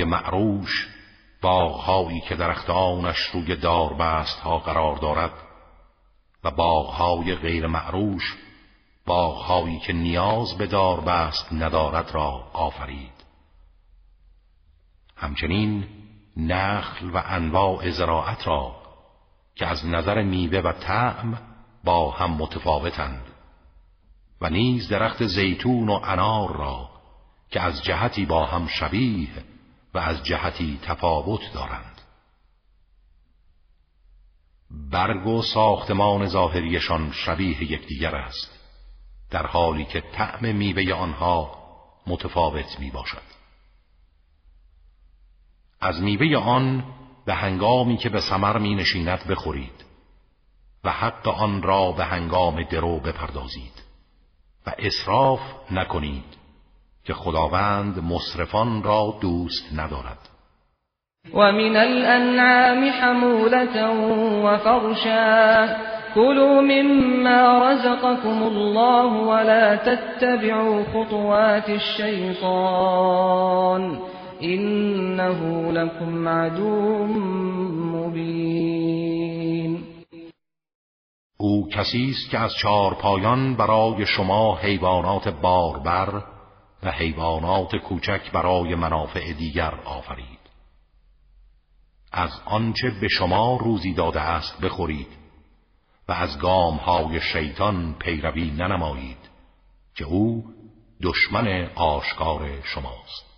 [0.04, 0.99] معروش
[1.42, 5.32] باغهایی که درختانش روی داربست ها قرار دارد
[6.44, 8.36] و باغهای غیر معروش
[9.06, 13.24] باغهایی که نیاز به داربست ندارد را آفرید.
[15.16, 15.86] همچنین
[16.36, 18.76] نخل و انواع زراعت را
[19.54, 21.38] که از نظر میوه و طعم
[21.84, 23.26] با هم متفاوتند
[24.40, 26.90] و نیز درخت زیتون و انار را
[27.50, 29.44] که از جهتی با هم شبیه
[29.94, 32.00] و از جهتی تفاوت دارند.
[34.70, 38.60] برگ و ساختمان ظاهریشان شبیه یکدیگر است
[39.30, 41.60] در حالی که طعم میوه آنها
[42.06, 43.22] متفاوت می باشد
[45.80, 46.84] از میوه آن
[47.26, 49.84] به هنگامی که به سمر می نشیند بخورید
[50.84, 53.82] و حق آن را به هنگام درو بپردازید
[54.66, 55.40] و اصراف
[55.70, 56.39] نکنید.
[57.04, 60.18] که خداوند مصرفان را دوست ندارد.
[61.34, 63.94] و من الانعام حمولتا
[64.44, 65.68] و فرشا
[66.14, 72.90] كلوا مما رزقكم الله ولا تتبعوا خطوات الشيطان.
[74.42, 77.06] إنه لكم عدو
[77.94, 79.00] مبین
[81.38, 86.22] او کسی است که از چهار پایان برای شما حیوانات باربر
[86.82, 90.40] و حیوانات کوچک برای منافع دیگر آفرید.
[92.12, 95.08] از آنچه به شما روزی داده است بخورید
[96.08, 99.30] و از گام های شیطان پیروی ننمایید
[99.96, 100.44] که او
[101.02, 103.30] دشمن آشکار شماست.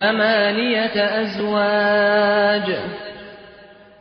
[0.00, 2.78] امانیت ازواج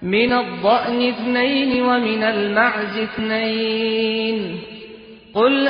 [0.01, 4.76] من الضأن اثنين ومن المعز اثنين
[5.37, 5.67] قل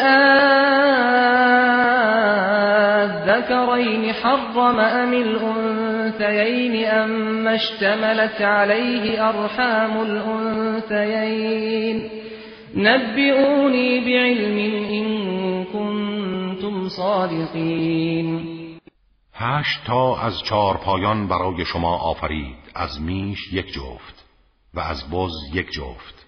[3.28, 11.58] آذكرين حرم أم الأنثيين أم اشتملت عليه أرحام الأنثيين
[12.76, 14.58] نبئوني بعلم
[14.90, 15.08] إن
[15.66, 18.58] كنتم صادقين
[19.34, 22.56] هشت تا از چهار پایان برای شما آفرید.
[22.76, 24.26] از میش یک جفت
[24.74, 26.26] و از بز یک جفت.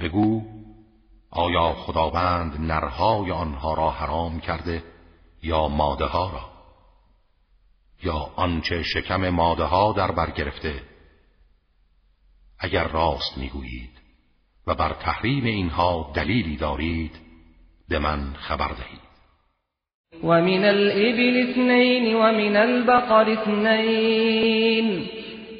[0.00, 0.42] بگو
[1.32, 4.82] آیا خداوند نرهای آنها را حرام کرده
[5.42, 6.52] یا ماده ها را؟
[8.02, 10.82] یا آنچه شکم ماده ها در بر گرفته؟
[12.58, 13.90] اگر راست می‌گویید
[14.66, 17.20] و بر تحریم اینها دلیلی دارید
[17.88, 19.02] به من خبر دهید.
[20.24, 25.08] ومن الإبل اثنين ومن البقر اثنين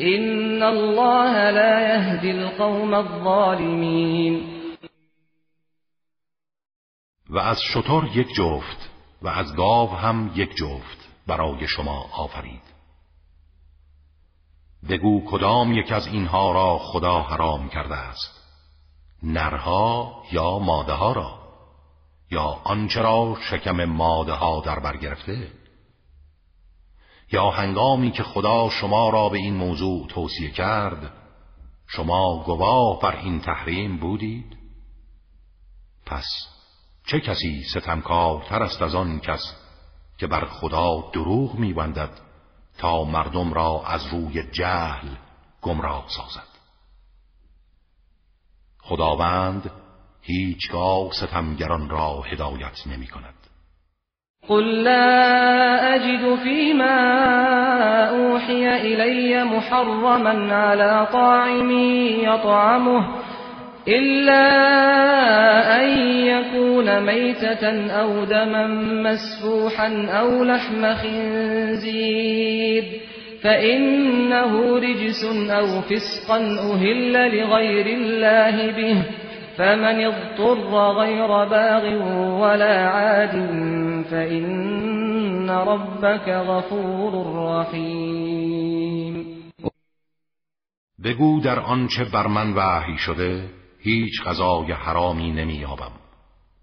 [0.00, 4.56] إن الله لا يهدي القوم الظالمين.
[7.30, 8.90] و از شطور یک جفت
[9.22, 12.62] و از گاو هم یک جفت برای شما آفرید.
[14.88, 18.42] بگو کدام یک از اینها را خدا حرام کرده است؟
[19.22, 21.38] نرها یا ماده ها را؟
[22.30, 25.50] یا آنچه را شکم ماده ها در بر گرفته؟
[27.32, 31.12] یا هنگامی که خدا شما را به این موضوع توصیه کرد
[31.86, 34.56] شما گواه بر این تحریم بودید؟
[36.06, 36.26] پس
[37.06, 39.56] چه کسی ستمکارتر است از آن کس
[40.18, 42.20] که بر خدا دروغ میبندد
[42.78, 45.08] تا مردم را از روی جهل
[45.62, 46.56] گمراه سازد؟
[48.82, 49.70] خداوند
[50.22, 53.45] هیچگاه ستمگران را هدایت نمی کند
[54.48, 56.96] قل لا أجد فيما
[58.08, 61.70] أوحي إلي محرما على طاعم
[62.22, 63.06] يطعمه
[63.88, 64.46] إلا
[65.82, 68.66] أن يكون ميتة أو دما
[69.02, 72.84] مسفوحا أو لحم خنزير
[73.42, 79.02] فإنه رجس أو فسقا أهل لغير الله به
[79.58, 81.84] فمن اضطر غير باغ
[82.40, 83.34] ولا عاد
[84.10, 89.26] فإن ربك غفور رحیم
[91.04, 95.92] بگو در آنچه بر من وحی شده هیچ غذای حرامی نمییابم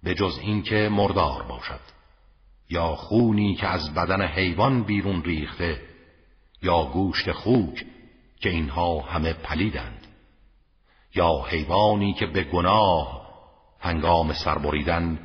[0.04, 1.80] به جز اینکه مردار باشد
[2.70, 5.82] یا خونی که از بدن حیوان بیرون ریخته
[6.62, 7.86] یا گوشت خوک
[8.40, 10.08] که اینها همه پلیدند
[11.16, 13.24] یا حیوانی که به گناه
[13.80, 15.20] هنگام سربریدن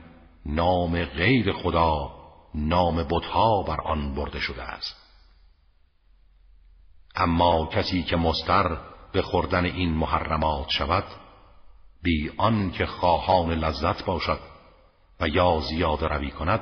[0.49, 2.11] نام غیر خدا
[2.55, 4.97] نام بتها بر آن برده شده است.
[7.15, 8.79] اما کسی که مستر
[9.13, 11.05] به خوردن این محرمات شود
[12.03, 14.41] بی آن که خواهان لذت باشد
[15.21, 16.61] و یا زیاد روی کند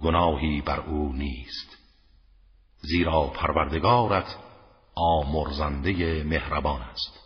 [0.00, 1.76] گناهی بر او نیست.
[2.76, 4.36] زیرا پروردگارت
[4.94, 7.25] آمرزنده مهربان است.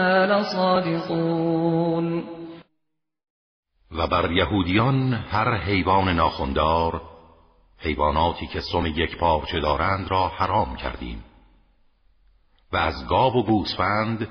[0.00, 1.56] لصادقون.
[3.90, 7.02] و بر یهودیان هر حیوان ناخندار
[7.78, 11.24] حیواناتی که سم یک پارچه دارند را حرام کردیم.
[12.72, 14.28] و از گاو و گوسفند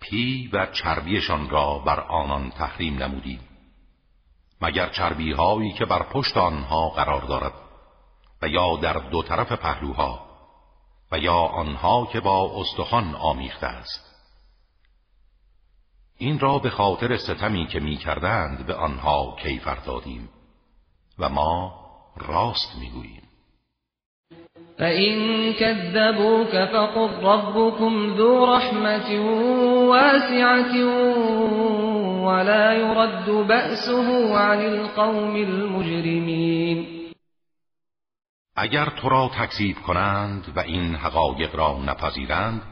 [0.00, 3.40] پی و چربیشان را بر آنان تحریم نمودیم.
[4.60, 7.52] مگر چربی هایی که بر پشت آنها قرار دارد
[8.42, 10.28] و یا در دو طرف پهلوها
[11.12, 14.07] و یا آنها که با استخوان آمیخته است.
[16.20, 20.28] این را به خاطر ستمی که می کردند به آنها کیفر دادیم
[21.18, 21.74] و ما
[22.16, 23.22] راست می‌گوییم.
[24.78, 29.10] فَإِن كَذَّبُوكَ فَقُلْ رَبُّكُمْ ذُو رَحْمَةٍ
[29.90, 30.74] وَاسِعَةٍ
[32.26, 36.86] وَلَا يُرَدُّ بَأْسُهُ عَنِ الْقَوْمِ الْمُجْرِمِينَ.
[38.56, 42.62] اگر تو را تکذیب کنند و این حقایق را نپذیرند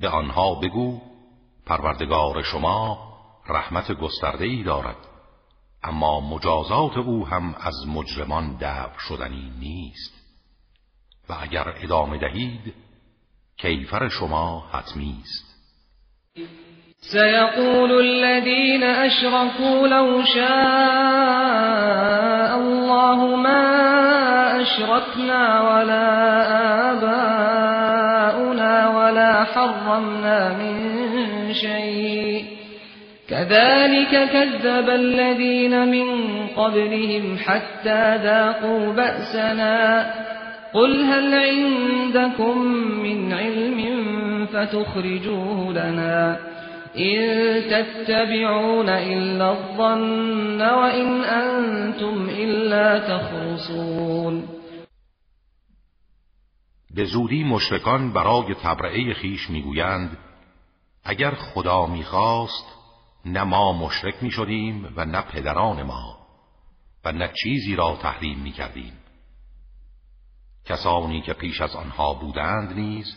[0.00, 1.09] به آنها بگو
[1.70, 2.98] پروردگار شما
[3.48, 4.96] رحمت گسترده ای دارد.
[5.82, 10.14] اما مجازات او هم از مجرمان دفع شدنی نیست.
[11.28, 12.74] و اگر ادامه دهید
[13.56, 15.50] کیفر شما حتمی است.
[17.00, 20.50] سيقول الذين أشركوا لو شاء
[22.56, 23.80] الله ما
[24.60, 26.08] أشركنا ولا
[26.92, 30.99] آباؤنا ولا حرمنا من
[33.28, 36.06] كذلك كذب الذين من
[36.46, 40.10] قبلهم حتى ذاقوا بأسنا.
[40.74, 42.58] قل هل عندكم
[43.02, 43.80] من علم
[44.46, 46.38] فتخرجوه لنا
[46.98, 47.18] إن
[47.70, 54.44] تتبعون إلا الظن وإن أنتم إلا تخرصون.
[56.94, 60.29] به زودی مشرکان برای تبرعه خیش می‌گویند
[61.04, 62.64] اگر خدا می‌خواست
[63.24, 66.26] نه ما مشرک می‌شدیم و نه پدران ما
[67.04, 68.92] و نه چیزی را تحریم می‌کردیم.
[70.64, 73.16] کسانی که پیش از آنها بودند نیز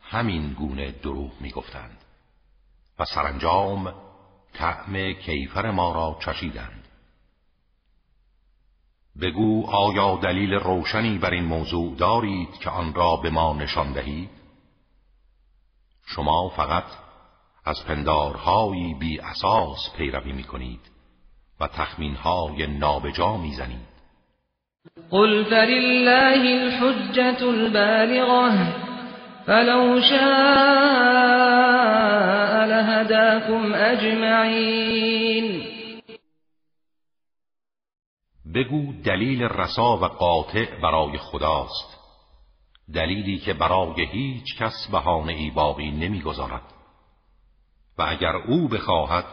[0.00, 1.98] همین گونه دروغ می‌گفتند
[2.98, 3.94] و سرانجام
[4.52, 6.88] طعم کیفر ما را چشیدند.
[9.20, 14.30] بگو آیا دلیل روشنی بر این موضوع دارید که آن را به ما نشان دهید؟
[16.06, 16.84] شما فقط
[17.64, 20.80] از پندارهایی بی اساس پیروی می کنید
[21.60, 23.92] و تخمینهای نابجا می زنید
[25.10, 28.74] قل فلله الحجة البالغة
[29.46, 31.22] فلو شاء
[32.66, 35.62] لهداكم اجمعین.
[38.54, 41.98] بگو دلیل رسا و قاطع برای خداست.
[42.94, 46.62] دلیلی که برای هیچ کس بهانه ای باقی نمی‌گذارد.
[48.08, 49.24] اگر او بخواهد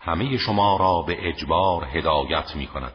[0.00, 2.92] همه شما را به اجبار هدایت می کند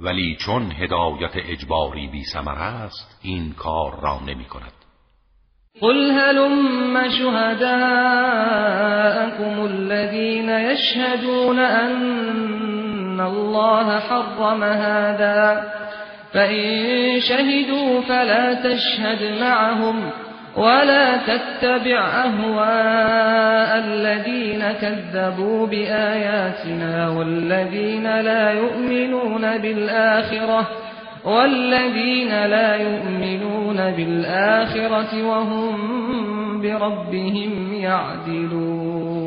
[0.00, 4.72] ولی چون هدایت اجباری بی سمر است این کار را نمی کند
[5.80, 7.70] قل هلم شهداءكم
[9.64, 15.72] الذين يشهدون أن الله حرم هذا
[16.32, 20.21] فإن شهدوا فلا تشهد معهم.
[20.56, 30.68] ولا تتبع أهواء الذين كذبوا بآياتنا والذين لا يؤمنون بالآخرة
[31.24, 39.22] والذين لا يؤمنون بالآخرة وهم بربهم يعدلون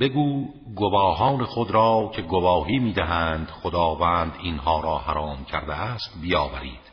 [0.00, 0.44] بگو
[0.76, 6.89] گواهان خود را که گواهی می‌دهند خداوند اینها را حرام کرده است بیاورید.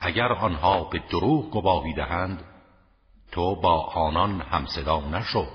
[0.00, 2.44] اگر آنها به دروغ گواهی دهند
[3.32, 5.46] تو با آنان همصدا نشو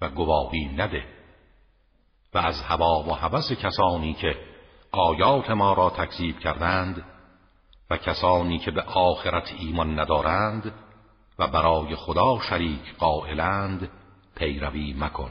[0.00, 1.04] و گواهی نده.
[2.34, 4.36] و از هوا و هوس کسانی که
[4.92, 7.04] آیات ما را تکذیب کردند
[7.90, 10.72] و کسانی که به آخرت ایمان ندارند
[11.38, 13.90] و برای خدا شریک قائلند
[14.36, 15.30] پیروی مکن.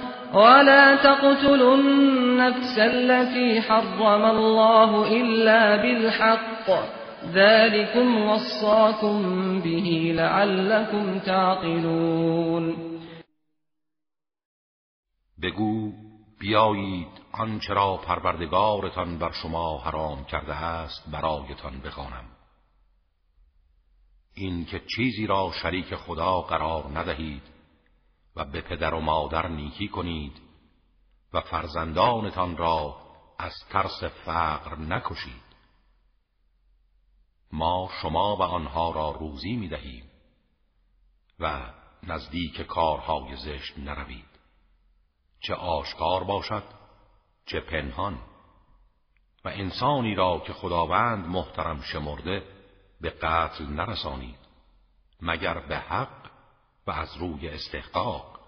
[0.33, 6.69] ولا تقتلوا النفس التي حرم الله إلا بالحق
[7.33, 9.21] ذلكم وصاكم
[9.61, 12.75] به لعلكم تعقلون
[15.41, 15.91] بگو
[16.39, 22.25] بیایید آنچه را پروردگارتان بر شما حرام کرده است برایتان بخوانم.
[24.35, 27.50] این که چیزی را شریک خدا قرار ندهید
[28.35, 30.41] و به پدر و مادر نیکی کنید
[31.33, 32.97] و فرزندانتان را
[33.39, 35.51] از ترس فقر نکشید.
[37.51, 40.11] ما شما و آنها را روزی می دهیم
[41.39, 44.39] و نزدیک کارهای زشت نروید.
[45.39, 46.63] چه آشکار باشد
[47.45, 48.19] چه پنهان.
[49.45, 52.43] و انسانی را که خداوند محترم شمرده
[53.01, 54.39] به قتل نرسانید
[55.21, 56.20] مگر به حق
[56.87, 58.39] و از روی استحقاق.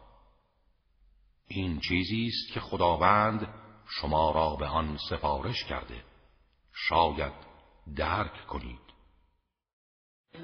[1.48, 3.48] این چیزی است که خداوند
[3.90, 6.04] شما را به آن سفارش کرده.
[6.74, 7.34] شاید
[7.98, 8.84] درک کنید.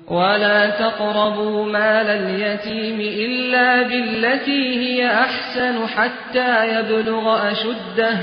[0.07, 8.19] ولا تقربوا مال اليتيم إلا بالتي هي أحسن حتى يبلغ أشده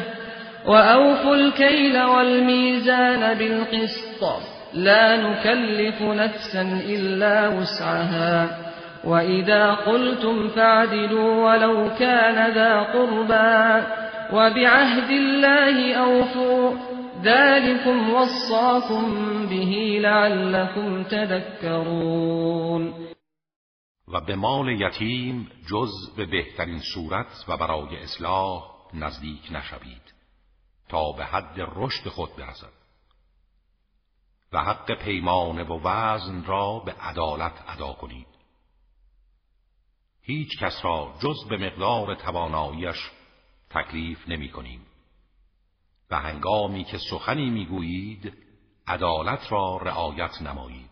[0.66, 4.42] وأوفوا الكيل والميزان بالقسط
[4.74, 8.65] لا نكلف نفسا إلا وسعها
[9.06, 13.86] وإذا قلتم فاعدلوا ولو كان ذا قربا
[14.32, 16.72] وبعهد الله أوفوا
[17.22, 19.14] ذلكم وصاكم
[19.46, 22.94] به لعلكم تذكرون
[24.08, 28.62] و به مال یتیم جز به بهترین صورت و برای اصلاح
[28.94, 30.14] نزدیک نشوید
[30.88, 32.72] تا به حد رشد خود برسد
[34.52, 38.35] و حق پیمانه و وزن را به عدالت ادا کنید.
[40.26, 43.10] هیچ کس را جز به مقدار تواناییش
[43.70, 44.86] تکلیف نمی کنیم.
[46.10, 48.32] و هنگامی که سخنی می‌گویید
[48.86, 50.90] عدالت را رعایت نمایید.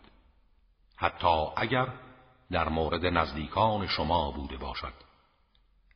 [0.97, 1.93] حتی اگر
[2.51, 4.93] در مورد نزدیکان شما بوده باشد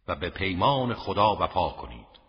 [0.08, 2.20] و به پیمان خدا وفا کنید.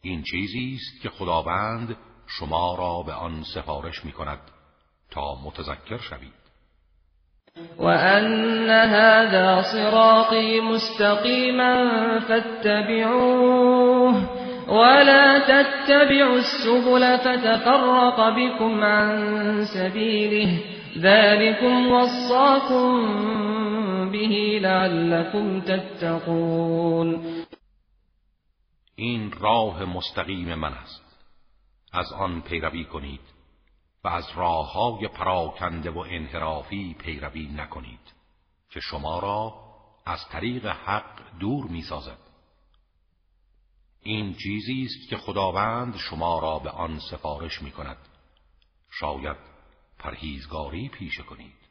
[0.00, 1.96] این چیزی است که خداوند
[2.26, 4.50] شما را به آن سفارش می کند
[5.10, 6.41] تا متذکر شوید.
[7.78, 11.74] وأن هذا صراطي مستقيما
[12.20, 14.14] فاتبعوه
[14.68, 20.58] ولا تتبعوا السبل فتفرق بكم عن سبيله
[20.98, 22.90] ذلكم وصاكم
[24.10, 27.42] به لعلكم تتقون
[28.96, 31.02] این راه مستقیم من است.
[31.92, 33.31] از آن پیروی کنید.
[34.04, 38.12] و از راه های پراکنده و انحرافی پیروی نکنید
[38.70, 39.54] که شما را
[40.06, 42.18] از طریق حق دور می سازد.
[44.02, 47.96] این چیزی است که خداوند شما را به آن سفارش می کند.
[48.90, 49.36] شاید
[49.98, 51.62] پرهیزگاری پیشه کنید.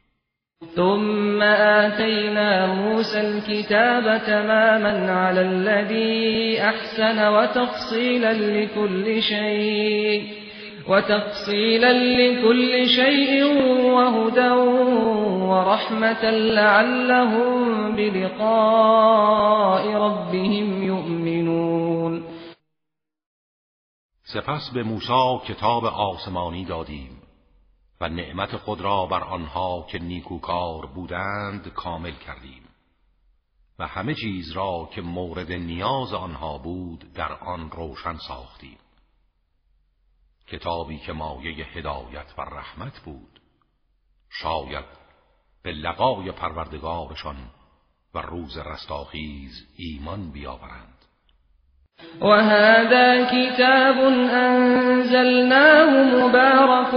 [0.76, 10.41] ثم آتينا موسى الكتاب تماما على الذي أحسن وتفصيلا لكل شيء
[10.88, 13.44] وتفصيلا لكل شيء
[13.94, 14.50] وهدى
[15.48, 22.22] ورحمة لعلهم بلقاء ربهم يؤمنون.
[24.24, 27.22] سپس به موسی کتاب آسمانی دادیم
[28.00, 32.62] و نعمت خود را بر آنها که نیکوکار بودند کامل کردیم
[33.78, 38.78] و همه چیز را که مورد نیاز آنها بود در آن روشن ساختیم.
[40.52, 43.40] کتابی که مایه هدایت و رحمت بود.
[44.30, 44.84] شاید
[45.62, 47.36] به لقای پروردگارشان
[48.14, 50.88] و روز رستاخیز ایمان بیاورند.
[52.20, 53.96] وهذا كتاب
[54.30, 56.90] أنزلناه مبارك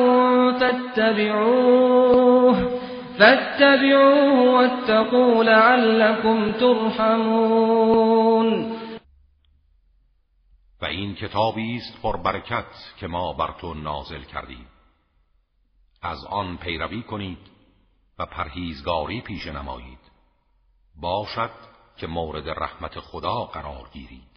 [0.60, 1.95] فاتبعوه
[3.19, 8.06] فاتبعوه واتقوا لعلكم ترحمون.
[10.86, 12.66] این کتابی است برکت
[12.99, 14.68] که ما بر تو نازل کردیم.
[16.02, 17.38] از آن پیروی کنید
[18.20, 19.99] و پرهیزگاری پیش نمایید.
[21.02, 21.52] باشد
[21.98, 24.36] که مورد رحمت خدا قرار گیرید.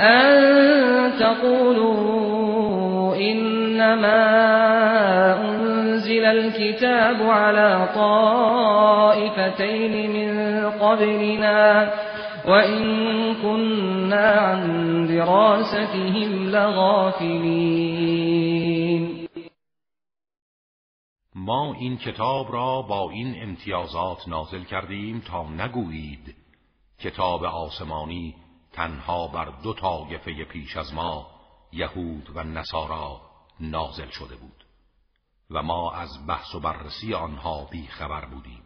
[0.00, 4.26] أن تقولوا إنما
[5.48, 9.52] أنزل الكتاب على طائفتين
[10.10, 11.90] من قبلنا.
[12.46, 18.06] وإن كنا عن دراستهم لغافلين
[21.34, 26.36] ما این کتاب را با این امتیازات نازل کردیم تا نگویید
[26.98, 28.34] کتاب آسمانی
[28.72, 31.26] تنها بر دو طایفه پیش از ما
[31.72, 33.20] یهود و نصارا
[33.60, 34.64] نازل شده بود
[35.50, 38.65] و ما از بحث و بررسی آنها بی خبر بودیم.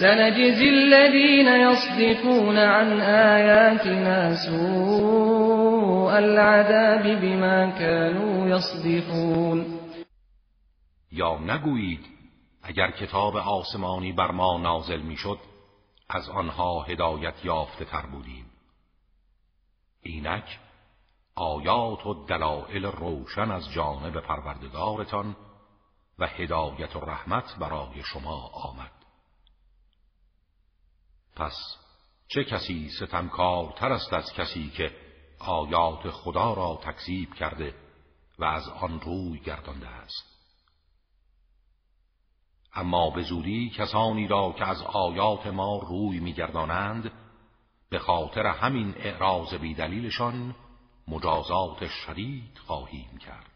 [0.00, 9.78] سنجزي الذين يصدفون عن آياتنا سوء العذاب بما كانوا يصدفون.
[11.12, 12.06] یا نگویید
[12.62, 15.38] اگر کتاب آسمانی بر ما نازل می‌شد
[16.08, 18.46] از آنها هدایت یافته تر بودیم.
[20.02, 20.58] اینک
[21.34, 25.36] آیات و دلائل روشن از جانب پروردگارتان
[26.18, 28.95] و هدایت و رحمت برای شما آمد.
[31.36, 31.76] پس
[32.28, 34.90] چه کسی ستمکارتر است از کسی که
[35.38, 37.74] آیات خدا را تکذیب کرده
[38.38, 40.36] و از آن روی گردانده است؟
[42.74, 47.12] اما به زودی کسانی را که از آیات ما روی میگردانند
[47.90, 50.54] به خاطر همین اعراض بیدلیلشان
[51.08, 53.55] مجازات شدید خواهیم کرد.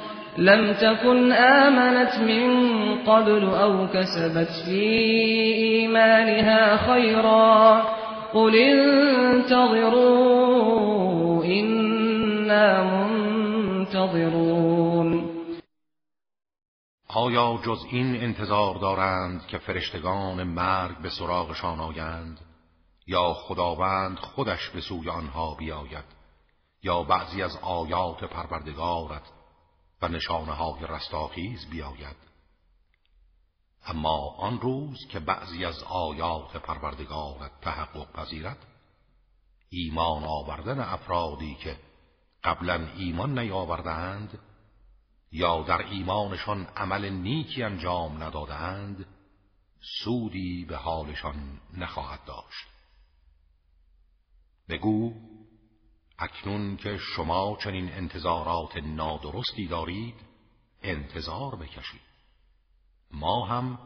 [0.37, 2.49] لم تكن آمنت من
[3.03, 4.81] قبل أو كسبت في
[5.53, 7.81] إيمانها خيرا.
[8.33, 9.83] قل انتظروا
[11.43, 12.83] إنا
[13.93, 14.51] منتظرون.
[17.09, 22.39] آیا جز این انتظار دارند که فرشتگان مرگ به سراغشان آیند؟
[23.07, 26.21] یا خداوند خودش به سوی آنها بیاید؟
[26.83, 29.21] یا بعضی از آیات پروردگارت
[30.01, 32.15] و نشانه های رستاخیز بیاید.
[33.85, 38.57] اما آن روز که بعضی از آیات پروردگارت تحقق پذیرد
[39.69, 41.77] ایمان آوردن افرادی که
[42.43, 44.39] قبلا ایمان نیاوردند
[45.31, 49.05] یا در ایمانشان عمل نیکی انجام ندادند
[50.03, 52.67] سودی به حالشان نخواهد داشت.
[54.69, 55.13] بگو
[56.21, 60.15] اکنون که شما چنین انتظارات نادرستی دارید
[60.83, 62.01] انتظار بکشید.
[63.11, 63.79] ما هم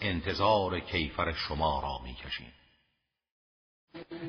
[0.00, 2.52] انتظار کیفر شما را می‌کشیم.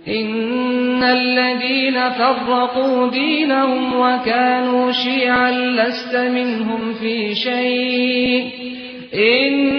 [0.08, 8.72] إن الذين فرقوا دينهم وكانوا شيعا لست منهم في شيء.
[9.14, 9.72] إنما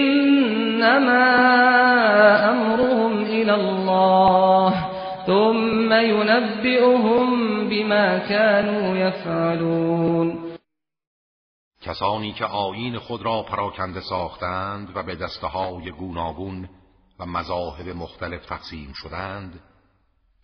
[2.49, 4.92] أمرهم إلى الله.
[5.25, 7.29] ثم ينبئهم
[7.69, 10.53] بما كانوا يفعلون.
[11.81, 16.69] کسانی که آیین خود را پراکنده ساختند و به دسته های گوناگون
[17.19, 19.59] و مذاهب مختلف تقسیم شدند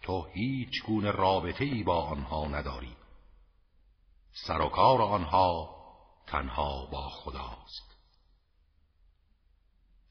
[0.01, 2.95] تو هیچ گونه رابطه ای با آنها نداری.
[4.47, 5.69] سرکار آنها
[6.27, 7.89] تنها با خداست.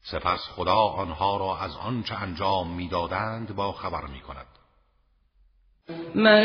[0.01, 4.58] سپس خدا آنها را از آنچه انجام می‌دادند با خبر می کند
[6.15, 6.41] من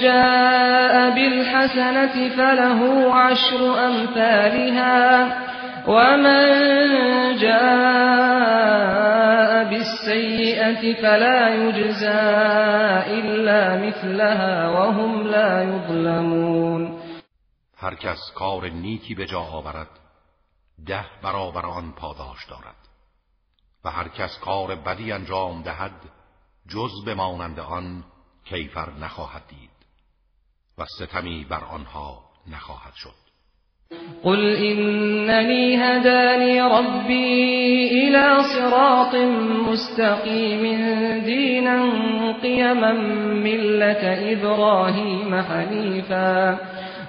[0.00, 5.26] جاء بالحسنة فله عشر أمثالها
[5.88, 6.46] ومن
[7.36, 8.46] جاء
[9.70, 12.26] بالسيئة فلا يجزى
[13.18, 16.96] إلا مثلها وهم لا يظلمون.
[17.78, 19.88] هر کس کار نیکی به جا آورد
[20.86, 22.76] ده برابر آن پاداش دارد.
[23.84, 25.92] و هر کس کار بدی انجام دهد
[26.68, 28.04] جز به مانند آن
[28.48, 29.70] کیفر نخواهد دید
[30.78, 33.26] و ستمی بر آنها نخواهد شد.
[34.22, 39.14] قل إنني هداني ربي إلى صراط
[39.68, 40.62] مستقيم
[41.24, 41.76] دينا
[42.42, 42.92] قيما
[43.42, 46.58] ملة إبراهيم حنيفا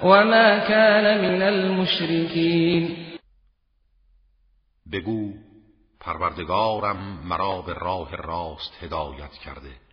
[0.02, 2.96] وما كان من المشركين
[4.92, 5.32] بگو
[6.00, 9.87] پروردگارم مرا به راه راست هدایت کرده.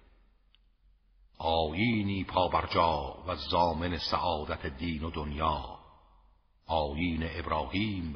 [1.40, 5.62] آیینی پابرجا و زامن سعادت دین و دنیا.
[6.68, 8.16] آیین ابراهیم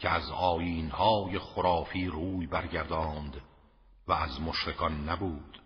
[0.00, 3.40] که از آیینهای خرافی روی برگرداند
[4.08, 5.60] و از مشرکان نبود.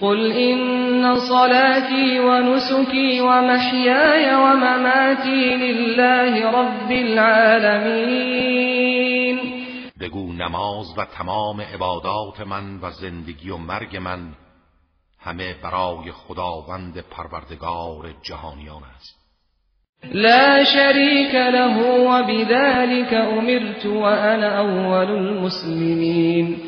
[0.00, 8.40] قل إن صلاتي ونسكي ومحياي ومماتي لله رب العالمين.
[10.00, 14.34] بگو نماز و تمام عبادات من و زندگی و مرگ من
[15.20, 19.20] همه برای خداوند پروردگار جهانیان است.
[20.04, 21.76] لا شريك له
[22.08, 26.60] وبذلك أمرت وأنا أول المسلمين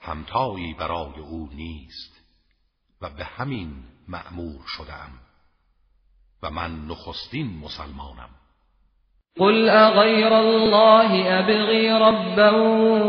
[0.00, 2.16] همتایی برای او نیست
[3.02, 3.70] و به همین
[4.08, 5.10] مأمور شدم
[6.42, 8.30] و من نخستین مسلمانم.
[9.38, 12.50] قل أغير الله أبغي ربا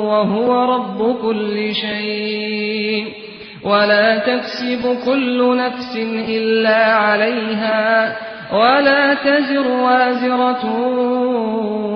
[0.07, 3.26] وهو رب كل شيء
[3.67, 5.95] ولا تكسب كل نفس
[6.29, 8.17] إلا عليها
[8.53, 10.63] ولا تزر وازرة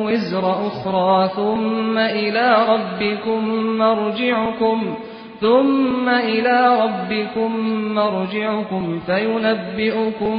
[0.06, 3.45] وزر أخرى ثم إلى ربكم
[3.77, 4.98] مرجعكم
[5.41, 7.52] ثم إلى ربكم
[7.95, 10.38] مرجعكم فينبئكم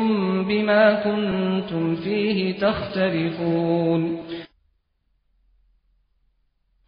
[0.48, 4.18] بما كنتم فيه تختلفون.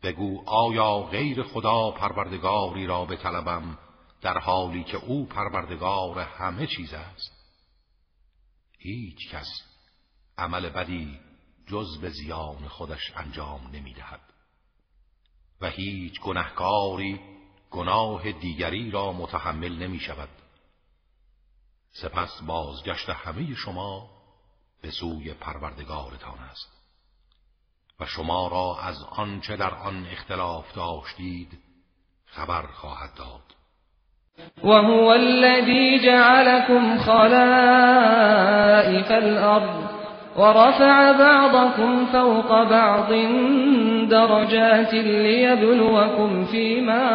[0.04, 3.83] بگو آیا غیر خدا پروردگاری را به طلبم
[4.24, 7.32] در حالی که او پروردگار همه چیز است.
[8.78, 9.48] هیچ کس
[10.38, 11.20] عمل بدی
[11.66, 14.20] جز به زیان خودش انجام نمی دهد.
[15.60, 17.20] و هیچ گنهکاری
[17.70, 20.28] گناه دیگری را متحمل نمی شود
[21.92, 24.10] سپس بازگشت همه شما
[24.82, 26.72] به سوی پروردگارتان است.
[28.00, 31.58] و شما را از آنچه در آن اختلاف داشتید
[32.26, 33.53] خبر خواهد داد.
[34.64, 38.32] وهو الذي جعلكم خلائف
[39.12, 39.84] الأرض
[40.36, 43.12] ورفع بعضكم فوق بعض
[44.10, 47.06] درجات ليبلوكم فيما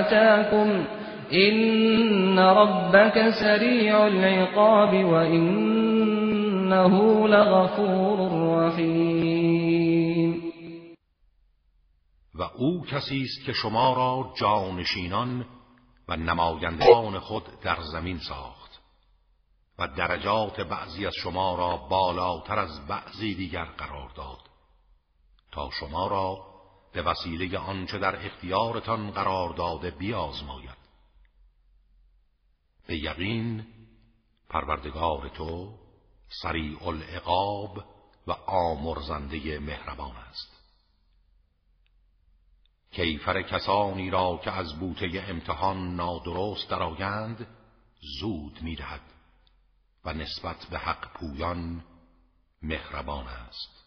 [0.00, 0.84] آتاكم
[1.32, 6.94] إن ربك سريع العقاب وإنه
[7.28, 8.18] لغفور
[8.58, 9.28] رحیم
[12.38, 15.44] و أو کسی است که شما را جانشینان
[16.08, 18.80] و نمایندگان خود در زمین ساخت
[19.78, 24.40] و درجات بعضی از شما را بالاتر از بعضی دیگر قرار داد
[25.52, 26.48] تا شما را
[26.92, 30.78] به وسیله آنچه در اختیارتان قرار داده بیازماید.
[32.86, 33.66] به یقین
[34.48, 35.74] پروردگار تو
[36.42, 37.84] سریع العقاب
[38.26, 40.57] و آمرزنده مهربان است.
[42.98, 47.46] کیفر کسانی را که از بوته امتحان نادرست درآیند
[48.20, 49.00] زود می‌دهد
[50.04, 51.84] و نسبت به حق پویان
[52.62, 53.77] مهربان است.